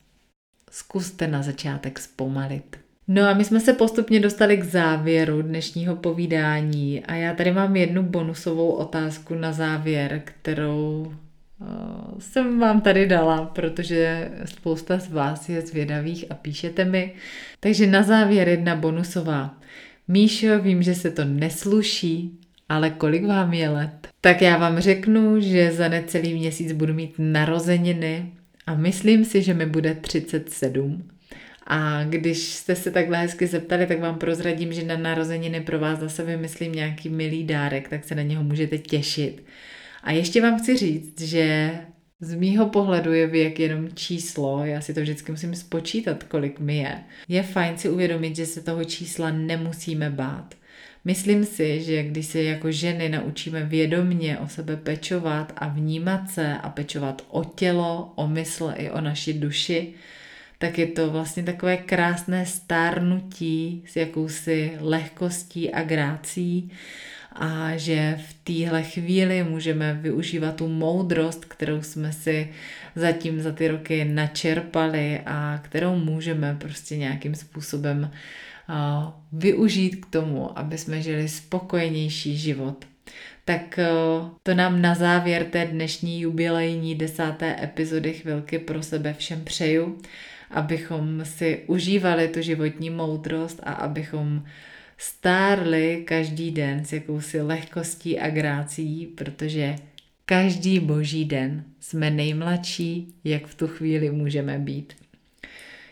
Zkuste 0.71 1.29
na 1.29 1.43
začátek 1.43 1.99
zpomalit. 1.99 2.77
No 3.09 3.23
a 3.29 3.35
my 3.35 3.45
jsme 3.45 3.61
se 3.61 3.73
postupně 3.73 4.21
dostali 4.21 4.57
k 4.57 4.65
závěru 4.65 5.43
dnešního 5.43 5.97
povídání 5.97 7.05
a 7.05 7.15
já 7.15 7.35
tady 7.35 7.53
mám 7.53 7.77
jednu 7.77 8.03
bonusovou 8.03 8.71
otázku 8.71 9.35
na 9.35 9.53
závěr, 9.53 10.23
kterou 10.25 11.13
uh, 11.61 12.19
jsem 12.19 12.61
vám 12.61 12.81
tady 12.81 13.07
dala, 13.07 13.45
protože 13.45 14.31
spousta 14.45 14.99
z 14.99 15.13
vás 15.13 15.49
je 15.49 15.61
zvědavých 15.61 16.25
a 16.31 16.35
píšete 16.35 16.85
mi. 16.85 17.13
Takže 17.61 17.87
na 17.87 18.03
závěr 18.03 18.49
jedna 18.49 18.77
bonusová. 18.77 19.59
Míšo, 20.09 20.59
vím, 20.61 20.83
že 20.83 20.95
se 20.95 21.11
to 21.11 21.25
nesluší, 21.25 22.39
ale 22.71 22.91
kolik 22.91 23.27
vám 23.27 23.53
je 23.53 23.69
let? 23.69 24.09
Tak 24.21 24.43
já 24.43 24.57
vám 24.57 24.81
řeknu, 24.81 25.41
že 25.41 25.73
za 25.73 25.89
necelý 25.89 26.35
měsíc 26.35 26.73
budu 26.73 26.95
mít 26.95 27.15
narozeniny 27.19 28.33
a 28.67 28.75
myslím 28.75 29.25
si, 29.25 29.43
že 29.43 29.55
mi 29.55 29.67
bude 29.67 29.95
37. 29.95 31.09
A 31.67 32.05
když 32.05 32.39
jste 32.39 32.77
se 32.77 32.91
takhle 32.91 33.19
hezky 33.19 33.47
zeptali, 33.47 33.87
tak 33.87 34.01
vám 34.01 34.19
prozradím, 34.19 34.73
že 34.73 34.85
na 34.85 34.97
narozeniny 34.97 35.61
pro 35.61 35.79
vás 35.79 35.99
zase 35.99 36.25
vymyslím 36.25 36.73
nějaký 36.73 37.09
milý 37.09 37.45
dárek, 37.45 37.89
tak 37.89 38.05
se 38.05 38.15
na 38.15 38.23
něho 38.23 38.43
můžete 38.43 38.79
těšit. 38.79 39.45
A 40.03 40.13
ještě 40.13 40.43
vám 40.43 40.59
chci 40.59 40.77
říct, 40.77 41.21
že 41.21 41.73
z 42.21 42.35
mýho 42.35 42.69
pohledu 42.69 43.13
je 43.13 43.27
věk 43.27 43.61
jenom 43.61 43.89
číslo, 43.95 44.65
já 44.65 44.81
si 44.81 44.95
to 44.95 45.01
vždycky 45.01 45.33
musím 45.33 45.55
spočítat, 45.55 46.23
kolik 46.23 46.61
mi 46.61 46.77
je. 46.77 46.99
Je 47.29 47.43
fajn 47.43 47.79
si 47.79 47.89
uvědomit, 47.89 48.37
že 48.37 48.47
se 48.47 48.61
toho 48.61 48.85
čísla 48.85 49.31
nemusíme 49.31 50.11
bát. 50.11 50.55
Myslím 51.05 51.45
si, 51.45 51.83
že 51.83 52.03
když 52.03 52.27
se 52.27 52.43
jako 52.43 52.73
ženy 52.73 53.09
naučíme 53.09 53.65
vědomně 53.65 54.39
o 54.39 54.49
sebe 54.49 54.77
pečovat 54.77 55.53
a 55.57 55.69
vnímat 55.69 56.31
se 56.31 56.55
a 56.55 56.69
pečovat 56.69 57.23
o 57.29 57.45
tělo, 57.45 58.13
o 58.15 58.29
mysl 58.29 58.73
i 58.77 58.91
o 58.91 59.01
naši 59.01 59.33
duši, 59.33 59.95
tak 60.59 60.79
je 60.79 60.87
to 60.87 61.11
vlastně 61.11 61.43
takové 61.43 61.77
krásné 61.77 62.47
stárnutí 62.47 63.83
s 63.87 63.97
jakousi 63.97 64.73
lehkostí 64.81 65.73
a 65.73 65.83
grácí 65.83 66.71
a 67.33 67.77
že 67.77 68.19
v 68.29 68.35
téhle 68.45 68.83
chvíli 68.83 69.45
můžeme 69.45 69.95
využívat 69.95 70.57
tu 70.57 70.69
moudrost, 70.69 71.45
kterou 71.45 71.83
jsme 71.83 72.13
si 72.13 72.49
zatím 72.95 73.41
za 73.41 73.53
ty 73.53 73.69
roky 73.69 74.05
načerpali 74.05 75.21
a 75.27 75.61
kterou 75.63 75.97
můžeme 75.97 76.57
prostě 76.61 76.97
nějakým 76.97 77.35
způsobem 77.35 78.11
využít 79.33 80.05
k 80.05 80.07
tomu, 80.07 80.59
aby 80.59 80.79
jsme 80.79 81.03
žili 81.03 81.29
spokojenější 81.29 82.37
život. 82.37 82.85
Tak 83.45 83.79
e, 83.79 83.89
to 84.43 84.55
nám 84.55 84.83
na 84.83 84.95
závěr 84.95 85.45
té 85.45 85.67
dnešní 85.67 86.21
jubilejní 86.21 86.95
desáté 86.95 87.65
epizody 87.65 88.13
chvilky 88.13 88.59
pro 88.59 88.83
sebe 88.83 89.15
všem 89.15 89.45
přeju, 89.45 89.99
abychom 90.51 91.25
si 91.25 91.61
užívali 91.67 92.29
tu 92.29 92.43
životní 92.43 92.91
moudrost 92.91 93.61
a 93.63 93.73
abychom 93.73 94.45
stárli 94.99 96.05
každý 96.07 96.51
den 96.51 96.85
s 96.85 96.93
jakousi 96.93 97.41
lehkostí 97.41 98.19
a 98.19 98.31
grácí, 98.31 99.07
protože 99.07 99.77
každý 100.25 100.79
boží 100.79 101.25
den 101.25 101.65
jsme 101.81 102.11
nejmladší, 102.11 103.15
jak 103.25 103.47
v 103.47 103.55
tu 103.55 103.67
chvíli 103.67 104.11
můžeme 104.11 104.59
být. 104.59 104.93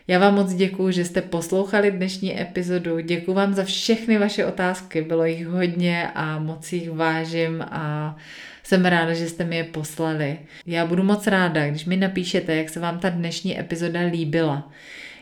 Já 0.09 0.19
vám 0.19 0.35
moc 0.35 0.53
děkuji, 0.53 0.91
že 0.91 1.05
jste 1.05 1.21
poslouchali 1.21 1.91
dnešní 1.91 2.41
epizodu. 2.41 2.99
Děkuji 2.99 3.33
vám 3.33 3.53
za 3.53 3.63
všechny 3.63 4.17
vaše 4.17 4.45
otázky, 4.45 5.01
bylo 5.01 5.25
jich 5.25 5.47
hodně 5.47 6.09
a 6.15 6.39
moc 6.39 6.73
jich 6.73 6.91
vážím 6.91 7.61
a 7.61 8.15
jsem 8.63 8.85
ráda, 8.85 9.13
že 9.13 9.29
jste 9.29 9.45
mi 9.45 9.57
je 9.57 9.63
poslali. 9.63 10.39
Já 10.65 10.85
budu 10.85 11.03
moc 11.03 11.27
ráda, 11.27 11.67
když 11.67 11.85
mi 11.85 11.97
napíšete, 11.97 12.55
jak 12.55 12.69
se 12.69 12.79
vám 12.79 12.99
ta 12.99 13.09
dnešní 13.09 13.59
epizoda 13.59 13.99
líbila, 13.99 14.71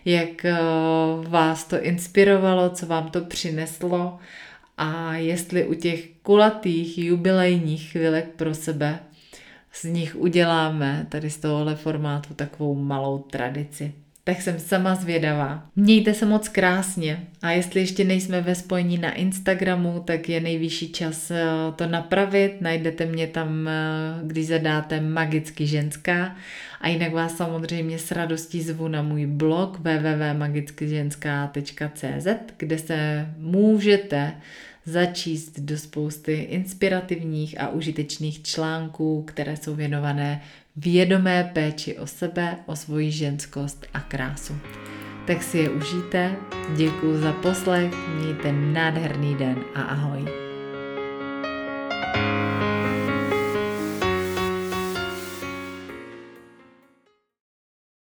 jak 0.06 0.46
eh, 0.46 0.58
vás 1.28 1.64
to 1.64 1.82
inspirovalo, 1.82 2.70
co 2.70 2.86
vám 2.86 3.10
to 3.10 3.22
přineslo 3.22 4.20
a 4.78 5.16
jestli 5.16 5.66
u 5.66 5.74
těch 5.74 6.08
kulatých 6.24 6.98
jubilejních 6.98 7.92
chvilek 7.92 8.26
pro 8.36 8.56
sebe 8.56 9.00
z 9.74 9.84
nich 9.84 10.16
uděláme 10.16 11.08
tady 11.10 11.30
z 11.30 11.38
tohohle 11.38 11.76
formátu 11.76 12.34
takovou 12.34 12.76
malou 12.76 13.20
tradici 13.20 13.94
tak 14.28 14.42
jsem 14.42 14.60
sama 14.60 14.96
zvědavá. 14.96 15.70
Mějte 15.76 16.14
se 16.14 16.26
moc 16.26 16.50
krásně 16.50 17.28
a 17.42 17.52
jestli 17.52 17.80
ještě 17.80 18.04
nejsme 18.04 18.42
ve 18.42 18.56
spojení 18.56 18.98
na 18.98 19.12
Instagramu, 19.12 20.04
tak 20.06 20.30
je 20.30 20.42
nejvyšší 20.42 20.92
čas 20.92 21.32
eh, 21.32 21.46
to 21.76 21.88
napravit. 21.88 22.62
Najdete 22.62 23.06
mě 23.06 23.28
tam, 23.28 23.68
eh, 23.68 23.72
když 24.24 24.48
zadáte 24.48 25.02
magicky 25.02 25.68
ženská 25.68 26.36
a 26.82 26.88
jinak 26.88 27.14
vás 27.14 27.38
samozřejmě 27.38 28.00
s 28.00 28.12
radostí 28.12 28.62
zvu 28.62 28.88
na 28.88 29.02
můj 29.02 29.26
blog 29.26 29.80
www.magickyženská.cz, 29.80 32.28
kde 32.58 32.78
se 32.78 33.28
můžete 33.38 34.34
začíst 34.86 35.60
do 35.60 35.78
spousty 35.78 36.34
inspirativních 36.34 37.62
a 37.62 37.70
užitečných 37.70 38.44
článků, 38.44 39.24
které 39.28 39.58
jsou 39.58 39.76
věnované 39.76 40.42
vědomé 40.78 41.52
péči 41.54 41.98
o 41.98 42.08
sebe, 42.08 42.58
o 42.66 42.76
svoji 42.76 43.12
ženskost 43.12 43.86
a 43.94 44.00
krásu. 44.00 44.58
Tak 45.28 45.44
si 45.44 45.58
je 45.58 45.70
užijte, 45.70 46.36
děkuji 46.76 47.18
za 47.18 47.34
poslech, 47.34 47.94
mějte 48.20 48.52
nádherný 48.52 49.36
den 49.36 49.58
a 49.76 49.82
ahoj. 49.82 50.26
thank 52.14 52.52
you 52.52 52.57